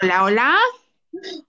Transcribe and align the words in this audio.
Hola, 0.00 0.24
hola. 0.24 0.58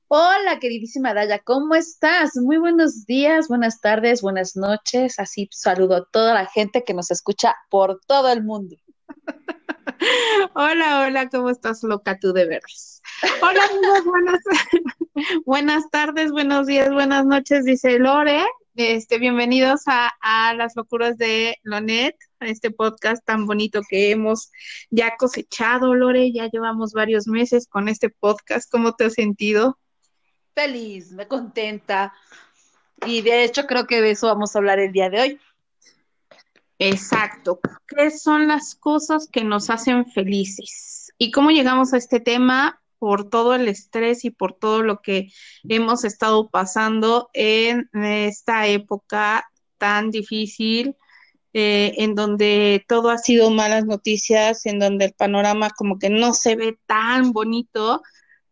Hola, 0.08 0.60
queridísima 0.60 1.14
Daya, 1.14 1.40
¿cómo 1.40 1.76
estás? 1.76 2.36
Muy 2.36 2.58
buenos 2.58 3.06
días, 3.06 3.48
buenas 3.48 3.82
tardes, 3.82 4.22
buenas 4.22 4.56
noches. 4.56 5.20
Así 5.20 5.48
saludo 5.52 5.96
a 5.96 6.06
toda 6.06 6.34
la 6.34 6.46
gente 6.46 6.84
que 6.84 6.94
nos 6.94 7.12
escucha 7.12 7.56
por 7.70 8.00
todo 8.06 8.32
el 8.32 8.44
mundo. 8.44 8.76
Hola, 10.54 11.06
hola, 11.06 11.30
¿cómo 11.30 11.50
estás, 11.50 11.82
loca 11.84 12.20
tú 12.20 12.34
de 12.34 12.46
veras? 12.46 13.02
Hola, 13.42 13.62
amigos, 13.72 14.06
buenas, 14.06 14.40
buenas 15.46 15.90
tardes, 15.90 16.32
buenos 16.32 16.68
días, 16.68 16.92
buenas 16.92 17.26
noches, 17.26 17.64
dice 17.64 18.00
Lore. 18.00 18.44
Este, 18.76 19.18
bienvenidos 19.18 19.84
a, 19.88 20.12
a 20.20 20.54
las 20.56 20.76
locuras 20.76 21.18
de 21.18 21.56
Lonet, 21.64 22.16
a 22.44 22.50
este 22.50 22.72
podcast 22.72 23.26
tan 23.26 23.46
bonito 23.46 23.82
que 23.88 24.12
hemos 24.12 24.52
ya 24.90 25.16
cosechado, 25.18 25.96
Lore. 25.96 26.32
Ya 26.32 26.50
llevamos 26.50 26.94
varios 26.94 27.28
meses 27.28 27.68
con 27.68 27.88
este 27.88 28.10
podcast. 28.10 28.70
¿Cómo 28.72 28.94
te 28.94 29.06
has 29.06 29.14
sentido? 29.14 29.80
Feliz, 30.54 31.12
me 31.12 31.28
contenta. 31.28 32.14
Y 33.06 33.22
de 33.22 33.44
hecho 33.44 33.66
creo 33.66 33.88
que 33.88 34.02
de 34.02 34.12
eso 34.12 34.28
vamos 34.28 34.56
a 34.56 34.60
hablar 34.60 34.80
el 34.80 34.92
día 34.92 35.10
de 35.10 35.22
hoy. 35.22 35.40
Exacto. 36.80 37.60
¿Qué 37.88 38.12
son 38.12 38.48
las 38.48 38.76
cosas 38.76 39.28
que 39.32 39.44
nos 39.44 39.70
hacen 39.70 40.06
felices? 40.06 41.14
¿Y 41.18 41.32
cómo 41.32 41.52
llegamos 41.52 41.94
a 41.94 41.98
este 41.98 42.20
tema? 42.20 42.82
Por 43.00 43.30
todo 43.30 43.54
el 43.56 43.68
estrés 43.68 44.24
y 44.24 44.30
por 44.30 44.54
todo 44.54 44.82
lo 44.82 45.02
que 45.02 45.30
hemos 45.68 46.06
estado 46.06 46.50
pasando 46.50 47.30
en 47.34 47.90
esta 47.94 48.68
época 48.68 49.50
tan 49.78 50.12
difícil, 50.12 50.96
eh, 51.54 51.94
en 51.98 52.16
donde 52.16 52.84
todo 52.88 53.10
ha 53.10 53.18
sido 53.18 53.52
malas 53.52 53.86
noticias, 53.86 54.66
en 54.66 54.80
donde 54.80 55.06
el 55.06 55.14
panorama 55.14 55.70
como 55.70 56.00
que 56.00 56.10
no 56.10 56.34
se 56.34 56.56
ve 56.56 56.78
tan 56.88 57.32
bonito, 57.32 58.02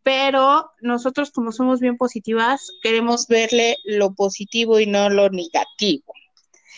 pero 0.04 0.72
nosotros 0.82 1.32
como 1.32 1.52
somos 1.52 1.80
bien 1.80 1.98
positivas, 1.98 2.70
queremos 2.82 3.28
verle 3.28 3.78
lo 3.86 4.14
positivo 4.14 4.80
y 4.80 4.86
no 4.86 5.10
lo 5.10 5.30
negativo. 5.30 6.14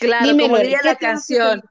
Claro, 0.00 0.36
como 0.36 0.58
diría 0.58 0.80
la 0.82 0.96
canción. 0.96 1.62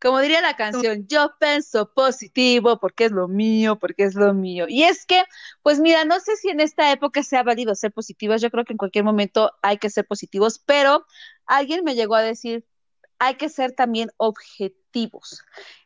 Como 0.00 0.20
diría 0.20 0.42
la 0.42 0.54
canción, 0.54 1.06
yo 1.08 1.32
pienso 1.40 1.90
positivo 1.94 2.78
porque 2.78 3.06
es 3.06 3.12
lo 3.12 3.26
mío, 3.26 3.78
porque 3.78 4.02
es 4.04 4.14
lo 4.14 4.34
mío. 4.34 4.66
Y 4.68 4.82
es 4.82 5.06
que, 5.06 5.22
pues 5.62 5.80
mira, 5.80 6.04
no 6.04 6.20
sé 6.20 6.36
si 6.36 6.50
en 6.50 6.60
esta 6.60 6.92
época 6.92 7.22
sea 7.22 7.42
válido 7.42 7.74
ser 7.74 7.90
positivas, 7.90 8.42
yo 8.42 8.50
creo 8.50 8.66
que 8.66 8.74
en 8.74 8.76
cualquier 8.76 9.04
momento 9.04 9.52
hay 9.62 9.78
que 9.78 9.88
ser 9.88 10.06
positivos, 10.06 10.62
pero 10.66 11.06
alguien 11.46 11.84
me 11.84 11.94
llegó 11.94 12.16
a 12.16 12.22
decir, 12.22 12.66
hay 13.18 13.36
que 13.36 13.48
ser 13.48 13.72
también 13.72 14.10
objetivos. 14.16 15.42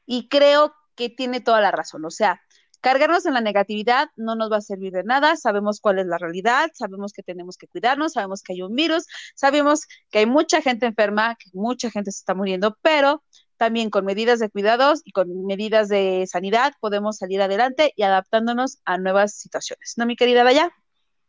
Y 0.07 0.29
creo 0.29 0.75
que 0.95 1.11
tiene 1.11 1.41
toda 1.41 1.61
la 1.61 1.70
razón. 1.70 2.05
O 2.05 2.11
sea, 2.11 2.41
Cargarnos 2.81 3.27
en 3.27 3.35
la 3.35 3.41
negatividad 3.41 4.09
no 4.17 4.37
nos 4.37 4.53
va 4.53 4.59
a 4.59 4.61
servir 4.61 4.93
de 4.93 5.03
nada, 5.03 5.35
sabemos 5.37 5.81
cuál 5.81 5.98
es 5.98 6.07
la 6.07 6.17
realidad, 6.17 6.70
sabemos 6.75 7.12
que 7.12 7.25
tenemos 7.25 7.57
que 7.57 7.67
cuidarnos, 7.67 8.12
sabemos 8.12 8.43
que 8.43 8.53
hay 8.53 8.62
un 8.62 8.75
virus, 8.75 9.05
sabemos 9.35 9.87
que 10.11 10.20
hay 10.20 10.27
mucha 10.27 10.62
gente 10.62 10.87
enferma, 10.87 11.35
que 11.35 11.51
mucha 11.55 11.91
gente 11.91 12.12
se 12.12 12.20
está 12.20 12.35
muriendo, 12.35 12.79
pero 12.81 13.25
también 13.57 13.91
con 13.91 14.05
medidas 14.05 14.39
de 14.39 14.48
cuidados 14.48 15.03
y 15.05 15.11
con 15.11 15.45
medidas 15.45 15.89
de 15.89 16.25
sanidad 16.31 16.73
podemos 16.81 17.17
salir 17.17 17.42
adelante 17.42 17.92
y 17.97 18.05
adaptándonos 18.05 18.79
a 18.85 18.97
nuevas 18.97 19.35
situaciones. 19.35 19.95
¿No, 19.97 20.07
mi 20.07 20.15
querida 20.15 20.45
Daya? 20.45 20.70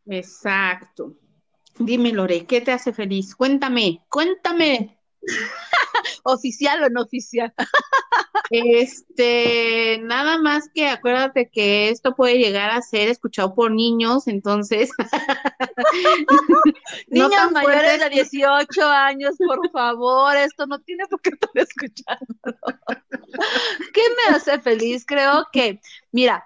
Exacto. 0.06 1.16
Dime, 1.80 2.11
Lore, 2.11 2.45
¿qué 2.45 2.61
te 2.61 2.72
hace 2.72 2.94
feliz? 2.94 3.36
Cuéntame, 3.36 4.06
cuéntame. 4.08 4.98
oficial 6.23 6.84
o 6.84 6.89
no 6.89 7.03
oficial. 7.03 7.53
Este, 8.50 10.00
nada 10.02 10.39
más 10.39 10.70
que 10.73 10.88
acuérdate 10.88 11.52
que 11.52 11.89
esto 11.89 12.16
puede 12.16 12.39
llegar 12.39 12.72
a 12.72 12.81
ser 12.81 13.09
escuchado 13.09 13.53
por 13.53 13.72
niños, 13.72 14.28
entonces. 14.28 14.90
niños 17.08 17.52
mayores 17.52 18.00
de 18.00 18.09
18 18.09 18.85
años, 18.85 19.35
por 19.38 19.69
favor, 19.72 20.35
esto 20.35 20.66
no 20.66 20.79
tiene 20.79 21.06
por 21.08 21.22
qué 21.22 21.29
estar 21.29 21.52
escuchando. 21.53 22.35
¿Qué 23.94 24.02
me 24.18 24.35
hace 24.35 24.59
feliz? 24.59 25.06
Creo 25.06 25.46
que, 25.52 25.79
mira, 26.12 26.44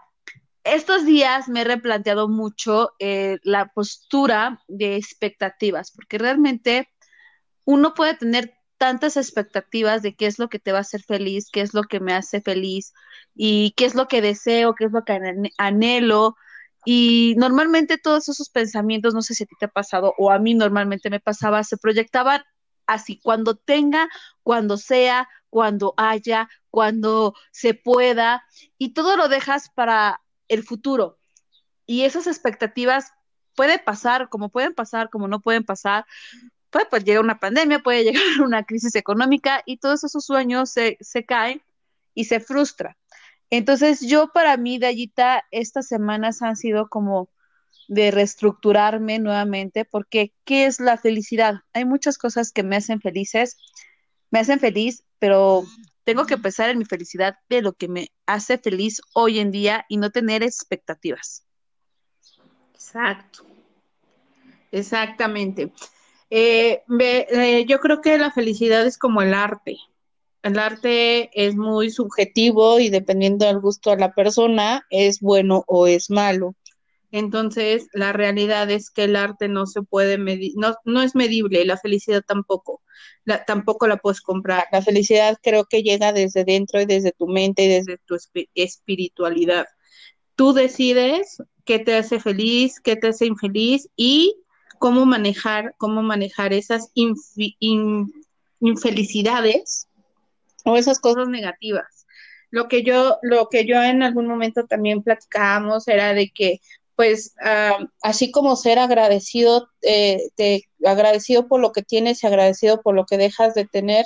estos 0.63 1.06
días 1.06 1.50
me 1.50 1.62
he 1.62 1.66
replanteado 1.66 2.28
mucho 2.28 2.91
eh, 3.00 3.39
la 3.44 3.72
postura 3.73 4.62
de 4.67 4.95
expectativas, 4.95 5.91
porque 5.91 6.17
realmente 6.17 6.89
uno 7.66 7.94
puede 7.94 8.16
tener 8.16 8.53
tantas 8.78 9.17
expectativas 9.17 10.01
de 10.01 10.16
qué 10.16 10.25
es 10.25 10.39
lo 10.39 10.50
que 10.50 10.59
te 10.59 10.72
va 10.72 10.79
a 10.79 10.81
hacer 10.81 11.01
feliz, 11.01 11.50
qué 11.51 11.61
es 11.61 11.73
lo 11.73 11.84
que 11.84 12.00
me 12.00 12.13
hace 12.13 12.41
feliz 12.41 12.94
y 13.35 13.72
qué 13.78 13.85
es 13.85 13.95
lo 13.95 14.07
que 14.07 14.22
deseo, 14.22 14.75
qué 14.75 14.85
es 14.85 14.91
lo 14.91 15.03
que 15.03 15.19
anhelo. 15.57 16.35
Y 16.85 17.35
normalmente 17.38 17.97
todos 17.97 18.28
esos 18.29 18.50
pensamientos, 18.50 19.13
no 19.13 19.22
sé 19.22 19.35
si 19.35 19.44
a 19.44 19.47
ti 19.47 19.56
te 19.59 19.66
ha 19.66 19.69
pasado 19.69 20.13
o 20.17 20.31
a 20.31 20.39
mí 20.39 20.53
normalmente 20.53 21.09
me 21.09 21.19
pasaba, 21.19 21.63
se 21.63 21.78
proyectaban 21.78 22.44
así, 22.85 23.19
cuando 23.22 23.56
tenga, 23.56 24.09
cuando 24.44 24.78
sea, 24.78 25.29
cuando 25.50 25.94
haya, 25.97 26.50
cuando 26.69 27.35
se 27.51 27.73
pueda, 27.73 28.44
y 28.78 28.94
todo 28.94 29.16
lo 29.16 29.29
dejas 29.29 29.69
para 29.69 30.22
el 30.47 30.63
futuro. 30.63 31.19
Y 31.85 32.03
esas 32.03 32.28
expectativas 32.28 33.12
puede 33.56 33.79
pasar, 33.79 34.29
como 34.29 34.50
pueden 34.50 34.73
pasar, 34.73 35.09
como 35.09 35.28
no 35.28 35.41
pueden 35.41 35.63
pasar, 35.63 36.06
puede 36.73 36.88
pues, 36.88 37.06
llegar 37.06 37.23
una 37.23 37.39
pandemia, 37.39 37.79
puede 37.79 38.03
llegar 38.11 38.23
una 38.44 38.63
crisis 38.63 38.95
económica 38.95 39.61
y 39.66 39.78
todos 39.78 40.03
esos 40.03 40.25
sueños 40.25 40.72
se, 40.72 40.97
se 41.00 41.23
caen 41.23 41.61
y 42.13 42.25
se 42.25 42.41
frustra. 42.41 42.97
Entonces 43.50 44.01
yo 44.01 44.31
para 44.34 44.57
mí, 44.57 44.79
Dayita, 44.79 45.45
estas 45.51 45.88
semanas 45.88 46.41
han 46.41 46.57
sido 46.57 46.89
como 46.89 47.29
de 47.88 48.12
reestructurarme 48.12 49.19
nuevamente, 49.19 49.85
porque 49.85 50.33
¿qué 50.44 50.66
es 50.66 50.79
la 50.79 50.97
felicidad? 50.97 51.56
Hay 51.73 51.85
muchas 51.85 52.17
cosas 52.17 52.51
que 52.51 52.63
me 52.63 52.78
hacen 52.78 53.00
felices, 53.00 53.57
me 54.31 54.39
hacen 54.39 54.59
feliz, 54.59 55.03
pero 55.19 55.63
tengo 56.03 56.25
que 56.25 56.38
pensar 56.38 56.69
en 56.69 56.79
mi 56.79 56.85
felicidad 56.85 57.35
de 57.50 57.62
lo 57.62 57.73
que 57.73 57.88
me 57.88 58.07
hace 58.25 58.57
feliz 58.57 59.01
hoy 59.13 59.39
en 59.39 59.51
día 59.51 59.85
y 59.88 59.97
no 59.97 60.09
tener 60.09 60.41
expectativas. 60.41 61.45
Exacto. 62.73 63.45
Exactamente. 64.72 65.72
Eh, 66.35 66.81
eh, 66.99 67.66
yo 67.67 67.79
creo 67.79 68.01
que 68.01 68.17
la 68.17 68.31
felicidad 68.31 68.88
es 68.88 68.97
como 68.97 69.21
el 69.21 69.35
arte. 69.35 69.77
El 70.41 70.57
arte 70.57 71.29
es 71.35 71.55
muy 71.55 71.91
subjetivo 71.91 72.79
y 72.79 72.89
dependiendo 72.89 73.45
del 73.45 73.59
gusto 73.59 73.91
de 73.91 73.97
la 73.97 74.16
persona, 74.16 74.83
es 74.89 75.19
bueno 75.19 75.63
o 75.67 75.85
es 75.85 76.09
malo. 76.09 76.55
Entonces, 77.11 77.88
la 77.94 78.13
realidad 78.13 78.71
es 78.71 78.89
que 78.89 79.03
el 79.03 79.16
arte 79.16 79.47
no 79.47 79.67
se 79.67 79.83
puede 79.83 80.17
medir, 80.17 80.53
no, 80.55 81.03
es 81.03 81.13
medible, 81.13 81.61
y 81.61 81.66
la 81.66 81.77
felicidad 81.77 82.23
tampoco, 82.27 82.81
tampoco 83.45 83.85
la 83.85 83.97
puedes 83.97 84.19
comprar. 84.19 84.65
La 84.71 84.81
felicidad 84.81 85.38
creo 85.39 85.65
que 85.65 85.83
llega 85.83 86.13
desde 86.13 86.45
dentro 86.45 86.81
y 86.81 86.88
desde 86.88 87.11
tu 87.11 87.27
mente 87.27 87.65
y 87.65 87.67
desde 87.67 88.00
tu 88.00 88.17
espiritualidad. 88.55 89.67
Tú 90.35 90.53
decides 90.53 91.44
qué 91.63 91.77
te 91.77 91.94
hace 91.94 92.19
feliz, 92.19 92.79
qué 92.79 92.95
te 92.95 93.09
hace 93.09 93.27
infeliz 93.27 93.88
y 93.95 94.42
cómo 94.83 95.05
manejar, 95.05 95.75
cómo 95.77 96.03
manejar 96.03 96.51
esas 96.51 96.91
infelicidades 98.59 99.88
o 100.66 100.75
esas 100.75 100.99
cosas 100.99 101.29
negativas. 101.29 102.05
Lo 102.51 102.67
que 102.67 102.83
yo, 102.83 103.17
lo 103.21 103.47
que 103.47 103.66
yo 103.66 103.81
en 103.81 104.03
algún 104.03 104.27
momento 104.27 104.66
también 104.66 105.01
platicábamos 105.01 105.88
era 105.88 106.13
de 106.13 106.31
que, 106.31 106.59
pues, 106.97 107.33
así 108.01 108.29
como 108.29 108.57
ser 108.57 108.77
agradecido, 108.77 109.69
eh, 109.83 110.19
agradecido 110.85 111.47
por 111.47 111.61
lo 111.61 111.71
que 111.71 111.83
tienes 111.83 112.21
y 112.21 112.27
agradecido 112.27 112.81
por 112.81 112.94
lo 112.94 113.05
que 113.05 113.17
dejas 113.17 113.53
de 113.53 113.63
tener, 113.63 114.05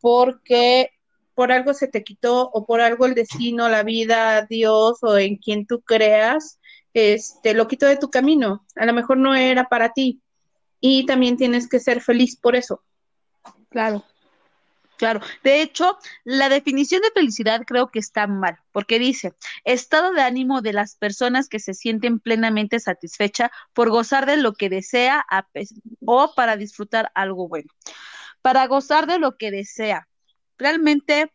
porque 0.00 0.88
por 1.34 1.52
algo 1.52 1.74
se 1.74 1.86
te 1.86 2.02
quitó 2.02 2.48
o 2.48 2.64
por 2.64 2.80
algo 2.80 3.04
el 3.04 3.12
destino, 3.12 3.68
la 3.68 3.82
vida, 3.82 4.46
Dios 4.48 5.00
o 5.02 5.18
en 5.18 5.36
quien 5.36 5.66
tú 5.66 5.82
creas, 5.82 6.60
este, 6.94 7.52
lo 7.52 7.68
quito 7.68 7.86
de 7.86 7.96
tu 7.96 8.10
camino. 8.10 8.64
A 8.76 8.86
lo 8.86 8.94
mejor 8.94 9.18
no 9.18 9.34
era 9.34 9.68
para 9.68 9.92
ti. 9.92 10.22
Y 10.80 11.04
también 11.06 11.36
tienes 11.36 11.68
que 11.68 11.80
ser 11.80 12.00
feliz 12.00 12.36
por 12.36 12.56
eso. 12.56 12.82
Claro. 13.68 14.04
Claro, 14.96 15.20
de 15.42 15.60
hecho, 15.60 15.98
la 16.22 16.48
definición 16.48 17.02
de 17.02 17.10
felicidad 17.10 17.62
creo 17.66 17.88
que 17.88 17.98
está 17.98 18.28
mal, 18.28 18.58
porque 18.70 19.00
dice, 19.00 19.34
estado 19.64 20.12
de 20.12 20.22
ánimo 20.22 20.62
de 20.62 20.72
las 20.72 20.94
personas 20.94 21.48
que 21.48 21.58
se 21.58 21.74
sienten 21.74 22.20
plenamente 22.20 22.78
satisfecha 22.78 23.50
por 23.72 23.90
gozar 23.90 24.24
de 24.24 24.36
lo 24.36 24.52
que 24.52 24.70
desea 24.70 25.26
o 26.06 26.32
para 26.36 26.56
disfrutar 26.56 27.10
algo 27.14 27.48
bueno. 27.48 27.72
Para 28.40 28.66
gozar 28.68 29.08
de 29.08 29.18
lo 29.18 29.36
que 29.36 29.50
desea. 29.50 30.06
Realmente 30.58 31.32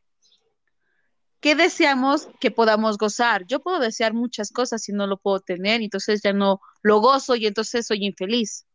¿qué 1.39 1.55
deseamos 1.55 2.29
que 2.39 2.51
podamos 2.51 2.97
gozar? 2.97 3.45
Yo 3.47 3.59
puedo 3.61 3.79
desear 3.79 4.13
muchas 4.13 4.51
cosas 4.51 4.87
y 4.89 4.93
no 4.93 5.07
lo 5.07 5.17
puedo 5.17 5.39
tener, 5.39 5.81
entonces 5.81 6.21
ya 6.23 6.33
no 6.33 6.59
lo 6.81 6.99
gozo 6.99 7.35
y 7.35 7.47
entonces 7.47 7.87
soy 7.87 8.05
infeliz. 8.05 8.65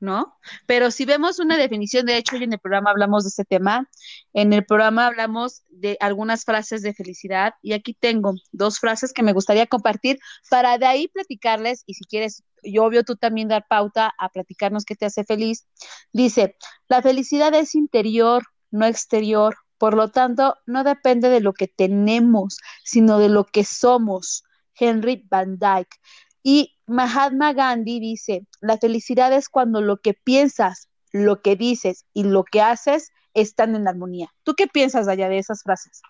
¿no? 0.00 0.34
Pero 0.66 0.90
si 0.90 1.04
vemos 1.04 1.38
una 1.38 1.58
definición, 1.58 2.06
de 2.06 2.16
hecho, 2.16 2.36
hoy 2.36 2.44
en 2.44 2.54
el 2.54 2.58
programa 2.58 2.90
hablamos 2.90 3.24
de 3.24 3.28
este 3.28 3.44
tema, 3.44 3.88
en 4.32 4.52
el 4.52 4.64
programa 4.64 5.06
hablamos 5.06 5.62
de 5.68 5.98
algunas 6.00 6.44
frases 6.44 6.82
de 6.82 6.94
felicidad 6.94 7.52
y 7.62 7.74
aquí 7.74 7.94
tengo 7.94 8.32
dos 8.50 8.78
frases 8.78 9.12
que 9.12 9.22
me 9.22 9.34
gustaría 9.34 9.66
compartir 9.66 10.18
para 10.48 10.78
de 10.78 10.86
ahí 10.86 11.08
platicarles 11.08 11.82
y 11.86 11.94
si 11.94 12.04
quieres, 12.04 12.42
yo 12.62 12.84
obvio 12.84 13.04
tú 13.04 13.16
también 13.16 13.48
dar 13.48 13.66
pauta 13.68 14.12
a 14.18 14.30
platicarnos 14.30 14.84
qué 14.84 14.96
te 14.96 15.04
hace 15.04 15.24
feliz. 15.24 15.66
Dice, 16.12 16.56
la 16.88 17.02
felicidad 17.02 17.54
es 17.54 17.74
interior, 17.74 18.44
no 18.70 18.86
exterior, 18.86 19.56
por 19.80 19.94
lo 19.94 20.10
tanto, 20.10 20.58
no 20.66 20.84
depende 20.84 21.30
de 21.30 21.40
lo 21.40 21.54
que 21.54 21.66
tenemos, 21.66 22.58
sino 22.84 23.18
de 23.18 23.30
lo 23.30 23.46
que 23.46 23.64
somos. 23.64 24.44
Henry 24.78 25.26
Van 25.30 25.58
Dyke. 25.58 25.96
Y 26.42 26.76
Mahatma 26.86 27.54
Gandhi 27.54 27.98
dice, 27.98 28.46
la 28.60 28.76
felicidad 28.76 29.32
es 29.32 29.48
cuando 29.48 29.80
lo 29.80 29.96
que 29.96 30.12
piensas, 30.12 30.90
lo 31.12 31.40
que 31.40 31.56
dices 31.56 32.04
y 32.12 32.24
lo 32.24 32.44
que 32.44 32.60
haces 32.60 33.08
están 33.32 33.74
en 33.74 33.88
armonía. 33.88 34.28
¿Tú 34.42 34.54
qué 34.54 34.66
piensas 34.66 35.08
allá 35.08 35.30
de 35.30 35.38
esas 35.38 35.62
frases? 35.62 36.02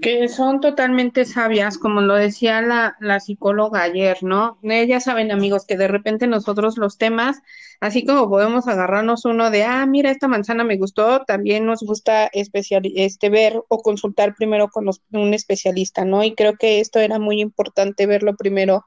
Que 0.00 0.28
son 0.28 0.60
totalmente 0.60 1.24
sabias, 1.26 1.76
como 1.78 2.00
lo 2.00 2.14
decía 2.14 2.62
la, 2.62 2.96
la 3.00 3.20
psicóloga 3.20 3.82
ayer, 3.82 4.18
¿no? 4.22 4.58
Ya 4.62 5.00
saben, 5.00 5.30
amigos, 5.30 5.66
que 5.66 5.76
de 5.76 5.88
repente 5.88 6.26
nosotros 6.26 6.78
los 6.78 6.96
temas, 6.96 7.38
así 7.80 8.04
como 8.06 8.28
podemos 8.30 8.66
agarrarnos 8.66 9.26
uno 9.26 9.50
de, 9.50 9.64
ah, 9.64 9.84
mira, 9.86 10.10
esta 10.10 10.28
manzana 10.28 10.64
me 10.64 10.78
gustó, 10.78 11.24
también 11.26 11.66
nos 11.66 11.82
gusta 11.82 12.26
especial, 12.32 12.82
este, 12.96 13.28
ver 13.28 13.62
o 13.68 13.82
consultar 13.82 14.34
primero 14.34 14.68
con 14.68 14.88
un 15.12 15.34
especialista, 15.34 16.04
¿no? 16.04 16.24
Y 16.24 16.34
creo 16.34 16.56
que 16.56 16.80
esto 16.80 16.98
era 16.98 17.18
muy 17.18 17.40
importante 17.40 18.06
verlo 18.06 18.36
primero 18.36 18.86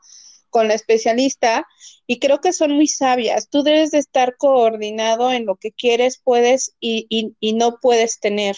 con 0.49 0.67
la 0.67 0.75
especialista 0.75 1.67
y 2.07 2.19
creo 2.19 2.39
que 2.39 2.53
son 2.53 2.71
muy 2.71 2.87
sabias. 2.87 3.49
Tú 3.49 3.63
debes 3.63 3.91
de 3.91 3.99
estar 3.99 4.35
coordinado 4.37 5.31
en 5.31 5.45
lo 5.45 5.55
que 5.57 5.71
quieres, 5.71 6.19
puedes 6.23 6.75
y, 6.79 7.05
y, 7.09 7.35
y 7.39 7.53
no 7.53 7.77
puedes 7.81 8.19
tener. 8.19 8.55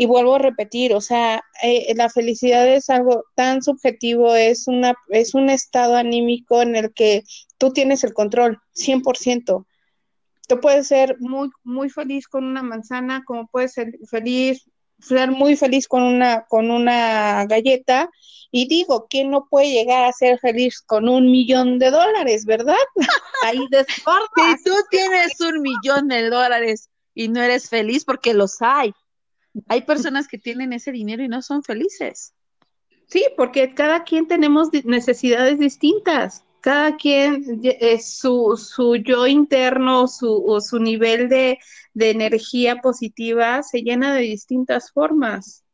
Y 0.00 0.06
vuelvo 0.06 0.36
a 0.36 0.38
repetir, 0.38 0.94
o 0.94 1.00
sea, 1.00 1.42
eh, 1.60 1.92
la 1.96 2.08
felicidad 2.08 2.68
es 2.68 2.88
algo 2.88 3.24
tan 3.34 3.64
subjetivo, 3.64 4.36
es, 4.36 4.68
una, 4.68 4.94
es 5.08 5.34
un 5.34 5.50
estado 5.50 5.96
anímico 5.96 6.62
en 6.62 6.76
el 6.76 6.94
que 6.94 7.24
tú 7.58 7.72
tienes 7.72 8.04
el 8.04 8.14
control, 8.14 8.60
100%. 8.76 9.66
Tú 10.46 10.60
puedes 10.60 10.86
ser 10.86 11.16
muy, 11.18 11.50
muy 11.64 11.90
feliz 11.90 12.28
con 12.28 12.44
una 12.44 12.62
manzana, 12.62 13.24
como 13.26 13.48
puedes 13.48 13.72
ser 13.72 13.98
feliz, 14.08 14.70
ser 15.00 15.32
muy 15.32 15.56
feliz 15.56 15.88
con 15.88 16.04
una, 16.04 16.44
con 16.46 16.70
una 16.70 17.44
galleta. 17.46 18.08
Y 18.52 18.68
digo, 18.68 19.08
¿quién 19.10 19.30
no 19.30 19.48
puede 19.50 19.72
llegar 19.72 20.04
a 20.04 20.12
ser 20.12 20.38
feliz 20.38 20.80
con 20.80 21.08
un 21.08 21.28
millón 21.28 21.80
de 21.80 21.90
dólares, 21.90 22.44
verdad? 22.44 22.76
Ahí 23.44 23.66
desbordas. 23.70 24.58
Si 24.58 24.62
tú 24.62 24.76
tienes 24.92 25.40
un 25.40 25.60
millón 25.60 26.06
de 26.06 26.30
dólares 26.30 26.88
y 27.14 27.26
no 27.26 27.42
eres 27.42 27.68
feliz, 27.68 28.04
porque 28.04 28.32
los 28.32 28.62
hay, 28.62 28.92
hay 29.66 29.82
personas 29.82 30.28
que 30.28 30.38
tienen 30.38 30.72
ese 30.72 30.92
dinero 30.92 31.22
y 31.22 31.28
no 31.28 31.42
son 31.42 31.62
felices. 31.62 32.34
Sí, 33.08 33.24
porque 33.36 33.74
cada 33.74 34.04
quien 34.04 34.28
tenemos 34.28 34.68
necesidades 34.84 35.58
distintas. 35.58 36.44
Cada 36.60 36.96
quien, 36.96 37.60
es 37.62 38.18
su, 38.18 38.56
su 38.56 38.96
yo 38.96 39.26
interno, 39.26 40.08
su, 40.08 40.60
su 40.60 40.78
nivel 40.78 41.28
de, 41.28 41.58
de 41.94 42.10
energía 42.10 42.80
positiva 42.82 43.62
se 43.62 43.82
llena 43.82 44.14
de 44.14 44.22
distintas 44.22 44.90
formas. 44.92 45.64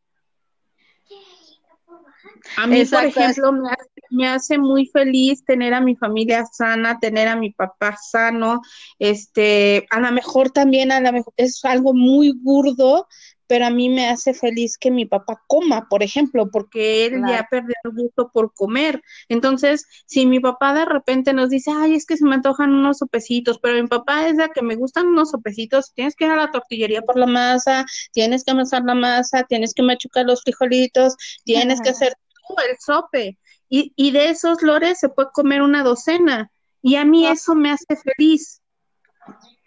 A 2.57 2.67
mí, 2.67 2.85
por 2.85 3.05
ejemplo, 3.05 3.53
me 3.53 3.71
hace, 3.71 4.01
me 4.11 4.29
hace, 4.29 4.59
muy 4.59 4.87
feliz 4.87 5.45
tener 5.45 5.75
a 5.75 5.81
mi 5.81 5.97
familia 5.97 6.45
sana, 6.45 6.99
tener 6.99 7.27
a 7.29 7.37
mi 7.37 7.51
papá 7.51 7.97
sano. 7.97 8.61
Este, 8.99 9.87
a 9.91 10.01
lo 10.01 10.13
mejor 10.13 10.51
también, 10.51 10.93
a 10.93 11.01
lo 11.01 11.13
mejor 11.13 11.33
es 11.37 11.65
algo 11.65 11.95
muy 11.95 12.33
burdo, 12.33 13.09
pero 13.47 13.67
a 13.67 13.71
mí 13.71 13.89
me 13.89 14.09
hace 14.09 14.35
feliz 14.35 14.79
que 14.79 14.91
mi 14.91 15.05
papá 15.05 15.43
coma, 15.47 15.89
por 15.89 16.03
ejemplo, 16.03 16.51
porque 16.51 17.07
él 17.07 17.23
ya 17.29 17.47
perdió 17.51 17.75
el 17.85 17.93
gusto 17.93 18.31
por 18.33 18.55
comer. 18.55 19.03
Entonces, 19.29 19.87
si 20.07 20.27
mi 20.27 20.41
papá 20.41 20.75
de 20.75 20.85
repente 20.85 21.33
nos 21.33 21.51
dice, 21.51 21.71
ay, 21.75 21.95
es 21.95 22.07
que 22.07 22.17
se 22.17 22.25
me 22.25 22.35
antojan 22.35 22.73
unos 22.73 22.99
sopecitos, 22.99 23.59
pero 23.59 23.81
mi 23.81 23.89
papá 23.89 24.29
es 24.29 24.37
de 24.37 24.49
que 24.55 24.63
me 24.63 24.77
gustan 24.77 25.09
unos 25.09 25.31
sopecitos, 25.31 25.93
tienes 25.95 26.17
que 26.17 26.25
ir 26.25 26.31
a 26.31 26.37
la 26.37 26.51
tortillería 26.51 27.03
por 27.03 27.19
la 27.19 27.27
masa, 27.27 27.85
tienes 28.13 28.45
que 28.45 28.53
amasar 28.53 28.83
la 28.85 28.95
masa, 28.95 29.45
tienes 29.45 29.75
que 29.75 29.83
machucar 29.83 30.27
los 30.27 30.43
frijolitos, 30.43 31.17
tienes 31.45 31.81
que 31.81 31.91
hacer 31.91 32.15
tú 32.49 32.55
el 32.69 32.77
sope. 32.79 33.39
Y, 33.69 33.93
y 33.97 34.11
de 34.13 34.31
esos 34.31 34.63
lores 34.63 35.01
se 35.01 35.09
puede 35.09 35.31
comer 35.33 35.63
una 35.63 35.83
docena. 35.83 36.51
Y 36.81 36.97
a 36.97 37.05
mí 37.05 37.27
eso 37.27 37.55
me 37.55 37.71
hace 37.71 37.97
feliz. 37.97 38.61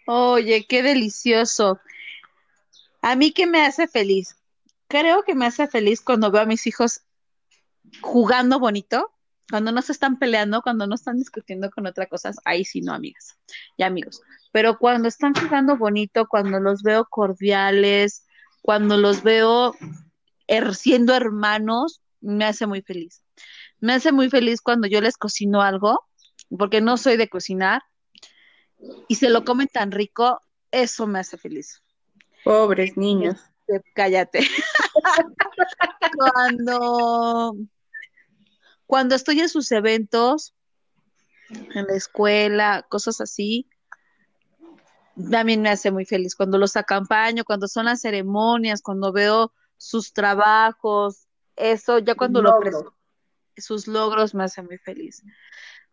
Oye, 0.06 0.66
qué 0.66 0.82
delicioso. 0.82 1.80
A 3.02 3.16
mí, 3.16 3.32
¿qué 3.32 3.46
me 3.46 3.64
hace 3.64 3.88
feliz? 3.88 4.36
Creo 4.88 5.22
que 5.22 5.34
me 5.34 5.46
hace 5.46 5.68
feliz 5.68 6.00
cuando 6.00 6.30
veo 6.30 6.42
a 6.42 6.46
mis 6.46 6.66
hijos 6.66 7.02
jugando 8.00 8.58
bonito, 8.58 9.12
cuando 9.50 9.72
no 9.72 9.80
se 9.82 9.92
están 9.92 10.18
peleando, 10.18 10.62
cuando 10.62 10.86
no 10.86 10.94
están 10.94 11.16
discutiendo 11.16 11.70
con 11.70 11.86
otras 11.86 12.08
cosas, 12.08 12.36
ahí 12.44 12.64
sí 12.64 12.80
no, 12.80 12.92
amigas 12.92 13.38
y 13.76 13.82
amigos. 13.82 14.20
Pero 14.52 14.78
cuando 14.78 15.08
están 15.08 15.34
jugando 15.34 15.76
bonito, 15.76 16.26
cuando 16.28 16.60
los 16.60 16.82
veo 16.82 17.06
cordiales, 17.06 18.26
cuando 18.62 18.96
los 18.96 19.22
veo 19.22 19.74
siendo 20.72 21.14
hermanos, 21.14 22.02
me 22.20 22.44
hace 22.44 22.66
muy 22.66 22.82
feliz. 22.82 23.22
Me 23.80 23.94
hace 23.94 24.12
muy 24.12 24.28
feliz 24.28 24.60
cuando 24.60 24.88
yo 24.88 25.00
les 25.00 25.16
cocino 25.16 25.62
algo, 25.62 26.04
porque 26.58 26.80
no 26.80 26.96
soy 26.96 27.16
de 27.16 27.28
cocinar, 27.28 27.82
y 29.08 29.16
se 29.16 29.28
lo 29.28 29.44
comen 29.44 29.68
tan 29.68 29.92
rico, 29.92 30.40
eso 30.70 31.06
me 31.06 31.18
hace 31.18 31.36
feliz. 31.36 31.82
Pobres 32.48 32.96
niños. 32.96 33.36
Este, 33.66 33.92
cállate. 33.94 34.40
cuando, 36.16 37.54
cuando 38.86 39.14
estoy 39.14 39.40
en 39.40 39.50
sus 39.50 39.70
eventos, 39.70 40.54
en 41.50 41.86
la 41.86 41.92
escuela, 41.92 42.86
cosas 42.88 43.20
así, 43.20 43.68
también 45.30 45.60
me 45.60 45.68
hace 45.68 45.90
muy 45.90 46.06
feliz. 46.06 46.34
Cuando 46.34 46.56
los 46.56 46.74
acompaño, 46.76 47.44
cuando 47.44 47.68
son 47.68 47.84
las 47.84 48.00
ceremonias, 48.00 48.80
cuando 48.80 49.12
veo 49.12 49.52
sus 49.76 50.14
trabajos, 50.14 51.26
eso, 51.54 51.98
ya 51.98 52.14
cuando 52.14 52.40
lo 52.40 52.58
preso, 52.60 52.94
sus 53.58 53.86
logros 53.86 54.34
me 54.34 54.44
hace 54.44 54.62
muy 54.62 54.78
feliz. 54.78 55.22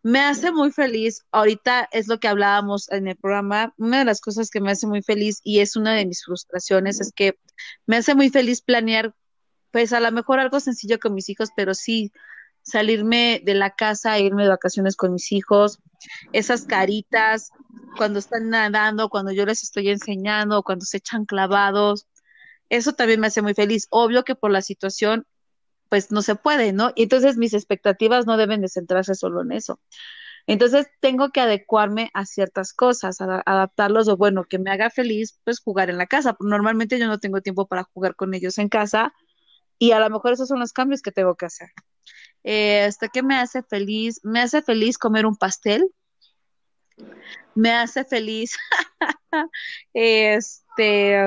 Me 0.06 0.20
hace 0.20 0.52
muy 0.52 0.70
feliz, 0.70 1.24
ahorita 1.32 1.88
es 1.90 2.06
lo 2.06 2.20
que 2.20 2.28
hablábamos 2.28 2.88
en 2.92 3.08
el 3.08 3.16
programa, 3.16 3.74
una 3.76 3.98
de 3.98 4.04
las 4.04 4.20
cosas 4.20 4.50
que 4.50 4.60
me 4.60 4.70
hace 4.70 4.86
muy 4.86 5.02
feliz 5.02 5.40
y 5.42 5.58
es 5.58 5.74
una 5.74 5.94
de 5.94 6.06
mis 6.06 6.24
frustraciones 6.24 7.00
es 7.00 7.12
que 7.12 7.40
me 7.86 7.96
hace 7.96 8.14
muy 8.14 8.30
feliz 8.30 8.62
planear, 8.62 9.16
pues 9.72 9.92
a 9.92 9.98
lo 9.98 10.12
mejor 10.12 10.38
algo 10.38 10.60
sencillo 10.60 11.00
con 11.00 11.12
mis 11.12 11.28
hijos, 11.28 11.48
pero 11.56 11.74
sí 11.74 12.12
salirme 12.62 13.42
de 13.44 13.54
la 13.54 13.74
casa, 13.74 14.16
irme 14.20 14.44
de 14.44 14.50
vacaciones 14.50 14.94
con 14.94 15.12
mis 15.12 15.32
hijos, 15.32 15.80
esas 16.32 16.66
caritas 16.66 17.50
cuando 17.96 18.20
están 18.20 18.48
nadando, 18.48 19.08
cuando 19.08 19.32
yo 19.32 19.44
les 19.44 19.64
estoy 19.64 19.88
enseñando, 19.88 20.62
cuando 20.62 20.84
se 20.84 20.98
echan 20.98 21.24
clavados, 21.24 22.06
eso 22.68 22.92
también 22.92 23.18
me 23.18 23.26
hace 23.26 23.42
muy 23.42 23.54
feliz. 23.54 23.88
Obvio 23.90 24.22
que 24.22 24.36
por 24.36 24.52
la 24.52 24.62
situación 24.62 25.26
pues 25.88 26.10
no 26.10 26.22
se 26.22 26.34
puede, 26.34 26.72
¿no? 26.72 26.92
Y 26.94 27.04
entonces 27.04 27.36
mis 27.36 27.54
expectativas 27.54 28.26
no 28.26 28.36
deben 28.36 28.60
de 28.60 28.68
centrarse 28.68 29.14
solo 29.14 29.42
en 29.42 29.52
eso. 29.52 29.80
Entonces 30.46 30.86
tengo 31.00 31.30
que 31.30 31.40
adecuarme 31.40 32.10
a 32.14 32.24
ciertas 32.24 32.72
cosas, 32.72 33.20
adaptarlos 33.20 34.08
o 34.08 34.16
bueno, 34.16 34.44
que 34.44 34.58
me 34.58 34.70
haga 34.70 34.90
feliz, 34.90 35.40
pues 35.44 35.60
jugar 35.60 35.90
en 35.90 35.98
la 35.98 36.06
casa. 36.06 36.36
Normalmente 36.40 36.98
yo 36.98 37.08
no 37.08 37.18
tengo 37.18 37.40
tiempo 37.40 37.66
para 37.66 37.84
jugar 37.84 38.14
con 38.14 38.32
ellos 38.34 38.58
en 38.58 38.68
casa 38.68 39.12
y 39.78 39.92
a 39.92 40.00
lo 40.00 40.08
mejor 40.08 40.32
esos 40.32 40.48
son 40.48 40.60
los 40.60 40.72
cambios 40.72 41.02
que 41.02 41.12
tengo 41.12 41.34
que 41.34 41.46
hacer. 41.46 41.70
Eh, 42.44 42.86
este, 42.86 43.08
¿qué 43.08 43.22
me 43.22 43.36
hace 43.36 43.62
feliz? 43.64 44.20
Me 44.22 44.40
hace 44.40 44.62
feliz 44.62 44.98
comer 44.98 45.26
un 45.26 45.36
pastel. 45.36 45.90
Me 47.54 47.72
hace 47.72 48.04
feliz 48.04 48.56
este, 49.94 51.18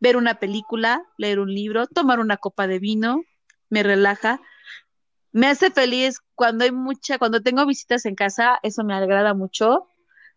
ver 0.00 0.16
una 0.16 0.38
película, 0.38 1.02
leer 1.16 1.38
un 1.40 1.52
libro, 1.52 1.86
tomar 1.86 2.20
una 2.20 2.36
copa 2.36 2.66
de 2.66 2.78
vino, 2.78 3.22
me 3.74 3.82
relaja. 3.82 4.40
Me 5.32 5.48
hace 5.48 5.72
feliz 5.72 6.20
cuando 6.36 6.64
hay 6.64 6.70
mucha, 6.70 7.18
cuando 7.18 7.42
tengo 7.42 7.66
visitas 7.66 8.06
en 8.06 8.14
casa, 8.14 8.60
eso 8.62 8.84
me 8.84 8.94
agrada 8.94 9.34
mucho, 9.34 9.88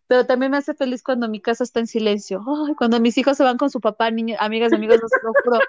pero 0.08 0.26
también 0.26 0.50
me 0.50 0.58
hace 0.58 0.74
feliz 0.74 1.04
cuando 1.04 1.28
mi 1.28 1.40
casa 1.40 1.62
está 1.62 1.78
en 1.78 1.86
silencio. 1.86 2.44
cuando 2.76 2.98
mis 2.98 3.16
hijos 3.16 3.36
se 3.36 3.44
van 3.44 3.56
con 3.56 3.70
su 3.70 3.80
papá, 3.80 4.10
niños, 4.10 4.38
amigas, 4.40 4.72
amigos, 4.72 4.98
no 5.00 5.08
se 5.08 5.16
lo 5.22 5.32
juro. 5.44 5.60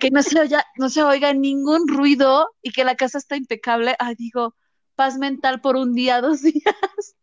que 0.00 0.10
no 0.10 0.22
se, 0.22 0.40
oiga, 0.40 0.64
no 0.76 0.88
se 0.88 1.04
oiga 1.04 1.32
ningún 1.32 1.86
ruido 1.86 2.50
y 2.62 2.72
que 2.72 2.82
la 2.82 2.96
casa 2.96 3.18
está 3.18 3.36
impecable. 3.36 3.94
Ay, 4.00 4.16
digo, 4.16 4.56
paz 4.96 5.18
mental 5.18 5.60
por 5.60 5.76
un 5.76 5.94
día, 5.94 6.20
dos 6.20 6.42
días. 6.42 7.14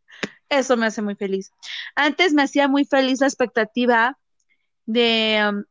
Eso 0.48 0.78
me 0.78 0.86
hace 0.86 1.02
muy 1.02 1.16
feliz. 1.16 1.52
Antes 1.96 2.34
me 2.34 2.44
hacía 2.44 2.70
muy 2.70 2.86
feliz 2.86 3.20
la 3.20 3.28
expectativa 3.28 4.18
de, 4.86 5.42
um, 5.50 5.64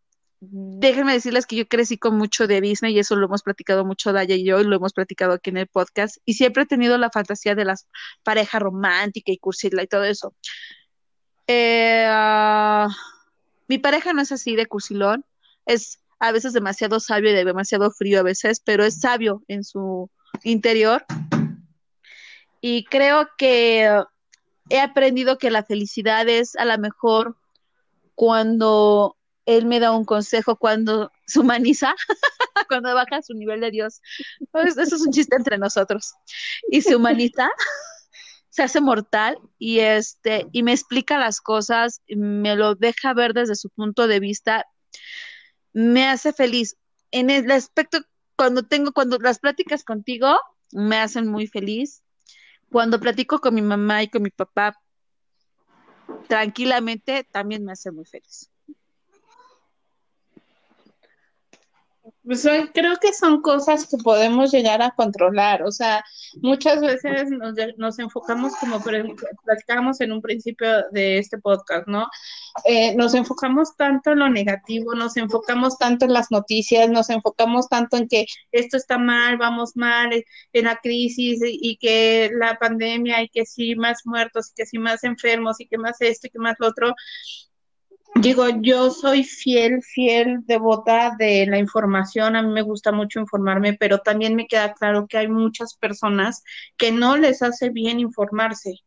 déjenme 0.50 1.12
decirles 1.12 1.46
que 1.46 1.56
yo 1.56 1.66
crecí 1.66 1.98
con 1.98 2.16
mucho 2.16 2.46
de 2.46 2.60
Disney 2.60 2.94
y 2.94 2.98
eso 2.98 3.16
lo 3.16 3.26
hemos 3.26 3.42
platicado 3.42 3.84
mucho 3.84 4.12
Daya 4.12 4.34
y 4.34 4.44
yo 4.44 4.60
y 4.60 4.64
lo 4.64 4.76
hemos 4.76 4.92
platicado 4.92 5.32
aquí 5.32 5.50
en 5.50 5.58
el 5.58 5.66
podcast 5.66 6.18
y 6.24 6.34
siempre 6.34 6.64
he 6.64 6.66
tenido 6.66 6.98
la 6.98 7.10
fantasía 7.10 7.54
de 7.54 7.64
las 7.64 7.88
parejas 8.22 8.62
romántica 8.62 9.32
y 9.32 9.38
cursila 9.38 9.82
y 9.82 9.86
todo 9.86 10.04
eso. 10.04 10.34
Eh, 11.46 12.06
ah, 12.08 12.88
mi 13.68 13.78
pareja 13.78 14.12
no 14.12 14.22
es 14.22 14.32
así 14.32 14.56
de 14.56 14.66
cursilón, 14.66 15.24
es 15.66 16.00
a 16.18 16.32
veces 16.32 16.52
demasiado 16.52 17.00
sabio 17.00 17.30
y 17.30 17.44
demasiado 17.44 17.90
frío 17.90 18.20
a 18.20 18.22
veces, 18.22 18.60
pero 18.60 18.84
es 18.84 19.00
sabio 19.00 19.42
en 19.48 19.64
su 19.64 20.10
interior. 20.42 21.04
Y 22.60 22.84
creo 22.84 23.28
que 23.36 24.02
he 24.70 24.80
aprendido 24.80 25.38
que 25.38 25.50
la 25.50 25.64
felicidad 25.64 26.28
es 26.28 26.56
a 26.56 26.64
lo 26.64 26.78
mejor 26.78 27.36
cuando 28.14 29.13
él 29.46 29.66
me 29.66 29.80
da 29.80 29.92
un 29.92 30.04
consejo, 30.04 30.56
cuando 30.56 31.10
se 31.26 31.40
humaniza, 31.40 31.94
cuando 32.68 32.94
baja 32.94 33.22
su 33.22 33.34
nivel 33.34 33.60
de 33.60 33.70
Dios. 33.70 34.00
Pues, 34.50 34.76
eso 34.76 34.96
es 34.96 35.02
un 35.02 35.12
chiste 35.12 35.36
entre 35.36 35.58
nosotros. 35.58 36.14
Y 36.70 36.82
se 36.82 36.96
humaniza, 36.96 37.48
se 38.50 38.62
hace 38.62 38.80
mortal 38.80 39.38
y 39.58 39.80
este 39.80 40.46
y 40.52 40.62
me 40.62 40.72
explica 40.72 41.18
las 41.18 41.40
cosas, 41.40 42.02
me 42.08 42.54
lo 42.56 42.74
deja 42.74 43.12
ver 43.14 43.34
desde 43.34 43.56
su 43.56 43.68
punto 43.70 44.06
de 44.06 44.20
vista, 44.20 44.66
me 45.72 46.06
hace 46.06 46.32
feliz. 46.32 46.76
En 47.10 47.30
el 47.30 47.50
aspecto 47.50 47.98
cuando 48.36 48.64
tengo 48.64 48.92
cuando 48.92 49.18
las 49.18 49.38
pláticas 49.38 49.84
contigo 49.84 50.38
me 50.72 50.96
hacen 50.96 51.28
muy 51.28 51.46
feliz. 51.46 52.02
Cuando 52.70 52.98
platico 52.98 53.38
con 53.40 53.54
mi 53.54 53.62
mamá 53.62 54.02
y 54.02 54.08
con 54.08 54.22
mi 54.22 54.30
papá 54.30 54.76
tranquilamente 56.28 57.24
también 57.30 57.64
me 57.64 57.72
hace 57.72 57.90
muy 57.90 58.04
feliz. 58.04 58.50
Pues 62.25 62.49
creo 62.73 62.97
que 63.02 63.12
son 63.12 63.43
cosas 63.43 63.87
que 63.87 63.99
podemos 63.99 64.50
llegar 64.50 64.81
a 64.81 64.93
controlar, 64.93 65.62
o 65.62 65.71
sea, 65.71 66.02
muchas 66.40 66.81
veces 66.81 67.28
nos, 67.31 67.54
nos 67.76 67.99
enfocamos, 67.99 68.54
como 68.57 68.81
platicábamos 69.45 70.00
en 70.00 70.11
un 70.11 70.23
principio 70.23 70.66
de 70.90 71.19
este 71.19 71.37
podcast, 71.37 71.87
¿no? 71.87 72.09
Eh, 72.64 72.95
nos 72.97 73.14
enfocamos 73.14 73.76
tanto 73.76 74.12
en 74.12 74.21
lo 74.21 74.31
negativo, 74.31 74.95
nos 74.95 75.19
enfocamos 75.19 75.76
tanto 75.76 76.07
en 76.07 76.14
las 76.14 76.31
noticias, 76.31 76.88
nos 76.88 77.11
enfocamos 77.11 77.69
tanto 77.69 77.99
en 77.99 78.09
que 78.09 78.25
esto 78.52 78.78
está 78.78 78.97
mal, 78.97 79.37
vamos 79.37 79.76
mal, 79.76 80.11
eh, 80.14 80.25
en 80.54 80.64
la 80.64 80.76
crisis 80.76 81.40
y, 81.43 81.76
que 81.76 82.31
la 82.33 82.57
pandemia 82.59 83.23
y 83.23 83.28
que 83.28 83.45
sí 83.45 83.75
más 83.76 84.02
muertos 84.07 84.50
y 84.50 84.54
que 84.54 84.66
sí 84.66 84.78
más 84.78 85.04
enfermos 85.04 85.61
y 85.61 85.66
que 85.66 85.76
más 85.76 86.00
esto 86.00 86.28
y 86.28 86.31
que 86.31 86.38
más 86.38 86.57
lo 86.59 86.69
otro, 86.69 86.95
Digo, 88.21 88.47
yo 88.62 88.90
soy 88.90 89.25
fiel, 89.25 89.83
fiel 89.83 90.38
devota 90.47 91.14
de 91.18 91.47
la 91.47 91.59
información, 91.59 92.37
a 92.37 92.42
mí 92.42 92.52
me 92.52 92.62
gusta 92.62 92.92
mucho 92.92 93.21
informarme, 93.21 93.75
pero 93.75 93.99
también 93.99 94.37
me 94.37 94.47
queda 94.47 94.73
claro 94.73 95.06
que 95.09 95.18
hay 95.18 95.28
muchas 95.28 95.75
personas 95.76 96.42
que 96.76 96.92
no 96.92 97.16
les 97.16 97.42
hace 97.42 97.71
bien 97.71 97.99
informarse, 98.00 98.80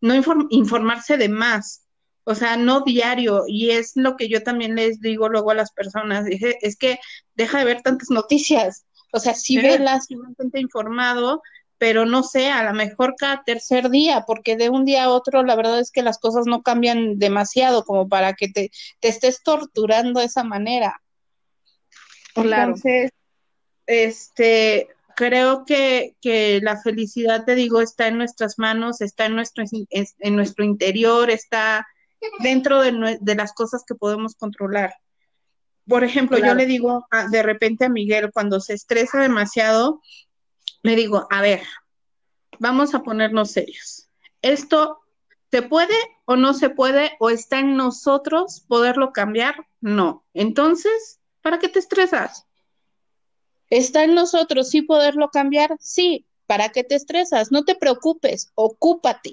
no 0.00 0.14
informarse 0.50 1.16
de 1.16 1.28
más, 1.28 1.86
o 2.24 2.34
sea, 2.34 2.56
no 2.56 2.80
diario, 2.80 3.44
y 3.46 3.70
es 3.70 3.92
lo 3.94 4.16
que 4.16 4.28
yo 4.28 4.42
también 4.42 4.74
les 4.74 5.00
digo 5.00 5.28
luego 5.28 5.52
a 5.52 5.56
las 5.56 5.72
personas, 5.72 6.24
dije, 6.24 6.58
es 6.60 6.76
que 6.76 6.98
deja 7.34 7.58
de 7.58 7.64
ver 7.64 7.82
tantas 7.82 8.10
noticias, 8.10 8.84
o 9.12 9.20
sea, 9.20 9.34
si 9.34 9.56
sí. 9.56 9.62
velas, 9.62 10.06
si 10.06 10.16
mantente 10.16 10.60
informado, 10.60 11.40
pero 11.82 12.06
no 12.06 12.22
sé, 12.22 12.48
a 12.48 12.62
lo 12.62 12.74
mejor 12.74 13.16
cada 13.18 13.42
tercer 13.42 13.90
día, 13.90 14.22
porque 14.24 14.56
de 14.56 14.68
un 14.68 14.84
día 14.84 15.02
a 15.02 15.08
otro 15.08 15.42
la 15.42 15.56
verdad 15.56 15.80
es 15.80 15.90
que 15.90 16.04
las 16.04 16.20
cosas 16.20 16.46
no 16.46 16.62
cambian 16.62 17.18
demasiado 17.18 17.84
como 17.84 18.08
para 18.08 18.34
que 18.34 18.46
te, 18.46 18.70
te 19.00 19.08
estés 19.08 19.42
torturando 19.42 20.20
de 20.20 20.26
esa 20.26 20.44
manera. 20.44 21.02
Claro. 22.34 22.74
Entonces, 22.76 23.10
este, 23.88 24.90
creo 25.16 25.64
que, 25.64 26.14
que, 26.20 26.60
la 26.62 26.80
felicidad, 26.80 27.44
te 27.44 27.56
digo, 27.56 27.80
está 27.80 28.06
en 28.06 28.16
nuestras 28.16 28.60
manos, 28.60 29.00
está 29.00 29.26
en 29.26 29.34
nuestro, 29.34 29.64
en 29.90 30.36
nuestro 30.36 30.64
interior, 30.64 31.30
está 31.30 31.84
dentro 32.44 32.80
de, 32.80 33.18
de 33.20 33.34
las 33.34 33.52
cosas 33.54 33.82
que 33.84 33.96
podemos 33.96 34.36
controlar. 34.36 34.94
Por 35.88 36.04
ejemplo, 36.04 36.36
claro. 36.36 36.52
yo 36.52 36.58
le 36.58 36.66
digo 36.66 37.08
a, 37.10 37.26
de 37.26 37.42
repente 37.42 37.86
a 37.86 37.88
Miguel, 37.88 38.30
cuando 38.32 38.60
se 38.60 38.74
estresa 38.74 39.20
demasiado, 39.20 40.00
le 40.82 40.96
digo, 40.96 41.26
a 41.30 41.40
ver, 41.40 41.62
vamos 42.58 42.94
a 42.94 43.02
ponernos 43.02 43.52
serios. 43.52 44.08
Esto 44.40 45.00
se 45.50 45.62
puede 45.62 45.94
o 46.24 46.36
no 46.36 46.54
se 46.54 46.70
puede 46.70 47.12
o 47.20 47.30
está 47.30 47.58
en 47.58 47.76
nosotros 47.76 48.64
poderlo 48.68 49.12
cambiar? 49.12 49.66
No. 49.80 50.24
Entonces, 50.32 51.20
¿para 51.42 51.58
qué 51.58 51.68
te 51.68 51.78
estresas? 51.78 52.46
¿Está 53.68 54.04
en 54.04 54.14
nosotros 54.14 54.70
sí 54.70 54.82
poderlo 54.82 55.28
cambiar? 55.30 55.76
Sí. 55.78 56.26
¿Para 56.46 56.70
qué 56.70 56.84
te 56.84 56.94
estresas? 56.94 57.52
No 57.52 57.64
te 57.64 57.74
preocupes, 57.74 58.50
ocúpate. 58.54 59.30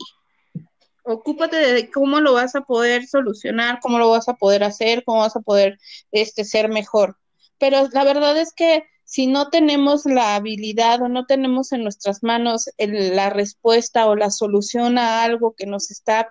Ocúpate 1.03 1.57
de 1.57 1.89
cómo 1.89 2.19
lo 2.19 2.33
vas 2.33 2.55
a 2.55 2.61
poder 2.61 3.07
solucionar, 3.07 3.79
cómo 3.81 3.97
lo 3.97 4.09
vas 4.09 4.29
a 4.29 4.35
poder 4.35 4.63
hacer, 4.63 5.03
cómo 5.03 5.19
vas 5.19 5.35
a 5.35 5.41
poder 5.41 5.79
este, 6.11 6.45
ser 6.45 6.69
mejor. 6.69 7.17
Pero 7.57 7.87
la 7.91 8.03
verdad 8.03 8.37
es 8.37 8.53
que 8.53 8.83
si 9.09 9.25
no 9.25 9.49
tenemos 9.49 10.05
la 10.05 10.35
habilidad 10.35 11.01
o 11.01 11.09
no 11.09 11.25
tenemos 11.25 11.71
en 11.71 11.81
nuestras 11.81 12.21
manos 12.21 12.69
el, 12.77 13.15
la 13.15 13.31
respuesta 13.31 14.05
o 14.05 14.15
la 14.15 14.29
solución 14.29 14.99
a 14.99 15.23
algo 15.23 15.55
que 15.57 15.65
nos 15.65 15.89
está 15.89 16.29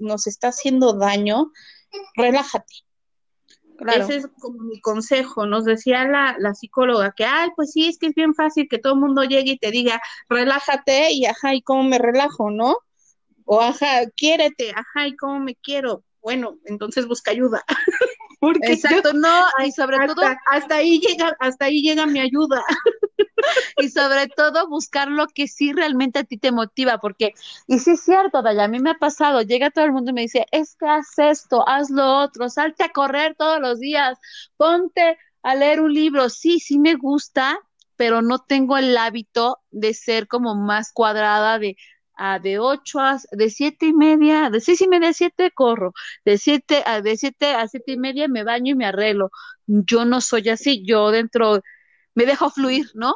nos 0.00 0.26
está 0.26 0.48
haciendo 0.48 0.94
daño, 0.94 1.52
relájate. 2.16 2.72
Claro. 3.76 4.04
Ese 4.04 4.16
es 4.16 4.28
como 4.40 4.58
mi 4.60 4.80
consejo. 4.80 5.44
Nos 5.44 5.66
decía 5.66 6.06
la, 6.06 6.34
la, 6.38 6.54
psicóloga 6.54 7.12
que, 7.14 7.26
ay, 7.26 7.50
pues 7.56 7.72
sí, 7.72 7.88
es 7.88 7.98
que 7.98 8.06
es 8.06 8.14
bien 8.14 8.34
fácil 8.34 8.68
que 8.70 8.78
todo 8.78 8.94
el 8.94 9.00
mundo 9.00 9.24
llegue 9.24 9.52
y 9.52 9.58
te 9.58 9.70
diga, 9.70 10.00
relájate 10.30 11.12
y 11.12 11.26
ajá, 11.26 11.54
¿y 11.54 11.60
cómo 11.60 11.82
me 11.82 11.98
relajo, 11.98 12.50
no? 12.50 12.78
O 13.44 13.60
ajá, 13.60 14.08
quiérete, 14.16 14.70
ajá, 14.70 15.08
¿y 15.08 15.14
cómo 15.14 15.40
me 15.40 15.56
quiero? 15.56 16.04
Bueno, 16.22 16.56
entonces 16.64 17.06
busca 17.06 17.32
ayuda. 17.32 17.62
Porque 18.44 18.74
Exacto, 18.74 19.12
yo, 19.12 19.18
no, 19.18 19.42
y 19.64 19.72
sobre 19.72 19.96
hasta, 19.96 20.14
todo 20.14 20.26
hasta 20.52 20.76
ahí 20.76 21.00
llega, 21.00 21.34
hasta 21.40 21.64
ahí 21.64 21.80
llega 21.80 22.04
mi 22.04 22.20
ayuda. 22.20 22.62
y 23.78 23.88
sobre 23.88 24.28
todo 24.28 24.68
buscar 24.68 25.08
lo 25.08 25.28
que 25.28 25.48
sí 25.48 25.72
realmente 25.72 26.18
a 26.18 26.24
ti 26.24 26.36
te 26.36 26.52
motiva, 26.52 26.98
porque, 26.98 27.32
y 27.66 27.78
sí 27.78 27.92
es 27.92 28.00
cierto, 28.02 28.42
Daya, 28.42 28.64
a 28.64 28.68
mí 28.68 28.80
me 28.80 28.90
ha 28.90 28.98
pasado, 28.98 29.40
llega 29.40 29.70
todo 29.70 29.86
el 29.86 29.92
mundo 29.92 30.10
y 30.10 30.14
me 30.14 30.20
dice, 30.20 30.44
es 30.50 30.76
que 30.76 30.86
haz 30.86 31.18
esto, 31.18 31.66
haz 31.66 31.88
lo 31.88 32.18
otro, 32.18 32.50
salte 32.50 32.84
a 32.84 32.90
correr 32.90 33.34
todos 33.34 33.60
los 33.60 33.80
días, 33.80 34.18
ponte 34.58 35.16
a 35.42 35.54
leer 35.54 35.80
un 35.80 35.94
libro, 35.94 36.28
sí, 36.28 36.60
sí 36.60 36.78
me 36.78 36.96
gusta, 36.96 37.58
pero 37.96 38.20
no 38.20 38.40
tengo 38.40 38.76
el 38.76 38.94
hábito 38.94 39.58
de 39.70 39.94
ser 39.94 40.28
como 40.28 40.54
más 40.54 40.92
cuadrada 40.92 41.58
de, 41.58 41.76
a 42.16 42.38
de 42.38 42.58
8 42.58 43.00
a 43.00 43.18
de 43.32 43.50
siete 43.50 43.86
y 43.86 43.92
media, 43.92 44.50
de 44.50 44.60
seis 44.60 44.80
y 44.80 44.88
media 44.88 45.10
a 45.10 45.12
7 45.12 45.50
corro, 45.52 45.92
de 46.24 46.38
7 46.38 46.82
a 46.86 47.00
de 47.02 47.16
7 47.16 47.46
a 47.54 47.68
siete 47.68 47.92
y 47.92 47.98
media 47.98 48.28
me 48.28 48.44
baño 48.44 48.72
y 48.72 48.76
me 48.76 48.86
arreglo. 48.86 49.30
Yo 49.66 50.04
no 50.04 50.20
soy 50.20 50.48
así, 50.48 50.84
yo 50.86 51.10
dentro 51.10 51.60
me 52.14 52.26
dejo 52.26 52.50
fluir, 52.50 52.90
¿no? 52.94 53.14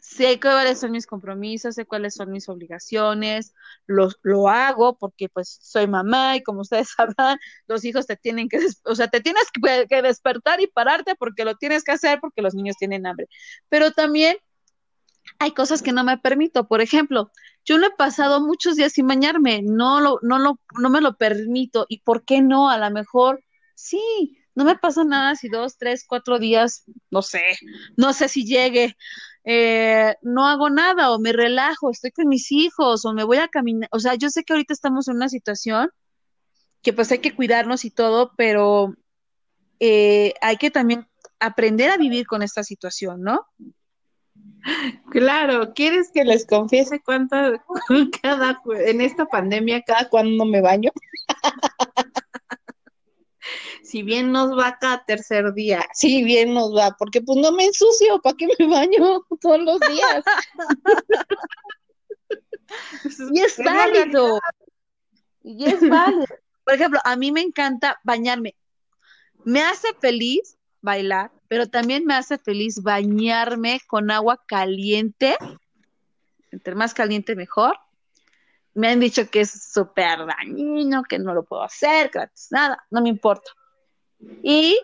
Sé 0.00 0.40
cuáles 0.40 0.80
son 0.80 0.92
mis 0.92 1.06
compromisos, 1.06 1.74
sé 1.74 1.84
cuáles 1.84 2.14
son 2.14 2.30
mis 2.30 2.48
obligaciones, 2.48 3.54
lo, 3.86 4.08
lo 4.22 4.48
hago 4.48 4.96
porque 4.96 5.28
pues 5.28 5.58
soy 5.62 5.86
mamá 5.86 6.36
y 6.36 6.42
como 6.42 6.62
ustedes 6.62 6.90
sabrán, 6.96 7.38
los 7.66 7.84
hijos 7.84 8.06
te 8.06 8.16
tienen 8.16 8.48
que, 8.48 8.58
o 8.84 8.94
sea, 8.94 9.08
te 9.08 9.20
tienes 9.20 9.44
que, 9.52 9.86
que 9.88 10.02
despertar 10.02 10.60
y 10.60 10.66
pararte 10.68 11.14
porque 11.16 11.44
lo 11.44 11.56
tienes 11.56 11.84
que 11.84 11.92
hacer 11.92 12.20
porque 12.20 12.42
los 12.42 12.54
niños 12.54 12.76
tienen 12.78 13.06
hambre. 13.06 13.28
Pero 13.68 13.92
también 13.92 14.36
hay 15.38 15.52
cosas 15.52 15.82
que 15.82 15.92
no 15.92 16.04
me 16.04 16.18
permito. 16.18 16.68
Por 16.68 16.80
ejemplo, 16.80 17.30
yo 17.64 17.78
no 17.78 17.86
he 17.86 17.90
pasado 17.90 18.40
muchos 18.40 18.76
días 18.76 18.92
sin 18.92 19.06
bañarme, 19.06 19.62
no 19.62 20.00
lo, 20.00 20.18
no 20.22 20.38
lo, 20.38 20.60
no 20.78 20.90
me 20.90 21.00
lo 21.00 21.16
permito. 21.16 21.86
¿Y 21.88 22.00
por 22.00 22.24
qué 22.24 22.42
no? 22.42 22.70
A 22.70 22.78
lo 22.78 22.90
mejor 22.90 23.44
sí, 23.74 24.38
no 24.54 24.64
me 24.64 24.76
pasa 24.76 25.04
nada 25.04 25.36
si 25.36 25.48
dos, 25.48 25.78
tres, 25.78 26.04
cuatro 26.06 26.38
días, 26.38 26.84
no 27.10 27.22
sé, 27.22 27.42
no 27.96 28.12
sé 28.12 28.28
si 28.28 28.44
llegue, 28.44 28.96
eh, 29.44 30.16
no 30.22 30.46
hago 30.46 30.68
nada 30.68 31.12
o 31.12 31.20
me 31.20 31.32
relajo, 31.32 31.90
estoy 31.90 32.10
con 32.10 32.28
mis 32.28 32.50
hijos 32.50 33.04
o 33.04 33.12
me 33.12 33.24
voy 33.24 33.38
a 33.38 33.48
caminar. 33.48 33.88
O 33.92 34.00
sea, 34.00 34.14
yo 34.16 34.30
sé 34.30 34.44
que 34.44 34.52
ahorita 34.52 34.74
estamos 34.74 35.08
en 35.08 35.16
una 35.16 35.28
situación 35.28 35.90
que 36.82 36.92
pues 36.92 37.10
hay 37.12 37.20
que 37.20 37.34
cuidarnos 37.34 37.84
y 37.84 37.90
todo, 37.90 38.32
pero 38.36 38.94
eh, 39.80 40.34
hay 40.40 40.56
que 40.56 40.70
también 40.70 41.08
aprender 41.40 41.90
a 41.90 41.96
vivir 41.96 42.26
con 42.26 42.42
esta 42.42 42.64
situación, 42.64 43.22
¿no? 43.22 43.46
Claro, 45.10 45.72
¿quieres 45.74 46.10
que 46.12 46.24
les 46.24 46.46
confiese 46.46 47.00
cuánto 47.00 47.36
cada 48.22 48.60
en 48.86 49.00
esta 49.00 49.26
pandemia 49.26 49.82
cada 49.82 50.08
cuando 50.08 50.44
me 50.44 50.60
baño? 50.60 50.90
si 53.82 54.02
bien 54.02 54.32
nos 54.32 54.50
va 54.56 54.78
cada 54.78 55.04
tercer 55.04 55.54
día, 55.54 55.82
si 55.94 56.22
bien 56.22 56.52
nos 56.52 56.76
va, 56.76 56.94
porque 56.98 57.22
pues 57.22 57.38
no 57.38 57.52
me 57.52 57.64
ensucio, 57.64 58.20
¿para 58.20 58.36
qué 58.36 58.46
me 58.58 58.66
baño 58.66 59.24
todos 59.40 59.60
los 59.60 59.80
días? 59.80 60.24
y 63.32 63.40
es 63.40 63.56
válido. 63.64 64.38
Y 65.42 65.64
es 65.64 65.88
válido. 65.88 66.26
Por 66.64 66.74
ejemplo, 66.74 67.00
a 67.04 67.16
mí 67.16 67.32
me 67.32 67.40
encanta 67.40 67.98
bañarme. 68.04 68.54
Me 69.44 69.62
hace 69.62 69.88
feliz 69.98 70.57
bailar, 70.80 71.30
pero 71.48 71.66
también 71.66 72.04
me 72.04 72.14
hace 72.14 72.38
feliz 72.38 72.82
bañarme 72.82 73.80
con 73.86 74.10
agua 74.10 74.42
caliente, 74.46 75.36
entre 76.50 76.74
más 76.74 76.94
caliente 76.94 77.36
mejor. 77.36 77.76
me 78.74 78.88
han 78.88 79.00
dicho 79.00 79.28
que 79.28 79.40
es 79.40 79.72
súper 79.72 80.24
dañino, 80.26 81.02
que 81.02 81.18
no 81.18 81.34
lo 81.34 81.44
puedo 81.44 81.62
hacer, 81.62 82.10
gratis, 82.12 82.48
nada, 82.50 82.86
no 82.90 83.02
me 83.02 83.08
importa. 83.08 83.50
Y 84.42 84.78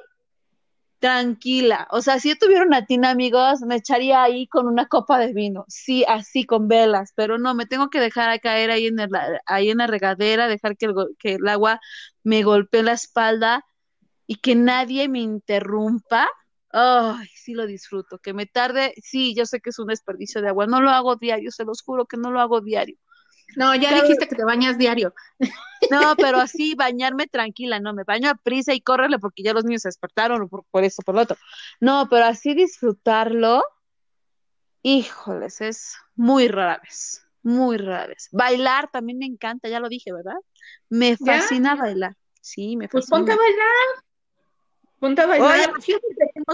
tranquila, 0.99 1.87
o 1.91 2.01
sea, 2.01 2.19
si 2.19 2.31
yo 2.31 2.37
tuviera 2.41 2.65
una 2.65 2.87
tina, 2.87 3.11
amigos, 3.11 3.61
me 3.61 3.77
echaría 3.77 4.23
ahí 4.23 4.47
con 4.47 4.67
una 4.67 4.87
copa 4.87 5.19
de 5.19 5.35
vino, 5.35 5.65
sí, 5.69 6.03
así 6.09 6.45
con 6.45 6.67
velas, 6.67 7.13
pero 7.15 7.37
no, 7.39 7.55
me 7.55 7.67
tengo 7.67 7.91
que 7.91 8.01
dejar 8.01 8.41
caer 8.41 8.71
ahí 8.71 8.87
en, 8.87 8.99
el, 8.99 9.11
ahí 9.47 9.71
en 9.71 9.79
la 9.79 9.87
regadera, 9.87 10.49
dejar 10.49 10.77
que 10.77 10.87
el, 10.87 10.95
que 11.19 11.35
el 11.35 11.47
agua 11.47 11.79
me 12.23 12.43
golpee 12.43 12.83
la 12.83 12.93
espalda 12.93 13.65
y 14.26 14.37
que 14.37 14.54
nadie 14.54 15.09
me 15.09 15.21
interrumpa. 15.21 16.28
Ay, 16.71 17.28
sí 17.35 17.54
lo 17.54 17.66
disfruto, 17.66 18.19
que 18.19 18.35
me 18.35 18.47
tarde, 18.47 18.95
sí, 19.00 19.35
yo 19.37 19.47
sé 19.47 19.61
que 19.61 19.71
es 19.71 19.78
un 19.78 19.87
desperdicio 19.87 20.43
de 20.43 20.49
agua, 20.49 20.66
no 20.66 20.81
lo 20.81 20.90
hago 20.90 21.14
diario, 21.14 21.52
se 21.52 21.64
los 21.64 21.83
juro 21.83 22.07
que 22.07 22.16
no 22.16 22.33
lo 22.33 22.40
hago 22.40 22.61
diario, 22.61 22.97
no, 23.57 23.75
ya 23.75 23.95
dijiste 23.95 24.26
que 24.26 24.35
te 24.35 24.45
bañas 24.45 24.78
diario. 24.78 25.14
No, 25.90 26.16
pero 26.19 26.38
así 26.38 26.75
bañarme 26.75 27.26
tranquila, 27.26 27.78
no, 27.81 27.95
me 27.95 28.04
baño 28.04 28.31
a 28.31 28.35
prisa 28.35 28.75
y 28.75 28.81
córrele 28.81 29.19
porque 29.19 29.43
ya 29.43 29.52
los 29.52 29.64
niños 29.64 29.83
se 29.83 29.88
despertaron 29.88 30.49
por, 30.49 30.64
por 30.71 30.85
eso, 30.85 31.02
por 31.02 31.14
lo 31.14 31.23
otro. 31.23 31.37
No, 31.81 32.09
pero 32.09 32.25
así 32.25 32.54
disfrutarlo, 32.54 33.62
híjoles, 34.83 35.61
es 35.61 35.97
muy 36.16 36.49
rara 36.49 36.81
vez, 36.83 37.26
muy 37.43 37.76
rara 37.76 38.09
vez. 38.09 38.28
Bailar 38.33 38.90
también 38.90 39.19
me 39.19 39.26
encanta, 39.26 39.69
ya 39.69 39.81
lo 39.81 39.88
dije, 39.88 40.12
¿verdad? 40.12 40.38
Me 40.88 41.16
fascina 41.16 41.76
bailar. 41.76 42.16
Sí, 42.40 42.76
me 42.76 42.88
pues 42.88 43.04
fascina. 43.09 43.26
Pues 43.26 43.28
ponte 43.28 43.33
a 43.33 43.37
bailar. 43.37 44.04
Ponte 45.04 45.20
a 45.20 45.26
bailar. 45.26 45.70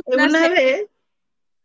una 0.06 0.48
vez, 0.48 0.88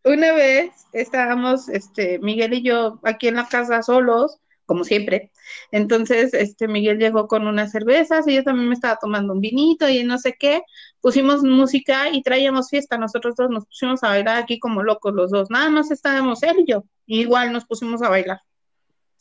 una 0.04 0.34
vez 0.34 0.72
estábamos, 0.94 1.68
este, 1.68 2.20
Miguel 2.20 2.54
y 2.54 2.62
yo 2.62 3.00
aquí 3.02 3.28
en 3.28 3.38
la 3.38 3.48
casa 3.48 3.82
solos 3.82 4.38
como 4.68 4.84
siempre. 4.84 5.32
Entonces, 5.72 6.36
este 6.36 6.68
Miguel 6.68 7.00
llegó 7.00 7.28
con 7.28 7.48
unas 7.48 7.72
cervezas 7.72 8.28
y 8.28 8.36
yo 8.36 8.44
también 8.44 8.68
me 8.68 8.76
estaba 8.76 9.00
tomando 9.02 9.34
un 9.34 9.42
vinito 9.42 9.90
y 9.90 10.04
no 10.04 10.20
sé 10.20 10.36
qué. 10.40 10.62
Pusimos 11.02 11.42
música 11.42 12.10
y 12.12 12.22
traíamos 12.22 12.70
fiesta. 12.70 13.00
Nosotros 13.00 13.36
dos 13.36 13.50
nos 13.50 13.66
pusimos 13.66 14.04
a 14.04 14.10
bailar 14.10 14.38
aquí 14.38 14.60
como 14.60 14.84
locos 14.84 15.16
los 15.16 15.32
dos. 15.32 15.50
Nada 15.50 15.72
más 15.72 15.90
estábamos 15.90 16.44
él 16.44 16.60
y 16.60 16.72
yo. 16.72 16.84
igual 17.08 17.52
nos 17.52 17.66
pusimos 17.66 18.04
a 18.04 18.10
bailar. 18.10 18.42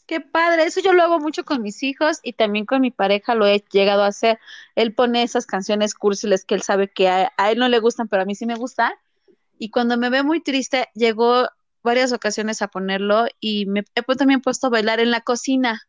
Qué 0.06 0.20
padre, 0.20 0.64
eso 0.64 0.80
yo 0.80 0.92
lo 0.92 1.02
hago 1.02 1.18
mucho 1.18 1.44
con 1.44 1.62
mis 1.62 1.82
hijos 1.82 2.20
y 2.22 2.34
también 2.34 2.66
con 2.66 2.82
mi 2.82 2.90
pareja 2.90 3.34
lo 3.34 3.46
he 3.46 3.64
llegado 3.72 4.02
a 4.02 4.08
hacer. 4.08 4.38
Él 4.74 4.94
pone 4.94 5.22
esas 5.22 5.46
canciones 5.46 5.94
cursiles 5.94 6.44
que 6.44 6.54
él 6.54 6.62
sabe 6.62 6.88
que 6.88 7.08
a, 7.08 7.32
él 7.50 7.58
no 7.58 7.68
le 7.68 7.78
gustan, 7.78 8.08
pero 8.08 8.22
a 8.22 8.26
mí 8.26 8.34
sí 8.34 8.44
me 8.44 8.54
gustan. 8.54 8.92
Y 9.58 9.70
cuando 9.70 9.96
me 9.96 10.10
ve 10.10 10.22
muy 10.22 10.42
triste, 10.42 10.88
llegó 10.94 11.48
varias 11.82 12.12
ocasiones 12.12 12.60
a 12.60 12.68
ponerlo 12.68 13.26
y 13.40 13.64
me 13.64 13.84
he 13.94 14.16
también 14.16 14.42
puesto 14.42 14.66
a 14.66 14.70
bailar 14.70 15.00
en 15.00 15.10
la 15.10 15.22
cocina. 15.22 15.80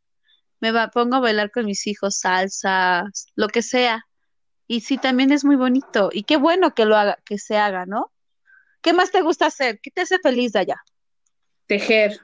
Me 0.62 0.72
va, 0.72 0.90
pongo 0.90 1.18
a 1.18 1.20
bailar 1.20 1.52
con 1.52 1.66
mis 1.66 1.86
hijos 1.86 2.18
salsa, 2.18 3.06
lo 3.36 3.50
que 3.50 3.62
sea. 3.62 4.06
Y 4.66 4.82
sí, 4.82 4.98
también 4.98 5.34
es 5.34 5.44
muy 5.44 5.58
bonito. 5.58 6.10
Y 6.14 6.24
qué 6.24 6.38
bueno 6.38 6.74
que 6.74 6.86
lo 6.86 6.96
haga, 6.96 7.18
que 7.26 7.38
se 7.38 7.58
haga, 7.58 7.86
¿no? 7.86 8.12
¿Qué 8.82 8.94
más 8.94 9.12
te 9.12 9.22
gusta 9.22 9.48
hacer? 9.48 9.80
¿Qué 9.82 9.92
te 9.92 10.02
hace 10.02 10.20
feliz 10.20 10.54
de 10.54 10.60
allá? 10.60 10.84
Tejer. 11.68 12.22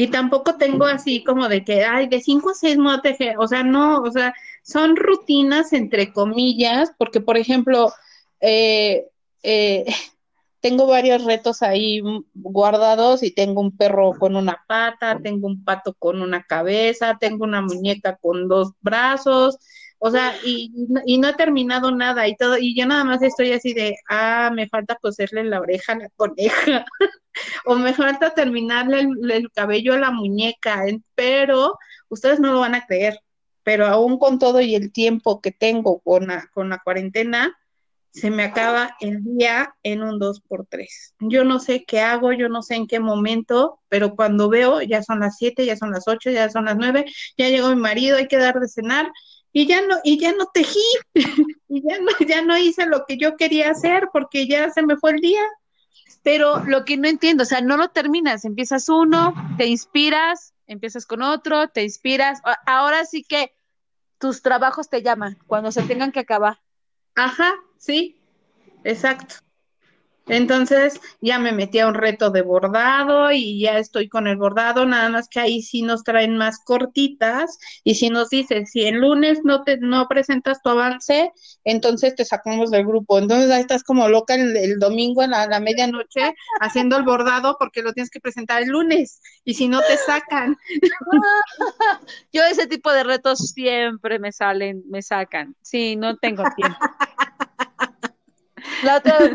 Y 0.00 0.08
tampoco 0.08 0.56
tengo 0.56 0.86
así 0.86 1.22
como 1.22 1.46
de 1.46 1.62
que, 1.62 1.84
ay, 1.84 2.08
de 2.08 2.22
cinco 2.22 2.52
a 2.52 2.54
seis 2.54 2.78
me 2.78 2.90
a 2.90 3.02
tejer. 3.02 3.36
O 3.38 3.46
sea, 3.46 3.62
no, 3.62 4.00
o 4.00 4.10
sea, 4.10 4.32
son 4.62 4.96
rutinas 4.96 5.74
entre 5.74 6.10
comillas, 6.10 6.90
porque 6.96 7.20
por 7.20 7.36
ejemplo, 7.36 7.92
eh, 8.40 9.08
eh, 9.42 9.84
tengo 10.60 10.86
varios 10.86 11.22
retos 11.24 11.60
ahí 11.60 12.00
guardados 12.32 13.22
y 13.22 13.30
tengo 13.30 13.60
un 13.60 13.76
perro 13.76 14.14
con 14.18 14.36
una 14.36 14.64
pata, 14.66 15.18
tengo 15.22 15.46
un 15.46 15.64
pato 15.64 15.92
con 15.98 16.22
una 16.22 16.44
cabeza, 16.44 17.18
tengo 17.20 17.44
una 17.44 17.60
muñeca 17.60 18.16
con 18.16 18.48
dos 18.48 18.72
brazos, 18.80 19.58
o 19.98 20.10
sea, 20.10 20.32
y, 20.42 20.72
y 21.04 21.18
no 21.18 21.28
he 21.28 21.34
terminado 21.34 21.90
nada 21.90 22.26
y 22.26 22.36
todo, 22.36 22.56
y 22.56 22.74
yo 22.74 22.86
nada 22.86 23.04
más 23.04 23.20
estoy 23.20 23.52
así 23.52 23.74
de, 23.74 23.96
ah, 24.08 24.50
me 24.54 24.66
falta 24.66 24.96
coserle 24.96 25.44
la 25.44 25.60
oreja 25.60 25.92
a 25.92 25.98
la 25.98 26.08
coneja, 26.16 26.86
o 27.64 27.74
me 27.76 27.94
falta 27.94 28.34
terminarle 28.34 29.00
el, 29.00 29.50
cabello 29.52 29.94
a 29.94 29.98
la 29.98 30.10
muñeca, 30.10 30.84
pero 31.14 31.78
ustedes 32.08 32.40
no 32.40 32.52
lo 32.52 32.60
van 32.60 32.74
a 32.74 32.86
creer, 32.86 33.20
pero 33.62 33.86
aún 33.86 34.18
con 34.18 34.38
todo 34.38 34.60
y 34.60 34.74
el 34.74 34.92
tiempo 34.92 35.40
que 35.40 35.52
tengo 35.52 36.00
con 36.00 36.28
la 36.28 36.80
cuarentena, 36.84 37.56
se 38.12 38.30
me 38.30 38.42
acaba 38.42 38.96
el 39.00 39.22
día 39.22 39.74
en 39.82 40.02
un 40.02 40.18
2 40.18 40.40
por 40.40 40.66
3 40.66 41.14
Yo 41.20 41.44
no 41.44 41.60
sé 41.60 41.84
qué 41.84 42.00
hago, 42.00 42.32
yo 42.32 42.48
no 42.48 42.62
sé 42.62 42.74
en 42.74 42.86
qué 42.86 42.98
momento, 42.98 43.80
pero 43.88 44.16
cuando 44.16 44.48
veo 44.48 44.82
ya 44.82 45.02
son 45.02 45.20
las 45.20 45.36
7, 45.38 45.64
ya 45.64 45.76
son 45.76 45.92
las 45.92 46.08
8, 46.08 46.30
ya 46.30 46.48
son 46.50 46.64
las 46.64 46.76
9, 46.76 47.04
ya 47.38 47.48
llegó 47.48 47.68
mi 47.68 47.80
marido, 47.80 48.16
hay 48.16 48.26
que 48.26 48.38
dar 48.38 48.58
de 48.58 48.68
cenar 48.68 49.10
y 49.52 49.66
ya 49.66 49.82
no 49.82 49.96
y 50.04 50.18
ya 50.18 50.32
no 50.32 50.46
tejí 50.46 50.80
y 51.68 51.82
ya 51.88 51.98
no 52.00 52.26
ya 52.26 52.42
no 52.42 52.56
hice 52.56 52.86
lo 52.86 53.04
que 53.06 53.16
yo 53.16 53.36
quería 53.36 53.70
hacer 53.70 54.08
porque 54.12 54.46
ya 54.46 54.70
se 54.70 54.82
me 54.82 54.96
fue 54.96 55.12
el 55.12 55.20
día. 55.20 55.42
Pero 56.22 56.64
lo 56.64 56.84
que 56.84 56.96
no 56.96 57.08
entiendo, 57.08 57.42
o 57.42 57.46
sea, 57.46 57.60
no 57.60 57.76
lo 57.76 57.88
terminas, 57.88 58.44
empiezas 58.44 58.88
uno, 58.88 59.34
te 59.56 59.66
inspiras, 59.66 60.54
empiezas 60.66 61.06
con 61.06 61.22
otro, 61.22 61.68
te 61.68 61.82
inspiras. 61.82 62.40
Ahora 62.66 63.04
sí 63.04 63.24
que 63.24 63.54
tus 64.18 64.42
trabajos 64.42 64.88
te 64.88 65.02
llaman 65.02 65.38
cuando 65.46 65.72
se 65.72 65.82
tengan 65.82 66.12
que 66.12 66.20
acabar. 66.20 66.60
Ajá, 67.14 67.54
sí, 67.78 68.20
exacto. 68.84 69.36
Entonces 70.30 71.00
ya 71.20 71.38
me 71.38 71.52
metí 71.52 71.80
a 71.80 71.88
un 71.88 71.94
reto 71.94 72.30
de 72.30 72.42
bordado 72.42 73.32
y 73.32 73.60
ya 73.60 73.78
estoy 73.78 74.08
con 74.08 74.26
el 74.26 74.36
bordado, 74.36 74.86
nada 74.86 75.08
más 75.08 75.28
que 75.28 75.40
ahí 75.40 75.62
sí 75.62 75.82
nos 75.82 76.04
traen 76.04 76.36
más 76.36 76.60
cortitas 76.64 77.58
y 77.84 77.96
si 77.96 78.10
nos 78.10 78.30
dicen, 78.30 78.66
si 78.66 78.84
el 78.84 79.00
lunes 79.00 79.40
no 79.44 79.64
te 79.64 79.78
no 79.78 80.06
presentas 80.08 80.62
tu 80.62 80.70
avance, 80.70 81.32
entonces 81.64 82.14
te 82.14 82.24
sacamos 82.24 82.70
del 82.70 82.86
grupo. 82.86 83.18
Entonces 83.18 83.50
ahí 83.50 83.60
estás 83.60 83.82
como 83.82 84.08
loca 84.08 84.34
el, 84.34 84.78
domingo 84.78 85.22
en 85.22 85.30
la, 85.30 85.60
medianoche 85.60 86.34
haciendo 86.60 86.96
el 86.96 87.02
bordado 87.02 87.56
porque 87.58 87.82
lo 87.82 87.92
tienes 87.92 88.10
que 88.10 88.20
presentar 88.20 88.62
el 88.62 88.68
lunes 88.68 89.20
y 89.44 89.54
si 89.54 89.68
no 89.68 89.80
te 89.80 89.96
sacan. 89.96 90.56
Yo 92.32 92.42
ese 92.44 92.66
tipo 92.66 92.92
de 92.92 93.04
retos 93.04 93.50
siempre 93.50 94.18
me 94.18 94.32
salen, 94.32 94.82
me 94.88 95.02
sacan. 95.02 95.54
Sí, 95.60 95.96
no 95.96 96.16
tengo 96.16 96.44
tiempo. 96.56 96.78
La 98.84 98.96
otra 98.96 99.18
vez 99.18 99.34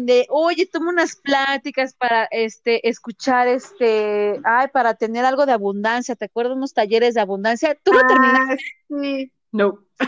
de, 0.00 0.26
oye, 0.30 0.66
toma 0.66 0.90
unas 0.90 1.16
pláticas 1.16 1.94
para 1.94 2.24
este 2.30 2.88
escuchar 2.88 3.48
este, 3.48 4.40
ay, 4.44 4.68
para 4.72 4.94
tener 4.94 5.24
algo 5.24 5.46
de 5.46 5.52
abundancia, 5.52 6.16
¿te 6.16 6.26
acuerdas 6.26 6.56
unos 6.56 6.74
talleres 6.74 7.14
de 7.14 7.20
abundancia? 7.20 7.76
¿Tú 7.82 7.92
lo 7.92 8.00
ah, 8.00 8.06
terminaste? 8.06 8.64
Sí. 8.88 9.32
No. 9.52 9.78
Te 9.98 10.06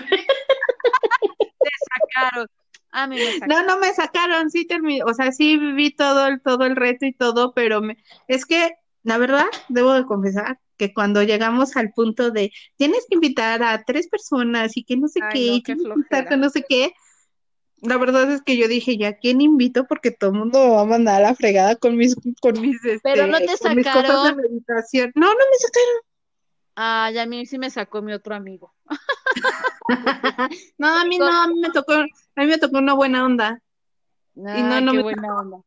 sacaron. 2.14 2.46
A 2.90 3.06
mí 3.06 3.16
me 3.16 3.32
sacaron. 3.32 3.66
No, 3.66 3.74
no 3.74 3.80
me 3.80 3.92
sacaron, 3.92 4.50
sí 4.50 4.66
terminé, 4.66 5.02
o 5.04 5.14
sea, 5.14 5.32
sí 5.32 5.56
viví 5.56 5.94
todo 5.94 6.26
el, 6.26 6.40
todo 6.40 6.64
el 6.64 6.76
reto 6.76 7.06
y 7.06 7.12
todo, 7.12 7.52
pero 7.52 7.80
me, 7.80 7.98
es 8.26 8.46
que, 8.46 8.74
la 9.02 9.18
verdad, 9.18 9.46
debo 9.68 9.92
de 9.92 10.06
confesar 10.06 10.58
que 10.76 10.94
cuando 10.94 11.22
llegamos 11.24 11.76
al 11.76 11.92
punto 11.92 12.30
de 12.30 12.52
tienes 12.76 13.04
que 13.08 13.16
invitar 13.16 13.62
a 13.62 13.82
tres 13.82 14.08
personas 14.08 14.76
y 14.76 14.84
que 14.84 14.96
no 14.96 15.08
sé 15.08 15.20
qué, 15.32 15.38
y 15.40 15.62
que 15.62 15.74
no 15.74 16.50
sé 16.50 16.64
qué, 16.68 16.94
la 17.82 17.96
verdad 17.96 18.30
es 18.32 18.42
que 18.42 18.56
yo 18.56 18.68
dije, 18.68 18.96
¿ya 18.96 19.18
quién 19.18 19.40
invito? 19.40 19.86
Porque 19.86 20.10
todo 20.10 20.30
el 20.30 20.38
mundo 20.38 20.72
va 20.72 20.82
a 20.82 20.86
mandar 20.86 21.22
a 21.22 21.28
la 21.28 21.34
fregada 21.34 21.76
con 21.76 21.96
mis, 21.96 22.16
con 22.40 22.60
mis, 22.60 22.76
este, 22.84 23.00
Pero 23.02 23.26
no 23.26 23.38
te 23.38 23.56
sacaron. 23.56 24.36
meditación. 24.36 25.12
No, 25.14 25.26
no 25.26 25.34
me 25.34 25.58
sacaron. 25.58 26.02
Ah, 26.76 27.10
ya 27.12 27.22
a 27.22 27.26
mí 27.26 27.44
sí 27.46 27.58
me 27.58 27.70
sacó 27.70 28.02
mi 28.02 28.12
otro 28.12 28.34
amigo. 28.34 28.72
no, 30.78 30.88
a 30.88 31.04
mí 31.04 31.18
no, 31.18 31.26
a 31.26 31.48
mí 31.48 31.60
me 31.60 31.70
tocó, 31.70 31.92
a 31.92 32.04
mí 32.36 32.46
me 32.46 32.58
tocó 32.58 32.78
una 32.78 32.94
buena 32.94 33.24
onda. 33.24 33.60
y 34.34 34.40
no, 34.40 34.80
no 34.80 34.94
me 34.94 35.02
buena 35.02 35.40
onda. 35.40 35.58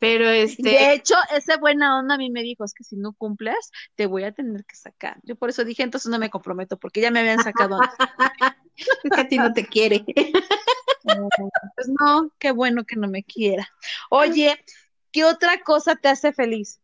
Pero 0.00 0.28
este. 0.28 0.62
De 0.62 0.94
hecho, 0.94 1.14
esa 1.36 1.58
buena 1.58 1.98
onda 1.98 2.14
a 2.14 2.18
mí 2.18 2.30
me 2.30 2.42
dijo: 2.42 2.64
es 2.64 2.72
que 2.74 2.82
si 2.82 2.96
no 2.96 3.12
cumples, 3.12 3.70
te 3.94 4.06
voy 4.06 4.24
a 4.24 4.32
tener 4.32 4.64
que 4.64 4.74
sacar. 4.74 5.18
Yo 5.22 5.36
por 5.36 5.50
eso 5.50 5.64
dije: 5.64 5.82
entonces 5.82 6.10
no 6.10 6.18
me 6.18 6.30
comprometo, 6.30 6.78
porque 6.78 7.00
ya 7.00 7.10
me 7.10 7.20
habían 7.20 7.42
sacado 7.42 7.78
es 8.76 9.10
que 9.14 9.20
a 9.20 9.28
ti 9.28 9.38
no 9.38 9.52
te 9.52 9.66
quiere. 9.66 10.04
Pues 11.74 11.88
no, 12.00 12.30
qué 12.38 12.52
bueno 12.52 12.84
que 12.84 12.96
no 12.96 13.08
me 13.08 13.22
quiera. 13.22 13.68
Oye, 14.10 14.58
¿qué 15.12 15.24
otra 15.24 15.62
cosa 15.62 15.96
te 15.96 16.08
hace 16.08 16.32
feliz? 16.32 16.80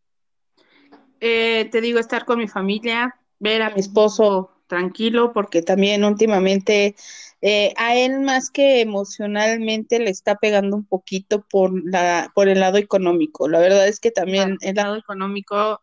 Eh, 1.21 1.69
te 1.71 1.81
digo, 1.81 1.99
estar 1.99 2.25
con 2.25 2.39
mi 2.39 2.49
familia, 2.49 3.17
ver 3.39 3.63
a 3.63 3.71
mi 3.71 3.81
esposo 3.81 4.51
tranquilo, 4.67 5.33
porque 5.33 5.63
también 5.63 6.05
últimamente 6.05 6.97
eh, 7.41 7.73
a 7.77 7.95
él 7.95 8.21
más 8.21 8.51
que 8.51 8.81
emocionalmente 8.81 9.99
le 9.99 10.11
está 10.11 10.37
pegando 10.37 10.77
un 10.77 10.85
poquito 10.85 11.47
por 11.49 11.73
la 11.85 12.33
por 12.35 12.49
el 12.49 12.61
lado 12.61 12.79
económico. 12.79 13.49
La 13.49 13.59
verdad 13.61 13.87
es 13.87 14.01
que 14.01 14.11
también 14.11 14.59
el 14.61 14.77
lado 14.77 14.97
económico 14.97 15.81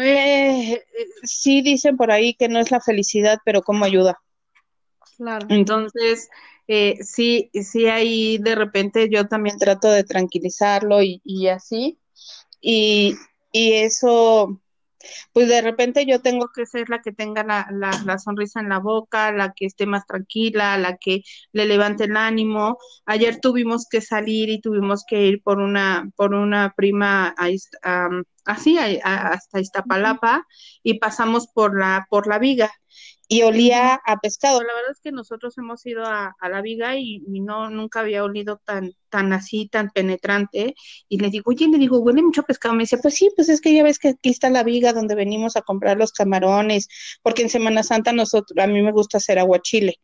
eh, 0.00 0.84
sí 1.22 1.62
dicen 1.62 1.96
por 1.96 2.10
ahí 2.10 2.34
que 2.34 2.48
no 2.48 2.58
es 2.60 2.70
la 2.70 2.80
felicidad, 2.80 3.38
pero 3.44 3.62
cómo 3.62 3.84
ayuda. 3.84 4.20
Claro. 5.16 5.46
Entonces, 5.50 6.28
eh, 6.66 6.98
sí, 7.02 7.50
sí, 7.62 7.86
ahí 7.88 8.38
de 8.38 8.54
repente 8.54 9.08
yo 9.10 9.26
también 9.28 9.58
trato 9.58 9.90
de 9.90 10.04
tranquilizarlo 10.04 11.02
y, 11.02 11.48
así. 11.48 11.98
Y, 12.60 13.14
y 13.52 13.72
eso, 13.74 14.62
pues 15.32 15.48
de 15.48 15.60
repente 15.62 16.06
yo 16.06 16.22
tengo 16.22 16.48
que 16.54 16.66
ser 16.66 16.88
la 16.88 17.02
que 17.02 17.12
tenga 17.12 17.44
la, 17.44 17.68
la, 17.70 17.90
la, 18.06 18.18
sonrisa 18.18 18.60
en 18.60 18.70
la 18.70 18.78
boca, 18.78 19.32
la 19.32 19.52
que 19.52 19.66
esté 19.66 19.86
más 19.86 20.06
tranquila, 20.06 20.78
la 20.78 20.96
que 20.96 21.22
le 21.52 21.66
levante 21.66 22.04
el 22.04 22.16
ánimo. 22.16 22.78
Ayer 23.06 23.40
tuvimos 23.40 23.86
que 23.90 24.00
salir 24.00 24.48
y 24.50 24.60
tuvimos 24.60 25.04
que 25.06 25.26
ir 25.26 25.42
por 25.42 25.58
una, 25.58 26.10
por 26.16 26.34
una 26.34 26.72
prima 26.76 27.34
a, 27.36 28.08
así 28.46 28.78
hasta 28.78 29.60
Iztapalapa 29.60 30.46
y 30.82 30.98
pasamos 30.98 31.48
por 31.48 31.78
la, 31.78 32.06
por 32.10 32.26
la 32.26 32.38
viga 32.38 32.70
y 33.26 33.42
olía 33.42 34.00
a 34.04 34.18
pescado. 34.20 34.62
La 34.62 34.74
verdad 34.74 34.92
es 34.92 35.00
que 35.00 35.12
nosotros 35.12 35.56
hemos 35.58 35.84
ido 35.86 36.04
a, 36.04 36.36
la 36.42 36.60
viga 36.60 36.96
y, 36.96 37.20
no 37.40 37.70
nunca 37.70 38.00
había 38.00 38.24
olido 38.24 38.60
tan 38.64 38.92
tan 39.08 39.32
así, 39.32 39.68
tan 39.68 39.90
penetrante. 39.90 40.74
Y 41.08 41.18
le 41.18 41.30
digo, 41.30 41.50
oye, 41.50 41.68
le 41.68 41.78
digo, 41.78 41.98
huele 41.98 42.22
mucho 42.22 42.42
a 42.42 42.44
pescado. 42.44 42.74
Me 42.74 42.82
dice, 42.82 42.98
pues 42.98 43.14
sí, 43.14 43.30
pues 43.34 43.48
es 43.48 43.60
que 43.60 43.72
ya 43.72 43.82
ves 43.82 43.98
que 43.98 44.08
aquí 44.08 44.30
está 44.30 44.50
la 44.50 44.64
viga 44.64 44.92
donde 44.92 45.14
venimos 45.14 45.56
a 45.56 45.62
comprar 45.62 45.96
los 45.96 46.12
camarones, 46.12 46.88
porque 47.22 47.42
en 47.42 47.48
Semana 47.48 47.82
Santa 47.82 48.12
nosotros, 48.12 48.58
a 48.58 48.66
mí 48.66 48.82
me 48.82 48.92
gusta 48.92 49.18
hacer 49.18 49.38
aguachile. 49.38 50.00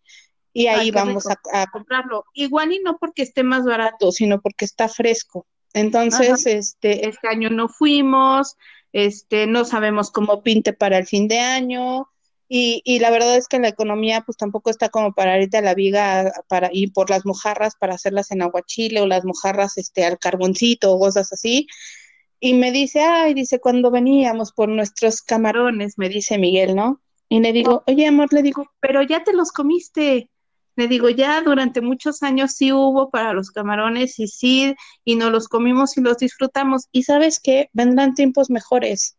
Y 0.52 0.66
ahí 0.66 0.90
vamos 0.90 1.26
a, 1.26 1.66
comprarlo. 1.66 2.24
Igual 2.34 2.72
y 2.72 2.80
no 2.80 2.98
porque 2.98 3.22
esté 3.22 3.42
más 3.42 3.64
barato, 3.64 4.10
sino 4.12 4.40
porque 4.40 4.64
está 4.64 4.88
fresco. 4.88 5.46
Entonces, 5.72 6.46
este, 6.46 7.08
este 7.08 7.28
año 7.28 7.50
no 7.50 7.68
fuimos, 7.68 8.56
este, 8.92 9.46
no 9.46 9.64
sabemos 9.64 10.10
cómo 10.10 10.42
pinte 10.42 10.72
para 10.72 10.98
el 10.98 11.06
fin 11.06 11.28
de 11.28 11.38
año, 11.38 12.08
y, 12.52 12.82
y, 12.84 12.98
la 12.98 13.10
verdad 13.10 13.36
es 13.36 13.46
que 13.46 13.60
la 13.60 13.68
economía 13.68 14.22
pues 14.22 14.36
tampoco 14.36 14.70
está 14.70 14.88
como 14.88 15.12
para 15.12 15.40
irte 15.40 15.58
a 15.58 15.62
la 15.62 15.72
viga 15.72 16.32
para 16.48 16.68
ir 16.72 16.92
por 16.92 17.08
las 17.08 17.24
mojarras 17.24 17.76
para 17.76 17.94
hacerlas 17.94 18.32
en 18.32 18.42
aguachile 18.42 19.00
o 19.00 19.06
las 19.06 19.24
mojarras 19.24 19.78
este 19.78 20.04
al 20.04 20.18
carboncito 20.18 20.92
o 20.92 20.98
cosas 20.98 21.32
así. 21.32 21.68
Y 22.40 22.54
me 22.54 22.72
dice, 22.72 23.02
ay, 23.02 23.34
dice, 23.34 23.60
cuando 23.60 23.92
veníamos 23.92 24.50
por 24.50 24.68
nuestros 24.68 25.22
camarones, 25.22 25.96
me 25.96 26.08
dice 26.08 26.38
Miguel, 26.38 26.74
¿no? 26.74 27.00
Y 27.28 27.38
le 27.38 27.52
digo, 27.52 27.84
oye, 27.86 28.08
amor, 28.08 28.32
le 28.32 28.42
digo, 28.42 28.68
pero 28.80 29.00
ya 29.02 29.22
te 29.22 29.32
los 29.32 29.52
comiste. 29.52 30.28
Le 30.74 30.88
digo, 30.88 31.08
ya 31.08 31.40
durante 31.42 31.80
muchos 31.80 32.24
años 32.24 32.56
sí 32.56 32.72
hubo 32.72 33.10
para 33.10 33.32
los 33.32 33.52
camarones 33.52 34.18
y 34.18 34.26
sí, 34.26 34.74
y 35.04 35.14
nos 35.14 35.30
los 35.30 35.46
comimos 35.46 35.96
y 35.96 36.00
los 36.00 36.18
disfrutamos. 36.18 36.88
Y 36.90 37.04
sabes 37.04 37.38
qué, 37.38 37.70
vendrán 37.72 38.14
tiempos 38.14 38.50
mejores. 38.50 39.16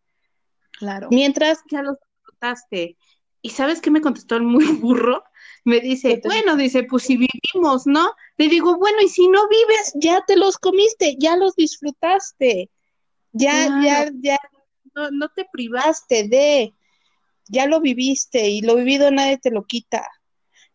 Claro. 0.74 1.08
Mientras 1.12 1.60
ya 1.72 1.82
los 1.82 1.96
disfrutaste. 2.18 2.98
¿Y 3.42 3.50
sabes 3.50 3.82
qué 3.82 3.92
me 3.92 4.02
contestó 4.02 4.36
el 4.36 4.44
muy 4.44 4.66
burro? 4.82 5.24
Me 5.64 5.80
dice, 5.80 6.22
bueno, 6.24 6.56
dice, 6.56 6.84
pues 6.84 7.04
si 7.04 7.18
vivimos, 7.18 7.86
¿no? 7.86 8.14
Le 8.38 8.48
digo, 8.48 8.78
bueno, 8.78 8.98
y 9.04 9.10
si 9.10 9.28
no 9.28 9.48
vives, 9.48 9.94
ya 9.96 10.24
te 10.26 10.36
los 10.36 10.58
comiste, 10.58 11.16
ya 11.20 11.38
los 11.38 11.56
disfrutaste, 11.56 12.72
ya, 13.32 13.80
ya, 13.84 14.12
ya, 14.22 14.40
no, 14.96 15.12
no 15.12 15.30
te 15.30 15.46
privaste 15.52 16.28
de, 16.28 16.74
ya 17.48 17.68
lo 17.68 17.80
viviste 17.80 18.50
y 18.50 18.62
lo 18.62 18.76
vivido 18.76 19.12
nadie 19.12 19.38
te 19.38 19.52
lo 19.52 19.64
quita. 19.64 20.08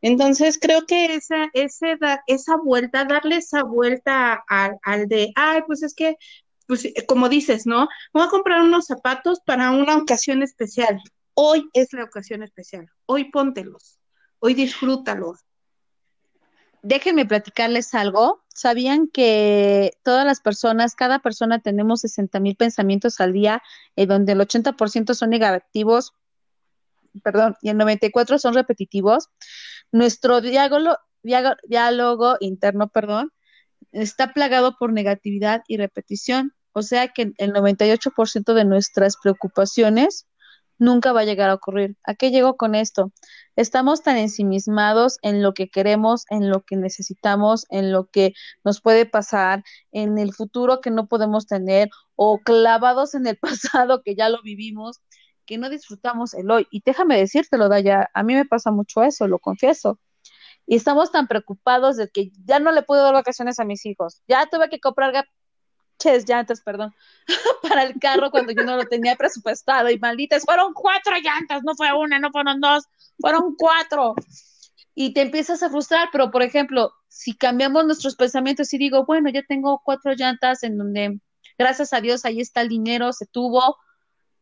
Entonces 0.03 0.59
creo 0.61 0.87
que 0.87 1.17
esa, 1.17 1.51
esa, 1.53 2.23
esa 2.29 2.57
vuelta, 2.57 3.05
darle 3.07 3.37
esa 3.39 3.65
vuelta 3.65 4.45
al, 4.47 4.79
al 4.85 5.09
de, 5.09 5.33
ay, 5.35 5.63
pues 5.67 5.83
es 5.83 5.95
que, 5.95 6.17
pues 6.69 6.93
como 7.09 7.29
dices, 7.29 7.67
¿no? 7.67 7.89
Voy 8.13 8.23
a 8.23 8.29
comprar 8.29 8.63
unos 8.63 8.87
zapatos 8.87 9.41
para 9.41 9.73
una 9.73 9.97
ocasión 9.97 10.45
especial 10.45 11.01
Hoy 11.39 11.69
es 11.75 11.93
la 11.93 12.03
ocasión 12.03 12.43
especial. 12.43 12.91
Hoy 13.05 13.31
póntelos. 13.31 13.99
Hoy 14.39 14.55
disfrútalos. 14.55 15.45
Déjenme 16.81 17.27
platicarles 17.27 17.93
algo. 17.93 18.43
¿Sabían 18.49 19.07
que 19.09 19.93
todas 20.03 20.25
las 20.25 20.41
personas, 20.41 20.95
cada 20.95 21.19
persona 21.19 21.59
tenemos 21.59 22.01
60 22.01 22.41
mil 22.41 22.57
pensamientos 22.57 23.21
al 23.21 23.35
día, 23.35 23.63
en 23.97 24.09
donde 24.09 24.33
el 24.33 24.41
80% 24.41 25.13
son 25.13 25.29
negativos, 25.29 26.15
perdón, 27.23 27.55
y 27.61 27.69
el 27.69 27.77
94 27.77 28.39
son 28.39 28.55
repetitivos? 28.55 29.29
Nuestro 29.93 30.41
diálogo, 30.41 30.97
diálogo 31.23 32.39
interno, 32.41 32.89
perdón, 32.89 33.31
está 33.93 34.33
plagado 34.33 34.79
por 34.79 34.91
negatividad 34.91 35.65
y 35.69 35.77
repetición. 35.77 36.55
O 36.73 36.81
sea 36.81 37.09
que 37.09 37.35
el 37.37 37.53
98% 37.53 38.55
de 38.55 38.65
nuestras 38.65 39.19
preocupaciones 39.19 40.27
nunca 40.79 41.13
va 41.13 41.21
a 41.21 41.25
llegar 41.25 41.51
a 41.51 41.55
ocurrir. 41.55 41.97
¿A 42.05 42.15
qué 42.15 42.31
llego 42.31 42.57
con 42.57 42.75
esto? 42.75 43.13
Estamos 43.57 44.03
tan 44.03 44.17
ensimismados 44.17 45.19
en 45.23 45.43
lo 45.43 45.55
que 45.55 45.69
queremos, 45.69 46.25
en 46.31 46.51
lo 46.51 46.63
que 46.63 46.77
necesitamos, 46.77 47.67
en 47.71 47.93
lo 47.93 48.07
que 48.07 48.35
nos 48.65 48.81
puede 48.81 49.07
pasar, 49.07 49.65
en 49.93 50.19
el 50.19 50.35
futuro 50.35 50.81
que 50.81 50.91
no 50.91 51.07
podemos 51.07 51.47
tener 51.47 51.89
o 52.15 52.41
clavados 52.41 53.15
en 53.15 53.27
el 53.27 53.37
pasado 53.71 54.03
que 54.03 54.15
ya 54.15 54.29
lo 54.29 54.43
vivimos, 54.43 55.01
que 55.47 55.59
no 55.59 55.71
disfrutamos 55.71 56.35
el 56.35 56.51
hoy. 56.51 56.67
Y 56.71 56.83
déjame 56.85 57.17
decírtelo, 57.19 57.69
Daya, 57.69 58.11
a 58.15 58.23
mí 58.23 58.35
me 58.35 58.45
pasa 58.45 58.71
mucho 58.71 59.03
eso, 59.03 59.27
lo 59.29 59.39
confieso. 59.39 59.99
Y 60.67 60.77
estamos 60.77 61.13
tan 61.13 61.29
preocupados 61.29 61.97
de 61.97 62.09
que 62.09 62.31
ya 62.45 62.59
no 62.59 62.73
le 62.73 62.83
puedo 62.83 63.05
dar 63.05 63.15
vacaciones 63.15 63.61
a 63.61 63.65
mis 63.65 63.87
hijos. 63.87 64.23
Ya 64.29 64.47
tuve 64.47 64.69
que 64.69 64.81
comprar 64.81 65.27
ches 65.99 66.29
llantas, 66.29 66.61
perdón, 66.61 66.95
para 67.63 67.85
el 67.85 67.99
carro 67.99 68.31
cuando 68.31 68.53
yo 68.53 68.63
no 68.65 68.77
lo 68.77 68.85
tenía 68.85 69.17
presupuestado 69.17 69.91
y 69.91 69.99
malditas, 69.99 70.45
fueron 70.45 70.73
cuatro 70.75 71.17
llantas, 71.17 71.63
no 71.65 71.75
fue 71.75 71.93
una, 71.93 72.19
no 72.19 72.31
fueron 72.31 72.61
dos, 72.61 72.85
fueron 73.19 73.55
cuatro. 73.57 74.15
Y 74.95 75.13
te 75.13 75.21
empiezas 75.23 75.63
a 75.63 75.69
frustrar, 75.69 76.09
pero 76.11 76.31
por 76.31 76.43
ejemplo, 76.43 76.93
si 77.09 77.37
cambiamos 77.37 77.85
nuestros 77.85 78.17
pensamientos 78.17 78.73
y 78.73 78.79
digo, 78.79 79.05
bueno, 79.05 79.31
ya 79.31 79.43
tengo 79.43 79.83
cuatro 79.85 80.15
llantas 80.15 80.63
en 80.63 80.79
donde, 80.79 81.21
gracias 81.59 81.93
a 81.93 82.01
Dios, 82.01 82.25
ahí 82.25 82.41
está 82.41 82.63
el 82.63 82.69
dinero, 82.69 83.13
se 83.13 83.27
tuvo, 83.27 83.77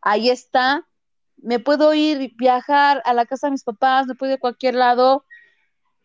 ahí 0.01 0.31
está, 0.31 0.87
me 1.37 1.59
puedo 1.59 1.95
ir, 1.95 2.33
viajar 2.37 3.03
a 3.05 3.15
la 3.15 3.27
casa 3.27 3.49
de 3.49 3.53
mis 3.53 3.65
papás, 3.65 4.07
me 4.07 4.15
puedo 4.15 4.33
ir 4.33 4.37
a 4.37 4.41
cualquier 4.41 4.75
lado, 4.75 5.25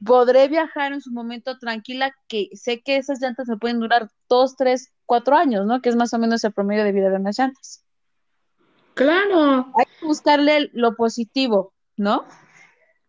podré 0.03 0.47
viajar 0.47 0.93
en 0.93 1.01
su 1.01 1.11
momento 1.11 1.57
tranquila, 1.57 2.13
que 2.27 2.49
sé 2.53 2.81
que 2.81 2.97
esas 2.97 3.21
llantas 3.21 3.47
me 3.47 3.57
pueden 3.57 3.79
durar 3.79 4.09
dos, 4.27 4.55
tres, 4.55 4.93
cuatro 5.05 5.35
años, 5.35 5.65
¿no? 5.65 5.81
Que 5.81 5.89
es 5.89 5.95
más 5.95 6.13
o 6.13 6.19
menos 6.19 6.43
el 6.43 6.53
promedio 6.53 6.83
de 6.83 6.91
vida 6.91 7.09
de 7.09 7.17
unas 7.17 7.37
llantas. 7.37 7.83
Claro. 8.93 9.71
Hay 9.77 9.85
que 9.99 10.05
buscarle 10.05 10.69
lo 10.73 10.95
positivo, 10.95 11.73
¿no? 11.97 12.25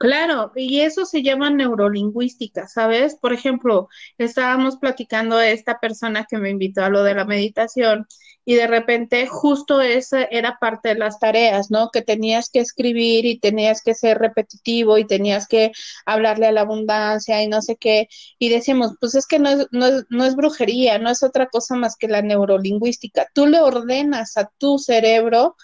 Claro, 0.01 0.53
y 0.57 0.81
eso 0.81 1.05
se 1.05 1.23
llama 1.23 1.51
neurolingüística, 1.51 2.67
¿sabes? 2.67 3.17
Por 3.17 3.35
ejemplo, 3.35 3.89
estábamos 4.17 4.79
platicando 4.79 5.37
a 5.37 5.47
esta 5.51 5.79
persona 5.79 6.25
que 6.29 6.39
me 6.39 6.49
invitó 6.49 6.83
a 6.83 6.89
lo 6.89 7.03
de 7.05 7.15
la 7.15 7.27
meditación 7.27 8.07
y 8.47 8.55
de 8.55 8.67
repente 8.67 9.27
justo 9.27 9.83
esa 9.83 10.23
era 10.25 10.57
parte 10.59 10.89
de 10.89 10.95
las 10.95 11.19
tareas, 11.21 11.71
¿no? 11.71 11.91
Que 11.91 12.01
tenías 12.01 12.49
que 12.49 12.61
escribir 12.61 13.27
y 13.27 13.39
tenías 13.41 13.83
que 13.83 13.93
ser 13.95 14.17
repetitivo 14.19 14.97
y 14.97 15.07
tenías 15.07 15.47
que 15.47 15.71
hablarle 16.07 16.47
a 16.47 16.53
la 16.53 16.63
abundancia 16.63 17.43
y 17.43 17.49
no 17.49 17.61
sé 17.61 17.77
qué. 17.77 18.09
Y 18.39 18.49
decíamos, 18.49 18.93
pues 19.01 19.15
es 19.15 19.27
que 19.27 19.39
no 19.39 19.51
es, 19.51 19.67
no 19.71 19.85
es, 19.85 20.07
no 20.09 20.25
es 20.25 20.35
brujería, 20.35 20.99
no 20.99 21.11
es 21.11 21.23
otra 21.23 21.49
cosa 21.49 21.75
más 21.77 21.97
que 21.97 22.09
la 22.09 22.23
neurolingüística. 22.23 23.27
Tú 23.35 23.47
le 23.47 23.61
ordenas 23.61 24.39
a 24.39 24.51
tu 24.57 24.79
cerebro 24.79 25.57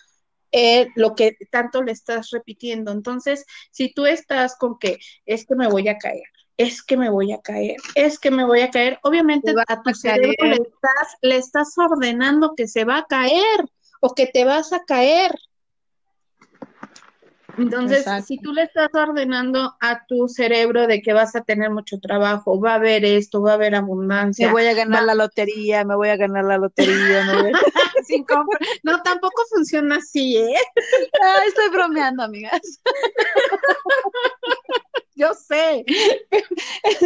eh, 0.52 0.88
lo 0.94 1.14
que 1.14 1.36
tanto 1.50 1.82
le 1.82 1.92
estás 1.92 2.30
repitiendo. 2.30 2.92
Entonces, 2.92 3.44
si 3.70 3.92
tú 3.92 4.06
estás 4.06 4.56
con 4.56 4.78
que 4.78 4.98
es 5.24 5.46
que 5.46 5.54
me 5.54 5.68
voy 5.68 5.88
a 5.88 5.98
caer, 5.98 6.22
es 6.56 6.82
que 6.82 6.96
me 6.96 7.10
voy 7.10 7.32
a 7.32 7.40
caer, 7.40 7.76
es 7.94 8.18
que 8.18 8.30
me 8.30 8.44
voy 8.44 8.60
a 8.60 8.70
caer, 8.70 8.98
obviamente 9.02 9.52
a 9.68 9.82
tu 9.82 9.94
cerebro 9.94 10.46
le 10.46 10.54
estás, 10.54 11.16
le 11.20 11.36
estás 11.36 11.74
ordenando 11.76 12.54
que 12.56 12.66
se 12.66 12.84
va 12.84 12.98
a 12.98 13.06
caer 13.06 13.64
o 14.00 14.14
que 14.14 14.26
te 14.26 14.44
vas 14.44 14.72
a 14.72 14.84
caer. 14.84 15.32
Entonces, 17.58 18.04
si 18.26 18.38
tú 18.38 18.52
le 18.52 18.64
estás 18.64 18.90
ordenando 18.92 19.74
a 19.80 20.04
tu 20.06 20.28
cerebro 20.28 20.86
de 20.86 21.00
que 21.00 21.14
vas 21.14 21.34
a 21.36 21.42
tener 21.42 21.70
mucho 21.70 21.98
trabajo, 21.98 22.60
va 22.60 22.72
a 22.72 22.74
haber 22.74 23.04
esto, 23.04 23.40
va 23.40 23.52
a 23.52 23.54
haber 23.54 23.74
abundancia. 23.74 24.48
Me 24.48 24.52
voy 24.52 24.66
a 24.66 24.74
ganar 24.74 25.04
la 25.04 25.14
lotería, 25.14 25.84
me 25.84 25.96
voy 25.96 26.08
a 26.10 26.16
ganar 26.16 26.44
la 26.44 26.58
lotería. 26.58 27.24
no, 28.82 29.02
tampoco 29.02 29.42
funciona 29.50 29.96
así, 29.96 30.36
¿eh? 30.36 30.54
estoy 31.46 31.68
bromeando, 31.70 32.22
amigas. 32.22 32.80
Yo 35.14 35.32
sé. 35.32 35.84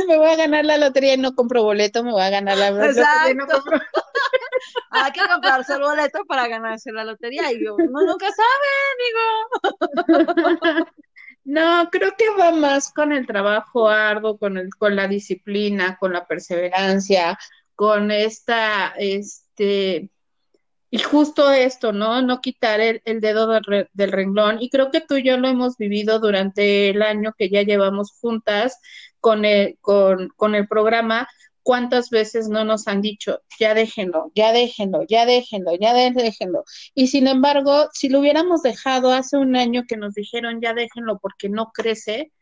me 0.08 0.16
voy 0.16 0.28
a 0.28 0.36
ganar 0.36 0.64
la 0.64 0.78
lotería 0.78 1.14
y 1.14 1.18
no 1.18 1.34
compro 1.34 1.62
boleto, 1.62 2.02
me 2.02 2.10
voy 2.10 2.22
a 2.22 2.30
ganar 2.30 2.58
la 2.58 2.70
lotería 2.72 3.30
y 3.30 3.34
no 3.34 3.46
compro 3.46 3.80
hay 4.90 5.12
que 5.12 5.20
comprarse 5.20 5.74
el 5.74 5.80
boleto 5.80 6.24
para 6.26 6.48
ganarse 6.48 6.92
la 6.92 7.04
lotería. 7.04 7.52
Y 7.52 7.64
yo, 7.64 7.76
uno 7.76 8.02
nunca 8.02 8.26
sabe, 8.32 8.68
amigo. 10.16 10.86
No, 11.42 11.88
creo 11.90 12.14
que 12.16 12.28
va 12.38 12.52
más 12.52 12.92
con 12.92 13.12
el 13.12 13.26
trabajo 13.26 13.88
arduo, 13.88 14.38
con 14.38 14.58
el, 14.58 14.74
con 14.74 14.94
la 14.94 15.08
disciplina, 15.08 15.96
con 15.98 16.12
la 16.12 16.26
perseverancia, 16.26 17.38
con 17.74 18.10
esta, 18.10 18.92
este, 18.98 20.10
y 20.90 20.98
justo 20.98 21.50
esto, 21.52 21.92
¿no? 21.92 22.20
No 22.22 22.40
quitar 22.40 22.80
el, 22.80 23.20
dedo 23.20 23.46
del, 23.46 23.88
del, 23.92 24.12
renglón. 24.12 24.60
Y 24.60 24.70
creo 24.70 24.90
que 24.90 25.00
tú 25.00 25.16
y 25.16 25.24
yo 25.24 25.36
lo 25.36 25.48
hemos 25.48 25.76
vivido 25.76 26.18
durante 26.18 26.90
el 26.90 27.02
año 27.02 27.32
que 27.38 27.48
ya 27.48 27.62
llevamos 27.62 28.12
juntas 28.20 28.78
con 29.20 29.44
el, 29.44 29.78
con, 29.80 30.30
con 30.36 30.54
el 30.54 30.66
programa, 30.66 31.28
¿cuántas 31.62 32.10
veces 32.10 32.48
no 32.48 32.64
nos 32.64 32.88
han 32.88 33.02
dicho, 33.02 33.42
ya 33.58 33.74
déjenlo, 33.74 34.32
ya 34.34 34.52
déjenlo, 34.52 35.04
ya 35.08 35.26
déjenlo, 35.26 35.72
ya 35.78 35.92
déjenlo? 35.94 36.64
Y 36.94 37.08
sin 37.08 37.28
embargo, 37.28 37.88
si 37.92 38.08
lo 38.08 38.20
hubiéramos 38.20 38.62
dejado 38.62 39.12
hace 39.12 39.36
un 39.36 39.56
año 39.56 39.84
que 39.86 39.96
nos 39.96 40.14
dijeron, 40.14 40.60
ya 40.60 40.74
déjenlo 40.74 41.18
porque 41.20 41.48
no 41.48 41.70
crece, 41.72 42.32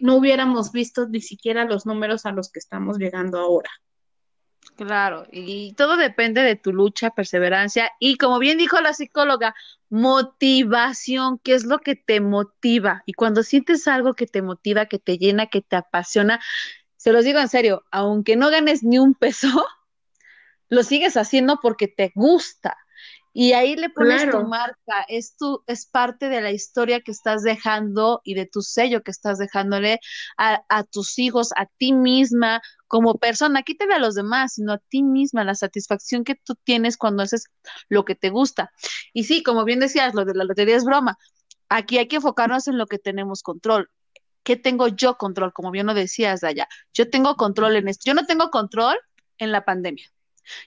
no 0.00 0.16
hubiéramos 0.16 0.70
visto 0.70 1.08
ni 1.08 1.20
siquiera 1.20 1.64
los 1.64 1.86
números 1.86 2.24
a 2.26 2.32
los 2.32 2.50
que 2.52 2.60
estamos 2.60 2.98
llegando 2.98 3.38
ahora. 3.38 3.70
Claro, 4.76 5.26
y 5.30 5.74
todo 5.74 5.96
depende 5.96 6.42
de 6.42 6.56
tu 6.56 6.72
lucha, 6.72 7.10
perseverancia 7.10 7.92
y 8.00 8.16
como 8.16 8.38
bien 8.38 8.58
dijo 8.58 8.80
la 8.80 8.94
psicóloga, 8.94 9.54
motivación, 9.90 11.38
¿qué 11.38 11.54
es 11.54 11.64
lo 11.64 11.78
que 11.78 11.94
te 11.94 12.20
motiva? 12.20 13.02
Y 13.04 13.12
cuando 13.12 13.42
sientes 13.42 13.86
algo 13.86 14.14
que 14.14 14.26
te 14.26 14.40
motiva, 14.40 14.86
que 14.86 14.98
te 14.98 15.18
llena, 15.18 15.46
que 15.46 15.60
te 15.60 15.76
apasiona, 15.76 16.40
se 16.96 17.12
los 17.12 17.24
digo 17.24 17.38
en 17.40 17.48
serio, 17.48 17.84
aunque 17.90 18.36
no 18.36 18.48
ganes 18.48 18.82
ni 18.82 18.98
un 18.98 19.14
peso, 19.14 19.48
lo 20.68 20.82
sigues 20.82 21.16
haciendo 21.16 21.60
porque 21.60 21.88
te 21.88 22.12
gusta. 22.14 22.78
Y 23.32 23.52
ahí 23.54 23.76
le 23.76 23.88
pones 23.88 24.30
tu 24.30 24.42
marca, 24.46 25.06
es, 25.08 25.36
tu, 25.36 25.62
es 25.66 25.86
parte 25.86 26.28
de 26.28 26.42
la 26.42 26.50
historia 26.50 27.00
que 27.00 27.10
estás 27.10 27.42
dejando 27.42 28.20
y 28.24 28.34
de 28.34 28.46
tu 28.46 28.60
sello 28.60 29.02
que 29.02 29.10
estás 29.10 29.38
dejándole 29.38 30.00
a, 30.36 30.62
a 30.68 30.84
tus 30.84 31.18
hijos, 31.18 31.50
a 31.56 31.66
ti 31.78 31.92
misma, 31.94 32.60
como 32.92 33.14
persona, 33.14 33.62
quítale 33.62 33.94
a 33.94 33.98
los 33.98 34.14
demás, 34.14 34.52
sino 34.54 34.74
a 34.74 34.78
ti 34.78 35.02
misma, 35.02 35.44
la 35.44 35.54
satisfacción 35.54 36.24
que 36.24 36.34
tú 36.34 36.56
tienes 36.62 36.98
cuando 36.98 37.22
haces 37.22 37.46
lo 37.88 38.04
que 38.04 38.14
te 38.14 38.28
gusta. 38.28 38.70
Y 39.14 39.24
sí, 39.24 39.42
como 39.42 39.64
bien 39.64 39.80
decías, 39.80 40.14
lo 40.14 40.26
de 40.26 40.34
la 40.34 40.44
lotería 40.44 40.76
es 40.76 40.84
broma. 40.84 41.16
Aquí 41.70 41.96
hay 41.96 42.06
que 42.06 42.16
enfocarnos 42.16 42.68
en 42.68 42.76
lo 42.76 42.86
que 42.86 42.98
tenemos 42.98 43.42
control. 43.42 43.88
¿Qué 44.42 44.56
tengo 44.56 44.88
yo 44.88 45.16
control? 45.16 45.54
Como 45.54 45.70
bien 45.70 45.86
lo 45.86 45.94
decías, 45.94 46.42
Daya. 46.42 46.68
Yo 46.92 47.08
tengo 47.08 47.36
control 47.36 47.76
en 47.76 47.88
esto. 47.88 48.02
Yo 48.04 48.12
no 48.12 48.26
tengo 48.26 48.50
control 48.50 48.98
en 49.38 49.52
la 49.52 49.64
pandemia. 49.64 50.04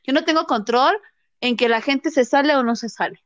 Yo 0.03 0.11
no 0.11 0.23
tengo 0.23 0.45
control 0.45 0.97
en 1.45 1.57
que 1.57 1.69
la 1.69 1.79
gente 1.79 2.09
se 2.09 2.25
sale 2.25 2.55
o 2.55 2.63
no 2.63 2.75
se 2.75 2.89
sale. 2.89 3.23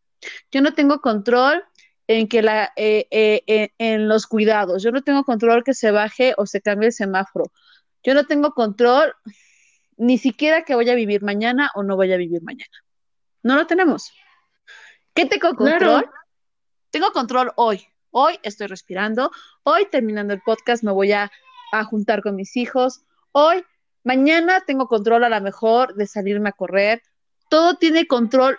Yo 0.51 0.61
no 0.61 0.73
tengo 0.73 0.99
control 0.99 1.63
en 2.05 2.27
que 2.27 2.41
la 2.41 2.73
eh, 2.75 3.07
eh, 3.11 3.69
en 3.77 4.09
los 4.09 4.27
cuidados. 4.27 4.83
Yo 4.83 4.91
no 4.91 5.01
tengo 5.03 5.23
control 5.23 5.63
que 5.63 5.73
se 5.73 5.91
baje 5.91 6.33
o 6.37 6.45
se 6.45 6.59
cambie 6.59 6.87
el 6.87 6.93
semáforo. 6.93 7.45
Yo 8.03 8.13
no 8.13 8.25
tengo 8.25 8.53
control 8.53 9.13
ni 9.95 10.17
siquiera 10.17 10.63
que 10.63 10.75
voy 10.75 10.89
a 10.89 10.95
vivir 10.95 11.23
mañana 11.23 11.71
o 11.75 11.83
no 11.83 11.95
voy 11.95 12.11
a 12.11 12.17
vivir 12.17 12.41
mañana. 12.43 12.71
No 13.41 13.55
lo 13.55 13.67
tenemos. 13.67 14.11
¿Qué 15.13 15.25
tengo 15.25 15.55
control? 15.55 16.09
Tengo 16.91 17.11
control 17.11 17.53
hoy. 17.55 17.87
Hoy 18.11 18.37
estoy 18.43 18.67
respirando. 18.67 19.31
Hoy 19.63 19.87
terminando 19.89 20.33
el 20.33 20.41
podcast 20.41 20.83
me 20.83 20.91
voy 20.91 21.13
a, 21.13 21.31
a 21.71 21.83
juntar 21.85 22.21
con 22.21 22.35
mis 22.35 22.57
hijos. 22.57 23.01
Hoy, 23.31 23.63
mañana 24.03 24.61
tengo 24.65 24.87
control 24.87 25.23
a 25.23 25.29
lo 25.29 25.39
mejor 25.39 25.95
de 25.95 26.05
salirme 26.05 26.49
a 26.49 26.53
correr. 26.53 27.01
Todo 27.49 27.75
tiene 27.75 28.07
control 28.07 28.57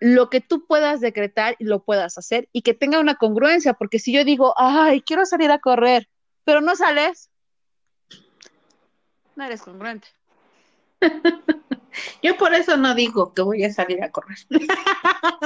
lo 0.00 0.30
que 0.30 0.40
tú 0.40 0.66
puedas 0.66 1.00
decretar 1.00 1.56
y 1.58 1.64
lo 1.64 1.84
puedas 1.84 2.18
hacer 2.18 2.48
y 2.52 2.62
que 2.62 2.74
tenga 2.74 2.98
una 2.98 3.14
congruencia, 3.14 3.74
porque 3.74 3.98
si 3.98 4.12
yo 4.12 4.24
digo, 4.24 4.52
ay, 4.56 5.00
quiero 5.00 5.24
salir 5.24 5.50
a 5.50 5.60
correr, 5.60 6.08
pero 6.44 6.60
no 6.60 6.74
sales, 6.74 7.30
no 9.36 9.44
eres 9.44 9.62
congruente. 9.62 10.08
Yo 12.22 12.36
por 12.36 12.54
eso 12.54 12.76
no 12.76 12.94
digo 12.94 13.34
que 13.34 13.42
voy 13.42 13.64
a 13.64 13.72
salir 13.72 14.02
a 14.02 14.10
correr. 14.10 14.38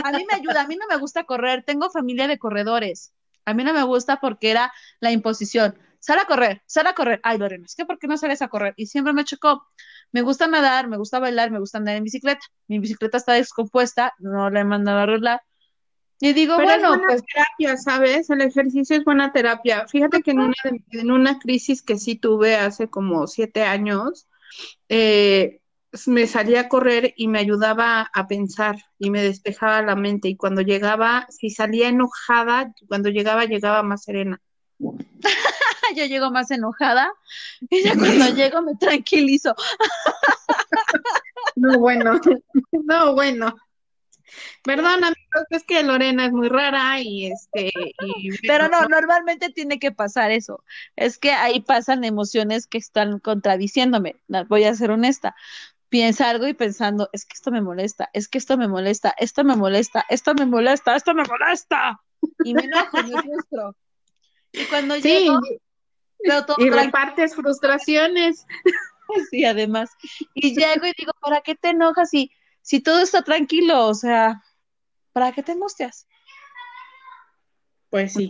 A 0.05 0.13
mí 0.13 0.25
me 0.29 0.37
ayuda, 0.37 0.63
a 0.63 0.67
mí 0.67 0.77
no 0.77 0.87
me 0.89 0.97
gusta 0.97 1.25
correr, 1.25 1.65
tengo 1.65 1.91
familia 1.91 2.29
de 2.29 2.39
corredores. 2.39 3.13
A 3.45 3.55
mí 3.55 3.65
no 3.65 3.73
me 3.73 3.83
gusta 3.83 4.21
porque 4.21 4.51
era 4.51 4.73
la 5.01 5.13
imposición. 5.13 5.79
Sal 6.07 6.21
a 6.21 6.25
correr, 6.25 6.63
sal 6.67 6.87
a 6.87 6.95
correr. 6.95 7.19
Ay, 7.25 7.37
Lorena, 7.37 7.65
es 7.67 7.75
que 7.75 7.85
¿por 7.85 7.99
qué 7.99 8.07
no 8.07 8.17
sales 8.17 8.41
a 8.41 8.47
correr? 8.47 8.75
Y 8.77 8.87
siempre 8.87 9.13
me 9.13 9.25
chocó. 9.25 9.67
Me 10.13 10.23
gusta 10.23 10.47
nadar, 10.47 10.87
me 10.87 10.99
gusta 10.99 11.19
bailar, 11.19 11.51
me 11.51 11.59
gusta 11.59 11.79
andar 11.79 11.97
en 11.97 12.05
bicicleta. 12.05 12.47
Mi 12.69 12.79
bicicleta 12.79 13.17
está 13.17 13.33
descompuesta, 13.33 14.15
no 14.21 14.49
la 14.49 14.61
he 14.61 14.65
mandado 14.65 15.01
a 15.01 15.03
arreglar. 15.03 15.43
Y 16.21 16.33
digo, 16.33 16.55
bueno, 16.63 16.93
pues 17.09 17.25
terapia, 17.25 17.77
¿sabes? 17.77 18.31
El 18.31 18.43
ejercicio 18.43 18.97
es 18.97 19.05
buena 19.05 19.33
terapia. 19.33 19.89
Fíjate 19.89 20.23
que 20.23 20.31
en 20.31 20.43
una, 20.43 20.55
en 20.93 21.11
una 21.11 21.41
crisis 21.41 21.83
que 21.83 21.99
sí 21.99 22.15
tuve 22.15 22.55
hace 22.55 22.89
como 22.89 23.27
siete 23.27 23.65
años, 23.65 24.29
eh, 24.89 25.61
me 26.07 26.29
salía 26.29 26.61
a 26.61 26.69
correr 26.69 27.15
y 27.17 27.27
me 27.27 27.41
ayudaba 27.41 28.09
a 28.15 28.29
pensar 28.29 28.77
y 29.01 29.11
me 29.11 29.25
despejaba 29.25 29.83
la 29.83 29.97
mente. 29.97 30.29
Y 30.29 30.37
cuando 30.37 30.61
llegaba, 30.63 31.27
si 31.31 31.51
salía 31.51 31.89
enojada, 31.89 32.73
cuando 32.87 33.09
llegaba, 33.09 33.45
llegaba 33.47 33.83
más 33.83 34.05
serena. 34.05 34.41
Yo 35.97 36.05
llego 36.07 36.31
más 36.31 36.51
enojada 36.51 37.13
y 37.71 37.83
ya 37.83 37.95
cuando 37.95 38.29
llego 38.35 38.63
me 38.63 38.75
tranquilizo. 38.77 39.55
no, 41.57 41.79
bueno, 41.79 42.21
no, 42.73 43.15
bueno. 43.15 43.55
Perdón, 44.65 45.05
amigos, 45.05 45.45
es 45.51 45.63
que 45.65 45.83
Lorena 45.85 46.27
es 46.27 46.33
muy 46.33 46.49
rara 46.49 47.01
y 47.01 47.27
este. 47.27 47.71
Pero 48.43 48.69
no, 48.69 48.87
normalmente 48.87 49.51
tiene 49.51 49.79
que 49.79 49.93
pasar 49.93 50.33
eso. 50.33 50.65
Es 50.97 51.19
que 51.19 51.31
ahí 51.31 51.61
pasan 51.61 52.03
emociones 52.03 52.67
que 52.67 52.79
están 52.79 53.21
contradiciéndome. 53.21 54.17
Voy 54.49 54.65
a 54.65 54.75
ser 54.75 54.91
honesta. 54.91 55.37
Piensa 55.89 56.29
algo 56.29 56.49
y 56.49 56.55
pensando, 56.55 57.09
es 57.13 57.25
que 57.25 57.35
esto 57.35 57.53
me 57.53 57.63
molesta, 57.63 58.11
es 58.13 58.27
que 58.27 58.39
esto 58.39 58.59
me 58.59 58.67
molesta, 58.67 59.15
esto 59.19 59.45
me 59.45 59.55
molesta, 59.55 60.05
esto 60.09 60.35
me 60.35 60.45
molesta, 60.45 60.97
esto 60.97 61.15
me 61.15 61.23
molesta. 61.23 62.01
Y 62.43 62.53
me 62.55 62.63
enojo, 62.63 62.97
me 63.05 63.23
frustro. 63.23 63.77
Y 64.53 64.65
cuando 64.65 64.97
llego, 64.97 65.39
y 66.59 66.71
repartes 66.71 67.35
frustraciones. 67.35 68.47
Sí, 69.31 69.45
además. 69.45 69.91
Y 70.35 70.53
llego 70.57 70.85
y 70.85 70.93
digo, 70.99 71.13
¿para 71.21 71.41
qué 71.41 71.55
te 71.55 71.69
enojas? 71.69 72.13
Y 72.13 72.33
si 72.61 72.81
todo 72.81 72.99
está 72.99 73.23
tranquilo, 73.23 73.87
o 73.87 73.95
sea, 73.95 74.43
¿para 75.13 75.31
qué 75.31 75.45
te 75.45 75.53
angustias? 75.53 76.09
Pues 77.89 78.15
sí. 78.15 78.29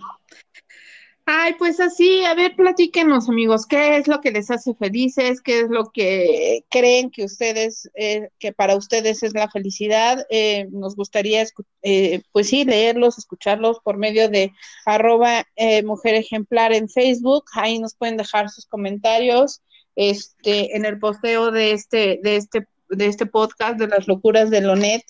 Ay, 1.28 1.54
pues 1.58 1.80
así, 1.80 2.24
a 2.24 2.34
ver, 2.34 2.54
platíquenos, 2.54 3.28
amigos, 3.28 3.66
¿qué 3.66 3.96
es 3.96 4.06
lo 4.06 4.20
que 4.20 4.30
les 4.30 4.48
hace 4.50 4.74
felices? 4.74 5.40
¿Qué 5.40 5.60
es 5.60 5.68
lo 5.68 5.90
que 5.90 6.64
creen 6.70 7.10
que 7.10 7.24
ustedes, 7.24 7.90
eh, 7.96 8.30
que 8.38 8.52
para 8.52 8.76
ustedes 8.76 9.24
es 9.24 9.34
la 9.34 9.50
felicidad? 9.50 10.24
Eh, 10.30 10.68
nos 10.70 10.94
gustaría, 10.94 11.44
eh, 11.82 12.22
pues 12.30 12.48
sí, 12.48 12.64
leerlos, 12.64 13.18
escucharlos 13.18 13.80
por 13.80 13.96
medio 13.96 14.28
de 14.28 14.52
arroba 14.84 15.44
mujer 15.84 16.14
ejemplar 16.14 16.72
en 16.72 16.88
Facebook. 16.88 17.46
Ahí 17.54 17.80
nos 17.80 17.96
pueden 17.96 18.16
dejar 18.16 18.48
sus 18.48 18.66
comentarios, 18.66 19.62
este, 19.96 20.76
en 20.76 20.84
el 20.84 21.00
posteo 21.00 21.50
de 21.50 21.72
este, 21.72 22.20
de 22.22 22.36
este 22.36 22.66
de 22.88 23.06
este 23.06 23.26
podcast 23.26 23.78
de 23.78 23.88
las 23.88 24.06
locuras 24.06 24.50
de 24.50 24.60
Lonet. 24.60 25.02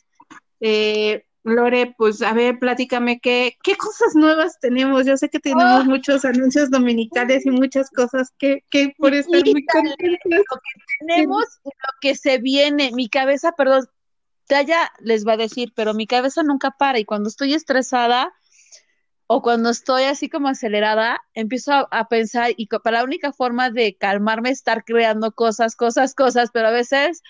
Eh, 0.61 1.25
Lore, 1.47 1.95
pues 1.97 2.23
a 2.23 2.33
ver, 2.33 2.59
platícame 2.59 3.21
qué, 3.21 3.57
qué 3.63 3.77
cosas 3.77 4.17
nuevas 4.17 4.59
tenemos. 4.61 5.07
Yo 5.07 5.17
sé 5.17 5.29
que 5.29 5.39
tenemos 5.39 5.83
oh. 5.83 5.85
muchos 5.85 6.25
anuncios 6.25 6.71
dominicales 6.71 7.47
y 7.47 7.51
muchas 7.51 7.89
cosas 7.91 8.33
que, 8.37 8.65
que 8.69 8.93
por 8.99 9.15
estar 9.15 9.43
muy 9.45 9.65
contentos. 9.65 10.19
Lo 10.25 10.57
que 10.57 10.83
tenemos 10.99 11.45
y 11.65 11.69
lo 11.69 11.93
que 12.01 12.15
se 12.17 12.39
viene. 12.39 12.91
Mi 12.93 13.09
cabeza, 13.09 13.53
perdón, 13.53 13.87
ya 14.49 14.91
les 15.01 15.27
va 15.27 15.35
a 15.35 15.37
decir, 15.37 15.73
pero 15.77 15.95
mi 15.95 16.09
cabeza 16.09 16.43
nunca 16.43 16.73
para 16.73 16.99
y 16.99 17.05
cuando 17.05 17.29
estoy 17.29 17.55
estresada 17.55 18.33
o 19.29 19.41
cuando 19.41 19.71
estoy 19.71 20.03
así 20.05 20.29
como 20.29 20.49
acelerada, 20.49 21.21
empiezo 21.35 21.73
a, 21.73 21.89
a 21.91 22.09
pensar 22.09 22.53
y 22.57 22.67
para 22.67 22.99
la 22.99 23.05
única 23.05 23.33
forma 23.33 23.71
de 23.71 23.97
calmarme 23.97 24.51
es 24.51 24.59
estar 24.59 24.85
creando 24.85 25.33
cosas, 25.33 25.77
cosas, 25.77 26.15
cosas, 26.15 26.51
pero 26.53 26.69
a 26.69 26.73
veces 26.73 27.23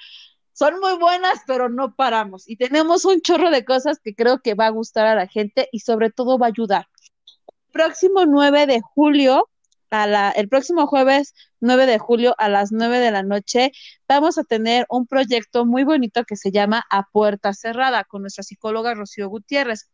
son 0.56 0.80
muy 0.80 0.96
buenas, 0.96 1.40
pero 1.46 1.68
no 1.68 1.94
paramos. 1.94 2.48
Y 2.48 2.56
tenemos 2.56 3.04
un 3.04 3.20
chorro 3.20 3.50
de 3.50 3.66
cosas 3.66 3.98
que 4.02 4.14
creo 4.14 4.40
que 4.40 4.54
va 4.54 4.66
a 4.66 4.70
gustar 4.70 5.06
a 5.06 5.14
la 5.14 5.26
gente 5.26 5.68
y 5.70 5.80
sobre 5.80 6.10
todo 6.10 6.38
va 6.38 6.46
a 6.46 6.48
ayudar. 6.48 6.86
El 7.46 7.72
próximo 7.72 8.24
9 8.24 8.66
de 8.66 8.80
julio, 8.80 9.50
a 9.90 10.06
la, 10.06 10.30
el 10.30 10.48
próximo 10.48 10.86
jueves 10.86 11.34
9 11.60 11.84
de 11.84 11.98
julio 11.98 12.34
a 12.38 12.48
las 12.48 12.72
9 12.72 13.00
de 13.00 13.10
la 13.10 13.22
noche, 13.22 13.70
vamos 14.08 14.38
a 14.38 14.44
tener 14.44 14.86
un 14.88 15.06
proyecto 15.06 15.66
muy 15.66 15.84
bonito 15.84 16.24
que 16.24 16.36
se 16.36 16.50
llama 16.50 16.86
A 16.88 17.02
Puerta 17.12 17.52
Cerrada 17.52 18.04
con 18.04 18.22
nuestra 18.22 18.42
psicóloga 18.42 18.94
Rocío 18.94 19.28
Gutiérrez. 19.28 19.90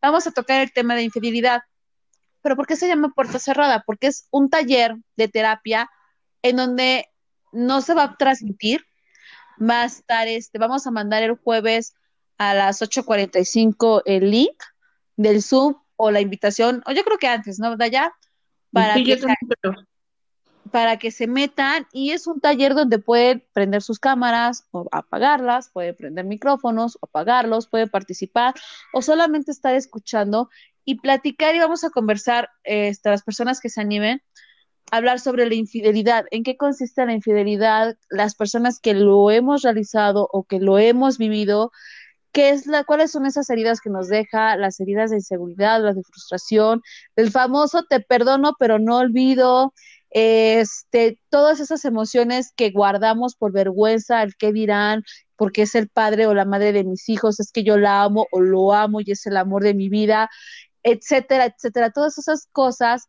Vamos 0.00 0.26
a 0.26 0.30
tocar 0.30 0.62
el 0.62 0.72
tema 0.72 0.94
de 0.94 1.02
infidelidad. 1.02 1.60
¿Pero 2.40 2.56
por 2.56 2.66
qué 2.66 2.76
se 2.76 2.88
llama 2.88 3.12
Puerta 3.14 3.38
Cerrada? 3.38 3.82
Porque 3.84 4.06
es 4.06 4.28
un 4.30 4.48
taller 4.48 4.96
de 5.16 5.28
terapia 5.28 5.90
en 6.40 6.56
donde 6.56 7.04
no 7.52 7.82
se 7.82 7.92
va 7.92 8.04
a 8.04 8.16
transmitir, 8.16 8.85
va 9.60 9.82
a 9.82 9.86
estar 9.86 10.28
este, 10.28 10.58
vamos 10.58 10.86
a 10.86 10.90
mandar 10.90 11.22
el 11.22 11.34
jueves 11.34 11.94
a 12.38 12.54
las 12.54 12.82
8.45 12.82 14.02
el 14.04 14.30
link 14.30 14.62
del 15.16 15.42
Zoom 15.42 15.76
o 15.96 16.10
la 16.10 16.20
invitación, 16.20 16.82
o 16.86 16.92
yo 16.92 17.02
creo 17.04 17.18
que 17.18 17.26
antes, 17.26 17.58
¿no? 17.58 17.76
De 17.76 17.84
allá, 17.84 18.12
para, 18.70 18.94
que 18.96 19.16
se, 19.18 19.26
para 20.70 20.98
que 20.98 21.10
se 21.10 21.26
metan 21.26 21.86
y 21.92 22.10
es 22.10 22.26
un 22.26 22.40
taller 22.40 22.74
donde 22.74 22.98
pueden 22.98 23.42
prender 23.54 23.82
sus 23.82 23.98
cámaras 23.98 24.66
o 24.72 24.86
apagarlas, 24.92 25.70
pueden 25.70 25.96
prender 25.96 26.26
micrófonos 26.26 26.96
o 27.00 27.06
apagarlos, 27.06 27.66
pueden 27.66 27.88
participar 27.88 28.54
o 28.92 29.00
solamente 29.00 29.52
estar 29.52 29.74
escuchando 29.74 30.50
y 30.84 30.96
platicar 30.96 31.54
y 31.54 31.60
vamos 31.60 31.82
a 31.84 31.90
conversar, 31.90 32.50
este, 32.62 33.08
las 33.08 33.22
personas 33.22 33.60
que 33.60 33.70
se 33.70 33.80
animen, 33.80 34.22
hablar 34.90 35.20
sobre 35.20 35.46
la 35.46 35.54
infidelidad. 35.54 36.26
¿En 36.30 36.42
qué 36.42 36.56
consiste 36.56 37.04
la 37.06 37.12
infidelidad? 37.12 37.96
Las 38.10 38.34
personas 38.34 38.80
que 38.80 38.94
lo 38.94 39.30
hemos 39.30 39.62
realizado 39.62 40.28
o 40.32 40.44
que 40.44 40.60
lo 40.60 40.78
hemos 40.78 41.18
vivido, 41.18 41.72
¿qué 42.32 42.50
es 42.50 42.66
la, 42.66 42.84
¿cuáles 42.84 43.10
son 43.10 43.26
esas 43.26 43.50
heridas 43.50 43.80
que 43.80 43.90
nos 43.90 44.08
deja? 44.08 44.56
Las 44.56 44.80
heridas 44.80 45.10
de 45.10 45.16
inseguridad, 45.16 45.82
las 45.82 45.96
de 45.96 46.02
frustración, 46.02 46.82
el 47.16 47.30
famoso 47.30 47.84
te 47.84 48.00
perdono 48.00 48.54
pero 48.58 48.78
no 48.78 48.98
olvido, 48.98 49.72
este, 50.10 51.20
todas 51.30 51.60
esas 51.60 51.84
emociones 51.84 52.52
que 52.56 52.70
guardamos 52.70 53.36
por 53.36 53.52
vergüenza, 53.52 54.22
el 54.22 54.36
qué 54.36 54.52
dirán, 54.52 55.02
porque 55.36 55.62
es 55.62 55.74
el 55.74 55.88
padre 55.88 56.26
o 56.26 56.34
la 56.34 56.44
madre 56.44 56.72
de 56.72 56.84
mis 56.84 57.08
hijos, 57.08 57.40
es 57.40 57.52
que 57.52 57.64
yo 57.64 57.76
la 57.76 58.02
amo 58.02 58.26
o 58.30 58.40
lo 58.40 58.72
amo 58.72 59.00
y 59.00 59.10
es 59.10 59.26
el 59.26 59.36
amor 59.36 59.62
de 59.62 59.74
mi 59.74 59.88
vida, 59.88 60.30
etcétera, 60.82 61.46
etcétera. 61.46 61.90
Todas 61.90 62.16
esas 62.18 62.48
cosas 62.52 63.08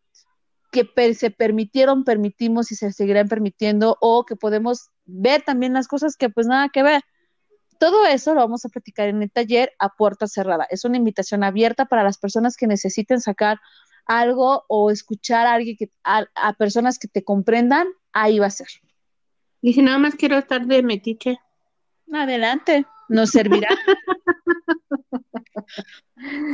que 0.72 1.14
se 1.14 1.32
permitieron, 1.32 2.04
permitimos 2.04 2.72
y 2.72 2.76
se 2.76 2.92
seguirán 2.92 3.28
permitiendo 3.28 3.98
o 4.02 4.26
que 4.26 4.36
podemos 4.36 4.90
ver 5.06 5.42
también 5.42 5.74
las 5.74 5.88
cosas 5.88 6.16
que 6.16 6.30
pues 6.30 6.48
nada 6.48 6.70
que 6.70 6.84
ver. 6.84 7.02
Todo 7.80 8.06
eso 8.06 8.34
lo 8.34 8.42
vamos 8.42 8.66
a 8.66 8.70
platicar 8.70 9.08
en 9.08 9.22
el 9.22 9.32
taller 9.32 9.72
a 9.80 9.90
puerta 9.90 10.28
cerrada. 10.28 10.68
Es 10.70 10.84
una 10.84 10.98
invitación 10.98 11.44
abierta 11.44 11.86
para 11.86 12.04
las 12.04 12.18
personas 12.18 12.58
que 12.58 12.68
necesiten 12.68 13.22
sacar 13.22 13.60
algo 14.06 14.66
o 14.68 14.90
escuchar 14.90 15.46
a 15.48 15.54
alguien 15.54 15.78
que 15.78 15.92
a, 16.04 16.26
a 16.36 16.54
personas 16.54 16.98
que 16.98 17.08
te 17.08 17.24
comprendan, 17.24 17.88
ahí 18.14 18.40
va 18.40 18.48
a 18.48 18.52
ser. 18.52 18.68
Y 19.62 19.74
si 19.74 19.82
nada 19.82 19.98
más 20.00 20.16
quiero 20.16 20.38
estar 20.38 20.66
de 20.66 20.82
metiche. 20.82 21.40
Adelante, 22.12 22.86
nos 23.10 23.32
servirá. 23.32 23.70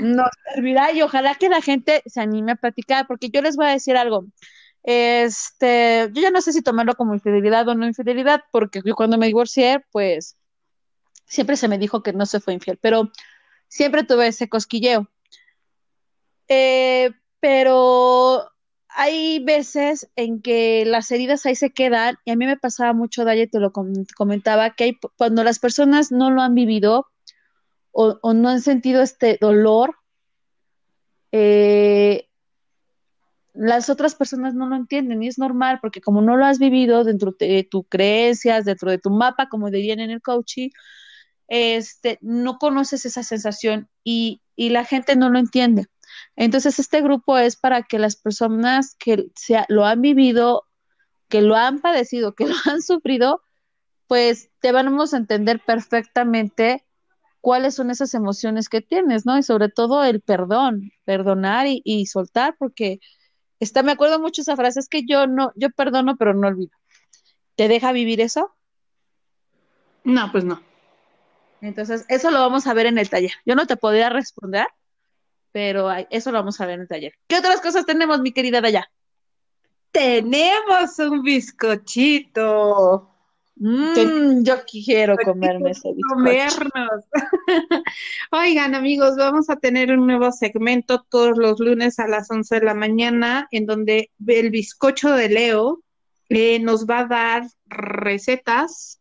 nos 0.01 0.29
servirá 0.53 0.91
y 0.91 1.01
ojalá 1.01 1.35
que 1.35 1.49
la 1.49 1.61
gente 1.61 2.03
se 2.05 2.21
anime 2.21 2.53
a 2.53 2.55
platicar, 2.55 3.07
porque 3.07 3.29
yo 3.29 3.41
les 3.41 3.55
voy 3.55 3.67
a 3.67 3.71
decir 3.71 3.97
algo. 3.97 4.25
Este, 4.83 6.09
yo 6.13 6.21
ya 6.21 6.31
no 6.31 6.41
sé 6.41 6.51
si 6.51 6.61
tomarlo 6.61 6.95
como 6.95 7.13
infidelidad 7.13 7.67
o 7.67 7.75
no 7.75 7.85
infidelidad, 7.87 8.41
porque 8.51 8.81
yo 8.85 8.95
cuando 8.95 9.17
me 9.17 9.27
divorcié, 9.27 9.83
pues 9.91 10.37
siempre 11.25 11.57
se 11.57 11.67
me 11.67 11.77
dijo 11.77 12.03
que 12.03 12.13
no 12.13 12.25
se 12.25 12.39
fue 12.39 12.53
infiel, 12.53 12.77
pero 12.81 13.11
siempre 13.67 14.03
tuve 14.03 14.27
ese 14.27 14.49
cosquilleo. 14.49 15.09
Eh, 16.47 17.11
pero 17.39 18.51
hay 18.89 19.43
veces 19.43 20.09
en 20.15 20.41
que 20.41 20.85
las 20.85 21.11
heridas 21.11 21.45
ahí 21.45 21.55
se 21.55 21.71
quedan 21.71 22.17
y 22.25 22.31
a 22.31 22.35
mí 22.35 22.45
me 22.45 22.57
pasaba 22.57 22.93
mucho, 22.93 23.25
Daya, 23.25 23.47
te 23.47 23.59
lo 23.59 23.71
comentaba, 23.71 24.71
que 24.71 24.83
hay, 24.83 24.99
cuando 25.17 25.43
las 25.43 25.59
personas 25.59 26.11
no 26.11 26.29
lo 26.29 26.41
han 26.41 26.53
vivido 26.53 27.07
o, 27.93 28.33
no 28.33 28.49
han 28.49 28.61
sentido 28.61 29.01
este 29.01 29.37
dolor, 29.39 29.95
eh, 31.31 32.27
las 33.53 33.89
otras 33.89 34.15
personas 34.15 34.55
no 34.55 34.67
lo 34.67 34.75
entienden 34.75 35.21
y 35.21 35.27
es 35.27 35.37
normal 35.37 35.79
porque 35.79 36.01
como 36.01 36.21
no 36.21 36.35
lo 36.35 36.45
has 36.45 36.57
vivido 36.57 37.03
dentro 37.03 37.35
de 37.39 37.67
tus 37.69 37.85
creencias, 37.87 38.65
dentro 38.65 38.89
de 38.89 38.97
tu 38.97 39.11
mapa, 39.11 39.47
como 39.47 39.69
dirían 39.69 39.99
en 39.99 40.09
el 40.09 40.21
coaching, 40.21 40.69
este, 41.47 42.17
no 42.21 42.57
conoces 42.57 43.05
esa 43.05 43.21
sensación 43.21 43.89
y, 44.03 44.41
y 44.55 44.69
la 44.69 44.85
gente 44.85 45.15
no 45.15 45.29
lo 45.29 45.37
entiende. 45.37 45.85
Entonces, 46.35 46.79
este 46.79 47.01
grupo 47.01 47.37
es 47.37 47.55
para 47.55 47.83
que 47.83 47.99
las 47.99 48.15
personas 48.15 48.95
que 48.95 49.27
lo 49.67 49.85
han 49.85 50.01
vivido, 50.01 50.67
que 51.27 51.41
lo 51.41 51.55
han 51.55 51.79
padecido, 51.79 52.33
que 52.33 52.47
lo 52.47 52.55
han 52.65 52.81
sufrido, 52.81 53.43
pues 54.07 54.49
te 54.59 54.71
vamos 54.71 55.13
a 55.13 55.17
entender 55.17 55.59
perfectamente 55.59 56.83
cuáles 57.43 57.75
son 57.75 57.91
esas 57.91 58.13
emociones 58.13 58.69
que 58.69 58.79
tienes, 58.79 59.25
¿no? 59.25 59.37
Y 59.37 59.43
sobre 59.43 59.67
todo 59.67 60.01
el 60.05 60.21
perdón, 60.21 60.93
perdonar 61.03 61.65
y, 61.67 62.05
soltar, 62.05 62.55
porque 62.57 63.01
está, 63.59 63.83
me 63.83 63.91
acuerdo 63.91 64.17
mucho 64.17 64.41
esa 64.41 64.55
frase, 64.55 64.79
es 64.79 64.87
que 64.87 65.01
yo 65.05 65.27
no, 65.27 65.51
yo 65.57 65.69
perdono, 65.71 66.15
pero 66.15 66.33
no 66.33 66.47
olvido. 66.47 66.71
¿Te 67.57 67.67
deja 67.67 67.91
vivir 67.91 68.21
eso? 68.21 68.55
No, 70.05 70.31
pues 70.31 70.45
no. 70.45 70.63
Entonces, 71.59 72.05
eso 72.07 72.31
lo 72.31 72.39
vamos 72.39 72.65
a 72.65 72.73
ver 72.73 72.85
en 72.85 72.97
el 72.97 73.09
taller. 73.09 73.33
Yo 73.45 73.55
no 73.55 73.67
te 73.67 73.75
podría 73.75 74.07
responder, 74.07 74.67
pero 75.51 75.91
eso 76.11 76.31
lo 76.31 76.37
vamos 76.37 76.61
a 76.61 76.65
ver 76.65 76.75
en 76.75 76.81
el 76.83 76.87
taller. 76.87 77.13
¿Qué 77.27 77.35
otras 77.35 77.59
cosas 77.59 77.85
tenemos, 77.85 78.21
mi 78.21 78.31
querida 78.31 78.61
Daya? 78.61 78.89
Tenemos 79.91 80.97
un 80.97 81.21
bizcochito. 81.23 83.12
Mm, 83.55 84.43
yo 84.43 84.63
quiero 84.65 85.15
comerme 85.17 85.71
ese 85.71 85.93
bizcocho. 85.93 86.15
Comernos. 86.15 87.05
Oigan, 88.31 88.75
amigos, 88.75 89.15
vamos 89.15 89.49
a 89.49 89.57
tener 89.57 89.91
un 89.91 90.07
nuevo 90.07 90.31
segmento 90.31 91.05
todos 91.09 91.37
los 91.37 91.59
lunes 91.59 91.99
a 91.99 92.07
las 92.07 92.29
11 92.31 92.59
de 92.59 92.65
la 92.65 92.73
mañana, 92.73 93.47
en 93.51 93.65
donde 93.65 94.09
el 94.25 94.49
bizcocho 94.49 95.11
de 95.11 95.29
Leo 95.29 95.83
eh, 96.29 96.59
nos 96.59 96.87
va 96.87 96.99
a 96.99 97.07
dar 97.07 97.43
recetas 97.67 98.99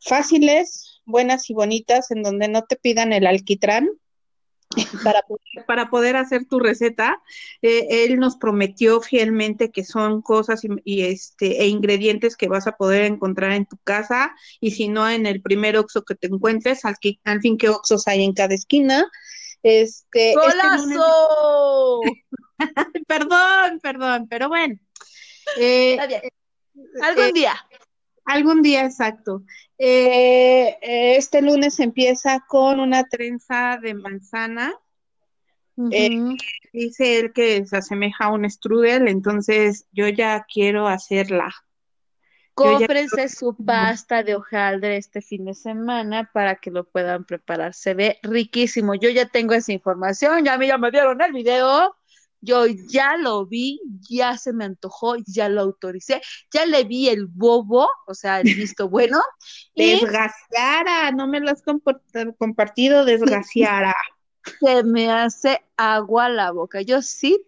fáciles, 0.00 1.00
buenas 1.04 1.48
y 1.50 1.54
bonitas, 1.54 2.10
en 2.10 2.22
donde 2.22 2.48
no 2.48 2.64
te 2.64 2.76
pidan 2.76 3.12
el 3.12 3.26
alquitrán 3.26 3.88
para 5.02 5.22
poder, 5.22 5.66
para 5.66 5.90
poder 5.90 6.16
hacer 6.16 6.46
tu 6.46 6.58
receta. 6.58 7.22
Eh, 7.62 8.04
él 8.04 8.18
nos 8.18 8.36
prometió 8.36 9.00
fielmente 9.00 9.70
que 9.70 9.84
son 9.84 10.22
cosas 10.22 10.62
y, 10.84 11.02
este, 11.02 11.62
e 11.62 11.68
ingredientes 11.68 12.36
que 12.36 12.48
vas 12.48 12.66
a 12.66 12.76
poder 12.76 13.04
encontrar 13.04 13.52
en 13.52 13.66
tu 13.66 13.76
casa 13.78 14.34
y 14.60 14.72
si 14.72 14.88
no 14.88 15.08
en 15.08 15.26
el 15.26 15.40
primer 15.40 15.76
Oxxo 15.76 16.04
que 16.04 16.14
te 16.14 16.26
encuentres, 16.26 16.84
al, 16.84 16.96
al 17.24 17.40
fin 17.40 17.58
que 17.58 17.68
Oxxos 17.68 18.08
hay 18.08 18.24
en 18.24 18.32
cada 18.32 18.54
esquina. 18.54 19.06
Este, 19.62 20.30
este 20.30 20.34
¡Golazo! 20.34 22.00
perdón, 23.06 23.80
perdón, 23.82 24.26
pero 24.28 24.48
bueno. 24.48 24.78
Eh, 25.56 25.98
Algún 27.02 27.24
eh, 27.24 27.32
día. 27.32 27.54
Algún 28.26 28.60
día, 28.60 28.84
exacto. 28.84 29.44
Eh, 29.78 30.76
este 31.16 31.42
lunes 31.42 31.78
empieza 31.80 32.44
con 32.48 32.80
una 32.80 33.04
trenza 33.04 33.78
de 33.80 33.94
manzana. 33.94 34.74
Eh, 35.92 36.36
dice 36.72 37.18
él 37.18 37.32
que 37.32 37.64
se 37.66 37.76
asemeja 37.76 38.24
a 38.24 38.32
un 38.32 38.48
strudel, 38.50 39.08
entonces 39.08 39.86
yo 39.92 40.08
ya 40.08 40.44
quiero 40.52 40.88
hacerla. 40.88 41.54
Cómprense 42.54 43.28
su 43.28 43.54
pasta 43.54 44.22
de 44.22 44.34
hojaldre 44.34 44.96
este 44.96 45.20
fin 45.20 45.44
de 45.44 45.54
semana 45.54 46.30
para 46.32 46.56
que 46.56 46.70
lo 46.70 46.84
puedan 46.84 47.24
preparar. 47.24 47.74
Se 47.74 47.92
ve 47.92 48.18
riquísimo. 48.22 48.94
Yo 48.94 49.10
ya 49.10 49.26
tengo 49.26 49.52
esa 49.52 49.72
información, 49.72 50.44
ya 50.44 50.54
a 50.54 50.58
mí 50.58 50.66
ya 50.66 50.78
me 50.78 50.90
dieron 50.90 51.20
el 51.20 51.32
video 51.32 51.94
yo 52.40 52.66
ya 52.66 53.16
lo 53.16 53.46
vi, 53.46 53.80
ya 54.08 54.38
se 54.38 54.52
me 54.52 54.64
antojó, 54.64 55.16
ya 55.26 55.48
lo 55.48 55.62
autoricé, 55.62 56.20
ya 56.52 56.66
le 56.66 56.84
vi 56.84 57.08
el 57.08 57.26
bobo, 57.26 57.88
o 58.06 58.14
sea, 58.14 58.40
el 58.40 58.44
visto 58.54 58.88
bueno. 58.88 59.20
Desgraciada, 59.74 61.10
no 61.12 61.26
me 61.26 61.40
lo 61.40 61.50
has 61.50 61.62
compartido, 61.62 63.04
desgraciada. 63.04 63.94
Se 64.60 64.84
me 64.84 65.10
hace 65.10 65.60
agua 65.76 66.28
la 66.28 66.52
boca. 66.52 66.80
Yo 66.80 67.02
sí 67.02 67.44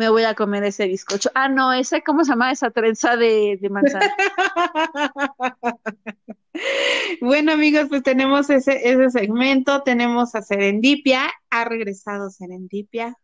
me 0.00 0.08
voy 0.08 0.24
a 0.24 0.34
comer 0.34 0.64
ese 0.64 0.86
bizcocho. 0.86 1.30
Ah, 1.34 1.50
no, 1.50 1.74
ese, 1.74 2.02
¿cómo 2.02 2.24
se 2.24 2.30
llama 2.30 2.50
esa 2.50 2.70
trenza 2.70 3.16
de, 3.16 3.58
de 3.60 3.68
manzana? 3.68 4.10
bueno, 7.20 7.52
amigos, 7.52 7.84
pues 7.90 8.02
tenemos 8.02 8.48
ese, 8.48 8.90
ese 8.90 9.10
segmento, 9.10 9.82
tenemos 9.82 10.34
a 10.34 10.40
Serendipia, 10.40 11.30
ha 11.50 11.64
regresado 11.64 12.30
Serendipia, 12.30 13.14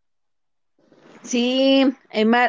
Sí, 1.26 1.84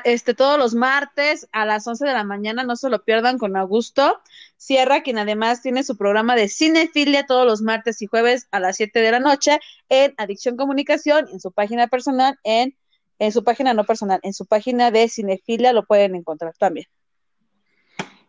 este, 0.04 0.36
todos 0.36 0.60
los 0.60 0.76
martes 0.76 1.48
a 1.52 1.66
las 1.66 1.88
11 1.88 2.06
de 2.06 2.14
la 2.14 2.24
mañana, 2.24 2.64
no 2.64 2.76
se 2.76 2.90
lo 2.90 3.04
pierdan 3.04 3.40
con 3.40 3.58
Augusto 3.58 4.22
Sierra, 4.56 5.02
quien 5.02 5.18
además 5.18 5.64
tiene 5.64 5.84
su 5.84 5.98
programa 5.98 6.36
de 6.36 6.48
cinefilia 6.48 7.26
todos 7.26 7.48
los 7.48 7.62
martes 7.64 8.04
y 8.04 8.06
jueves 8.06 8.48
a 8.52 8.60
las 8.60 8.78
7 8.78 9.00
de 9.00 9.12
la 9.12 9.20
noche 9.20 9.60
en 9.90 10.14
Adicción 10.18 10.58
Comunicación, 10.58 11.28
en 11.32 11.40
su 11.40 11.52
página 11.52 11.88
personal, 11.88 12.38
en, 12.44 12.78
en 13.18 13.32
su 13.32 13.44
página 13.44 13.74
no 13.74 13.84
personal, 13.84 14.20
en 14.22 14.34
su 14.34 14.46
página 14.46 14.92
de 14.92 15.10
cinefilia 15.10 15.74
lo 15.74 15.84
pueden 15.86 16.14
encontrar 16.14 16.54
también. 16.56 16.86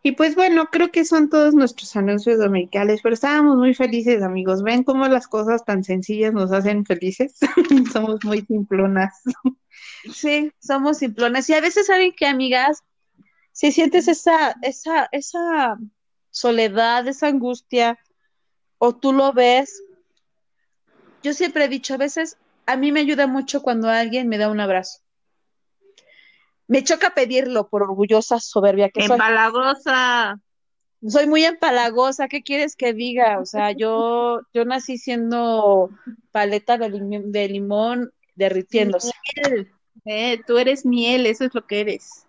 Y 0.02 0.12
pues 0.12 0.36
bueno, 0.36 0.66
creo 0.70 0.90
que 0.90 1.04
son 1.04 1.28
todos 1.28 1.54
nuestros 1.54 1.94
anuncios 1.96 2.38
dominicales, 2.38 3.00
pero 3.02 3.14
estábamos 3.14 3.56
muy 3.56 3.74
felices, 3.74 4.22
amigos. 4.22 4.62
¿Ven 4.62 4.84
cómo 4.84 5.08
las 5.08 5.26
cosas 5.26 5.64
tan 5.64 5.82
sencillas 5.82 6.32
nos 6.32 6.52
hacen 6.52 6.84
felices? 6.84 7.36
Somos 7.92 8.24
muy 8.24 8.42
simplonas. 8.42 9.22
Sí, 10.12 10.52
somos 10.60 10.98
simplones. 10.98 11.48
Y 11.50 11.54
a 11.54 11.60
veces 11.60 11.86
saben 11.86 12.12
que, 12.12 12.26
amigas, 12.26 12.82
si 13.52 13.72
sientes 13.72 14.08
esa, 14.08 14.56
esa, 14.62 15.08
esa 15.12 15.78
soledad, 16.30 17.06
esa 17.08 17.28
angustia, 17.28 17.98
o 18.78 18.94
tú 18.94 19.12
lo 19.12 19.32
ves, 19.32 19.82
yo 21.22 21.32
siempre 21.32 21.64
he 21.64 21.68
dicho, 21.68 21.94
a 21.94 21.98
veces 21.98 22.38
a 22.66 22.76
mí 22.76 22.92
me 22.92 23.00
ayuda 23.00 23.26
mucho 23.26 23.62
cuando 23.62 23.88
alguien 23.88 24.28
me 24.28 24.38
da 24.38 24.50
un 24.50 24.60
abrazo. 24.60 25.00
Me 26.68 26.84
choca 26.84 27.10
pedirlo 27.10 27.68
por 27.68 27.82
orgullosa, 27.82 28.38
soberbia 28.38 28.90
que 28.90 29.02
soy. 29.02 29.14
Empalagosa. 29.14 30.40
Soy 31.06 31.26
muy 31.26 31.44
empalagosa, 31.44 32.28
¿qué 32.28 32.42
quieres 32.42 32.76
que 32.76 32.92
diga? 32.92 33.38
O 33.38 33.46
sea, 33.46 33.72
yo, 33.76 34.40
yo 34.52 34.64
nací 34.64 34.98
siendo 34.98 35.90
paleta 36.30 36.76
de, 36.76 36.90
de 37.24 37.48
limón 37.48 38.12
derritiéndose. 38.34 39.12
Eh, 40.04 40.40
tú 40.46 40.58
eres 40.58 40.86
miel, 40.86 41.26
eso 41.26 41.44
es 41.44 41.54
lo 41.54 41.66
que 41.66 41.80
eres. 41.80 42.26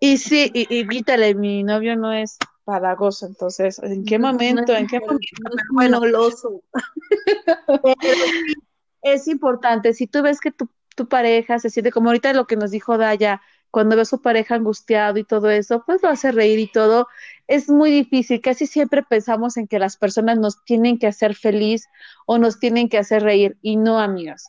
Y 0.00 0.18
sí, 0.18 0.50
y, 0.52 0.72
y 0.74 0.84
vítale, 0.84 1.34
mi 1.34 1.62
novio 1.62 1.96
no 1.96 2.12
es 2.12 2.38
palagoso, 2.64 3.26
entonces, 3.26 3.78
¿en 3.78 4.04
qué 4.04 4.18
momento? 4.18 4.74
¿En 4.74 4.86
qué 4.86 5.00
momento? 5.00 5.26
Bueno, 5.72 6.00
es 9.02 9.28
importante, 9.28 9.92
si 9.92 10.06
tú 10.06 10.22
ves 10.22 10.40
que 10.40 10.50
tu, 10.50 10.68
tu 10.96 11.08
pareja 11.08 11.58
se 11.58 11.70
siente 11.70 11.90
como 11.90 12.08
ahorita 12.08 12.32
lo 12.32 12.46
que 12.46 12.56
nos 12.56 12.70
dijo 12.70 12.96
Daya, 12.98 13.42
cuando 13.74 13.96
ve 13.96 14.02
a 14.02 14.04
su 14.04 14.22
pareja 14.22 14.54
angustiado 14.54 15.18
y 15.18 15.24
todo 15.24 15.50
eso, 15.50 15.82
pues 15.84 16.00
lo 16.00 16.08
hace 16.08 16.30
reír 16.30 16.60
y 16.60 16.68
todo. 16.68 17.08
Es 17.48 17.68
muy 17.68 17.90
difícil, 17.90 18.40
casi 18.40 18.68
siempre 18.68 19.02
pensamos 19.02 19.56
en 19.56 19.66
que 19.66 19.80
las 19.80 19.96
personas 19.96 20.38
nos 20.38 20.64
tienen 20.64 20.96
que 20.96 21.08
hacer 21.08 21.34
feliz 21.34 21.88
o 22.24 22.38
nos 22.38 22.60
tienen 22.60 22.88
que 22.88 22.98
hacer 22.98 23.24
reír 23.24 23.56
y 23.62 23.74
no, 23.74 23.98
amigas. 23.98 24.46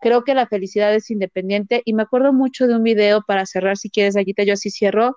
Creo 0.00 0.22
que 0.22 0.34
la 0.34 0.46
felicidad 0.46 0.94
es 0.94 1.10
independiente 1.10 1.82
y 1.84 1.94
me 1.94 2.04
acuerdo 2.04 2.32
mucho 2.32 2.68
de 2.68 2.76
un 2.76 2.84
video 2.84 3.22
para 3.26 3.44
cerrar, 3.44 3.76
si 3.76 3.90
quieres, 3.90 4.16
Aguita, 4.16 4.44
yo 4.44 4.52
así 4.52 4.70
cierro, 4.70 5.16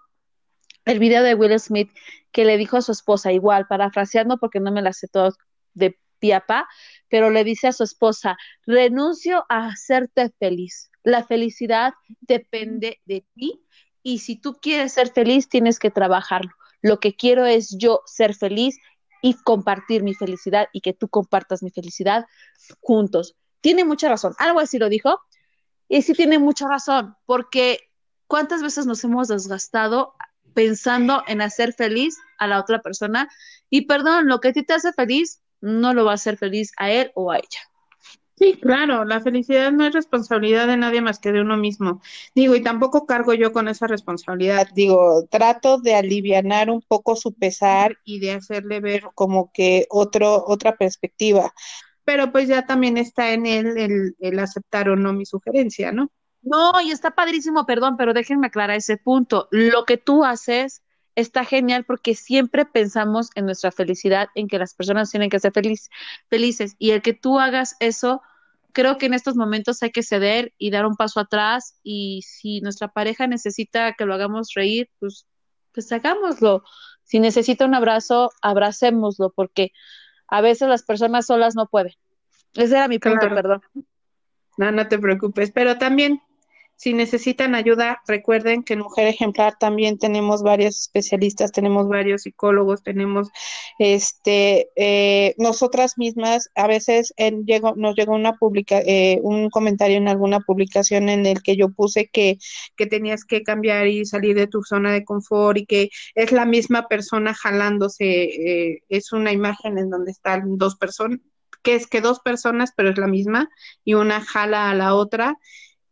el 0.86 0.98
video 0.98 1.22
de 1.22 1.36
Will 1.36 1.60
Smith 1.60 1.92
que 2.32 2.46
le 2.46 2.58
dijo 2.58 2.78
a 2.78 2.82
su 2.82 2.92
esposa, 2.92 3.32
igual, 3.34 3.68
parafraseando 3.68 4.40
porque 4.40 4.62
no 4.62 4.72
me 4.72 4.82
la 4.82 4.94
sé 4.94 5.08
todo 5.08 5.32
de 5.76 6.00
piapa, 6.18 6.68
pero 7.08 7.30
le 7.30 7.44
dice 7.44 7.68
a 7.68 7.72
su 7.72 7.84
esposa, 7.84 8.36
renuncio 8.66 9.46
a 9.48 9.68
hacerte 9.68 10.32
feliz 10.40 10.90
la 11.04 11.24
felicidad 11.24 11.94
depende 12.22 13.02
de 13.06 13.26
ti 13.36 13.64
y 14.02 14.20
si 14.20 14.36
tú 14.36 14.56
quieres 14.62 14.94
ser 14.94 15.12
feliz, 15.12 15.48
tienes 15.48 15.80
que 15.80 15.92
trabajarlo. 15.92 16.52
Lo 16.82 17.00
que 17.00 17.16
quiero 17.16 17.46
es 17.46 17.76
yo 17.78 18.02
ser 18.06 18.36
feliz 18.36 18.78
y 19.22 19.36
compartir 19.36 20.04
mi 20.04 20.14
felicidad 20.14 20.68
y 20.74 20.82
que 20.82 20.94
tú 20.94 21.08
compartas 21.08 21.64
mi 21.64 21.72
felicidad 21.72 22.26
juntos. 22.82 23.36
Tiene 23.62 23.86
mucha 23.86 24.10
razón. 24.10 24.34
Algo 24.38 24.60
así 24.60 24.78
lo 24.78 24.90
dijo. 24.90 25.22
Y 25.88 26.02
sí 26.02 26.14
tiene 26.14 26.40
mucha 26.40 26.68
razón, 26.68 27.16
porque 27.26 27.80
¿cuántas 28.28 28.62
veces 28.62 28.86
nos 28.86 29.04
hemos 29.04 29.28
desgastado 29.28 30.16
pensando 30.54 31.24
en 31.28 31.42
hacer 31.42 31.74
feliz 31.74 32.18
a 32.40 32.48
la 32.48 32.60
otra 32.60 32.82
persona? 32.82 33.30
Y 33.70 33.86
perdón, 33.86 34.28
lo 34.28 34.40
que 34.40 34.50
a 34.50 34.54
ti 34.54 34.64
te 34.64 34.74
hace 34.74 34.92
feliz 34.92 35.42
no 35.62 35.94
lo 35.94 36.04
va 36.04 36.12
a 36.12 36.16
hacer 36.16 36.38
feliz 36.38 36.72
a 36.78 36.92
él 36.92 37.12
o 37.16 37.32
a 37.32 37.38
ella. 37.38 37.60
Sí, 38.44 38.60
claro, 38.60 39.06
la 39.06 39.22
felicidad 39.22 39.72
no 39.72 39.86
es 39.86 39.94
responsabilidad 39.94 40.68
de 40.68 40.76
nadie 40.76 41.02
más 41.02 41.18
que 41.18 41.32
de 41.32 41.40
uno 41.40 41.56
mismo. 41.56 42.02
Digo, 42.36 42.56
y 42.56 42.62
tampoco 42.62 43.06
cargo 43.06 43.34
yo 43.34 43.54
con 43.54 43.70
esa 43.70 43.88
responsabilidad. 43.88 44.68
Digo, 44.76 45.26
trato 45.32 45.78
de 45.80 45.96
alivianar 45.96 46.70
un 46.70 46.82
poco 46.82 47.16
su 47.16 47.34
pesar 47.34 47.98
y 48.04 48.20
de 48.20 48.34
hacerle 48.34 48.82
ver 48.82 49.04
como 49.16 49.50
que 49.54 49.86
otro, 49.90 50.44
otra 50.46 50.76
perspectiva. 50.76 51.54
Pero 52.04 52.34
pues 52.34 52.50
ya 52.50 52.66
también 52.66 52.98
está 52.98 53.32
en 53.32 53.46
él 53.46 53.78
el, 53.78 54.16
el 54.20 54.40
aceptar 54.40 54.90
o 54.90 54.98
no 54.98 55.14
mi 55.14 55.26
sugerencia, 55.26 55.94
¿no? 55.94 56.12
No, 56.42 56.82
y 56.82 56.92
está 56.92 57.12
padrísimo, 57.12 57.66
perdón, 57.66 57.96
pero 57.96 58.14
déjenme 58.14 58.48
aclarar 58.48 58.76
ese 58.76 58.98
punto. 58.98 59.48
Lo 59.52 59.86
que 59.86 59.98
tú 59.98 60.26
haces 60.26 60.82
está 61.16 61.46
genial 61.46 61.86
porque 61.86 62.16
siempre 62.16 62.66
pensamos 62.66 63.30
en 63.36 63.46
nuestra 63.46 63.72
felicidad, 63.72 64.28
en 64.36 64.48
que 64.48 64.60
las 64.60 64.74
personas 64.74 65.12
tienen 65.12 65.30
que 65.30 65.40
ser 65.40 65.54
feliz, 65.54 65.90
felices. 66.30 66.76
Y 66.80 66.92
el 66.92 67.02
que 67.02 67.14
tú 67.14 67.40
hagas 67.40 67.76
eso, 67.80 68.22
creo 68.74 68.98
que 68.98 69.06
en 69.06 69.14
estos 69.14 69.36
momentos 69.36 69.82
hay 69.82 69.92
que 69.92 70.04
ceder 70.04 70.54
y 70.58 70.72
dar 70.72 70.86
un 70.86 70.96
paso 70.96 71.20
atrás. 71.20 71.80
Y 71.84 72.24
si 72.24 72.60
nuestra 72.62 72.90
pareja 72.90 73.28
necesita 73.28 73.94
que 73.94 74.06
lo 74.06 74.14
hagamos 74.14 74.50
reír, 74.56 74.90
pues, 75.00 75.26
pues 75.72 75.92
hagámoslo. 75.92 76.64
Si 77.04 77.20
necesita 77.20 77.66
un 77.66 77.76
abrazo, 77.76 78.32
abracémoslo, 78.42 79.32
porque 79.32 79.72
a 80.28 80.42
veces 80.42 80.68
las 80.68 80.84
personas 80.84 81.28
solas 81.28 81.56
no 81.56 81.68
pueden. 81.68 81.94
Ese 82.56 82.76
era 82.76 82.88
mi 82.88 83.00
punto, 83.00 83.30
perdón. 83.30 83.62
No, 84.58 84.72
no 84.72 84.88
te 84.88 85.00
preocupes, 85.00 85.52
pero 85.52 85.78
también 85.78 86.22
si 86.76 86.94
necesitan 86.94 87.56
ayuda, 87.56 88.02
recuerden 88.08 88.64
que 88.64 88.74
en 88.74 88.80
Mujer 88.80 89.08
Ejemplar 89.08 89.56
también 89.60 89.98
tenemos 89.98 90.44
varios 90.44 90.78
especialistas, 90.80 91.52
tenemos 91.52 91.88
varios 91.88 92.24
psicólogos, 92.24 92.84
tenemos 92.84 93.30
este 93.80 94.70
eh, 94.76 95.36
nosotras 95.38 95.98
mismas, 95.98 96.50
a 96.56 96.68
veces 96.68 97.14
en, 97.18 97.46
llego, 97.46 97.74
nos 97.76 97.96
llegó 97.96 98.14
una 98.14 98.34
publica, 98.34 98.80
eh, 98.80 99.20
un 99.24 99.50
comentario 99.50 99.98
en 99.98 100.08
alguna 100.08 100.40
publicación 100.42 101.10
en 101.10 101.26
el 101.26 101.42
que 101.42 101.56
yo 101.56 101.70
puse 101.70 102.10
que, 102.10 102.38
que 102.76 102.86
tenías 102.86 103.24
que 103.24 103.44
cambiar 103.44 103.88
y 103.88 104.06
salir 104.06 104.36
de 104.36 104.48
tu 104.48 104.64
zona 104.64 104.92
de 104.92 105.06
confort 105.06 105.58
y 105.60 105.66
que 105.66 105.90
es 106.16 106.32
la 106.32 106.46
misma 106.46 106.88
persona 106.88 107.34
jalándose, 107.34 108.06
eh, 108.06 108.84
es 108.90 109.14
una 109.14 109.32
imagen 109.32 109.78
en 109.78 109.90
donde 109.90 110.12
están 110.12 110.58
dos 110.58 110.76
personas, 110.76 111.20
que 111.62 111.76
es 111.76 111.88
que 111.88 112.02
dos 112.02 112.20
personas, 112.20 112.74
pero 112.76 112.90
es 112.90 112.98
la 112.98 113.08
misma, 113.08 113.50
y 113.86 113.94
una 113.94 114.22
jala 114.22 114.70
a 114.70 114.76
la 114.76 114.96
otra 114.96 115.38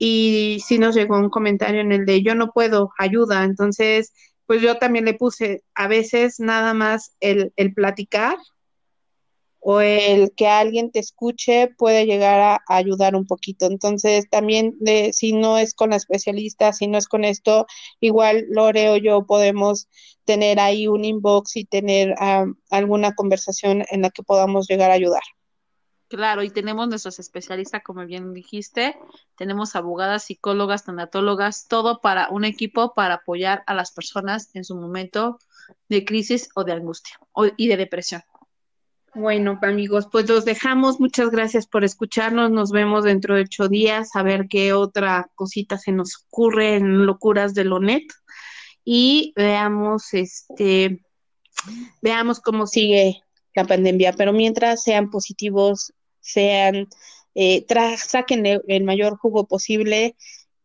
y 0.04 0.58
sí 0.66 0.80
nos 0.80 0.96
llegó 0.96 1.16
un 1.20 1.30
comentario 1.30 1.80
en 1.80 1.92
el 1.92 2.08
de 2.08 2.24
yo 2.24 2.34
no 2.34 2.52
puedo, 2.52 2.90
ayuda. 2.98 3.44
Entonces, 3.44 4.14
pues 4.48 4.60
yo 4.60 4.80
también 4.80 5.06
le 5.06 5.14
puse, 5.14 5.62
a 5.76 5.88
veces 5.88 6.40
nada 6.40 6.74
más 6.74 7.16
el, 7.20 7.54
el 7.56 7.76
platicar 7.76 8.36
o 9.60 9.80
el 9.80 10.34
que 10.36 10.48
alguien 10.48 10.92
te 10.92 10.98
escuche 10.98 11.68
puede 11.78 12.08
llegar 12.08 12.40
a, 12.40 12.62
ayudar 12.68 13.16
un 13.16 13.28
poquito. 13.28 13.68
Entonces, 13.68 14.28
también 14.28 14.76
de, 14.80 15.14
si 15.14 15.34
no 15.34 15.60
es 15.60 15.76
con 15.76 15.92
la 15.92 15.98
especialista, 15.98 16.74
si 16.74 16.88
no 16.88 16.98
es 16.98 17.08
con 17.08 17.24
esto, 17.24 17.68
igual 18.00 18.46
Lore 18.50 18.90
o 18.90 18.98
yo 18.98 19.28
podemos 19.28 19.88
tener 20.26 20.60
ahí 20.60 20.88
un 20.88 21.06
inbox 21.06 21.58
y 21.58 21.66
tener 21.66 22.16
um, 22.20 22.56
alguna 22.72 23.14
conversación 23.14 23.84
en 23.92 24.02
la 24.02 24.10
que 24.10 24.24
podamos 24.24 24.68
llegar 24.68 24.90
a 24.90 24.96
ayudar. 24.96 25.22
Claro, 26.12 26.44
y 26.44 26.50
tenemos 26.50 26.90
nuestros 26.90 27.20
especialistas, 27.20 27.84
como 27.86 28.06
bien 28.06 28.34
dijiste, 28.34 28.98
tenemos 29.38 29.78
abogadas, 29.78 30.26
psicólogas, 30.26 30.84
tanatólogas, 30.84 31.70
todo 31.70 32.02
para 32.02 32.28
un 32.28 32.44
equipo 32.44 32.94
para 32.94 33.14
apoyar 33.14 33.64
a 33.66 33.74
las 33.74 33.94
personas 33.94 34.54
en 34.54 34.66
su 34.66 34.76
momento 34.76 35.40
de 35.88 36.04
crisis 36.04 36.50
o 36.54 36.66
de 36.66 36.74
angustia 36.74 37.18
o, 37.32 37.46
y 37.56 37.70
de 37.70 37.78
depresión. 37.78 38.24
Bueno, 39.16 39.58
amigos, 39.62 40.10
pues 40.12 40.28
los 40.28 40.44
dejamos. 40.44 41.00
Muchas 41.00 41.30
gracias 41.30 41.66
por 41.66 41.86
escucharnos. 41.86 42.52
Nos 42.52 42.72
vemos 42.72 43.06
dentro 43.06 43.36
de 43.36 43.44
ocho 43.44 43.70
días 43.70 44.14
a 44.14 44.22
ver 44.22 44.48
qué 44.50 44.74
otra 44.74 45.32
cosita 45.36 45.78
se 45.78 45.94
nos 45.94 46.26
ocurre 46.26 46.76
en 46.76 47.06
Locuras 47.06 47.54
de 47.54 47.64
Lonet 47.64 48.04
y 48.84 49.32
veamos, 49.38 50.14
este, 50.14 51.06
veamos 52.02 52.42
cómo 52.42 52.68
sigue 52.68 53.22
la 53.56 53.64
pandemia. 53.64 54.12
Pero 54.12 54.34
mientras 54.34 54.84
sean 54.84 55.10
positivos, 55.10 55.94
sean, 56.22 56.88
eh, 57.36 57.66
saquen 57.98 58.46
el 58.46 58.84
mayor 58.84 59.18
jugo 59.18 59.48
posible 59.48 60.16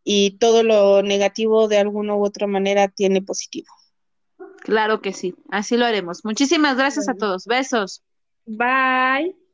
y 0.05 0.39
todo 0.39 0.63
lo 0.63 1.03
negativo 1.03 1.67
de 1.67 1.79
alguna 1.79 2.15
u 2.15 2.25
otra 2.25 2.47
manera 2.47 2.89
tiene 2.89 3.23
positivo. 3.23 3.67
Claro 4.61 5.01
que 5.01 5.13
sí, 5.13 5.35
así 5.51 5.77
lo 5.77 5.85
haremos. 5.85 6.25
Muchísimas 6.25 6.77
gracias 6.77 7.09
a 7.09 7.15
todos. 7.15 7.47
Besos. 7.47 8.03
Bye. 8.47 9.46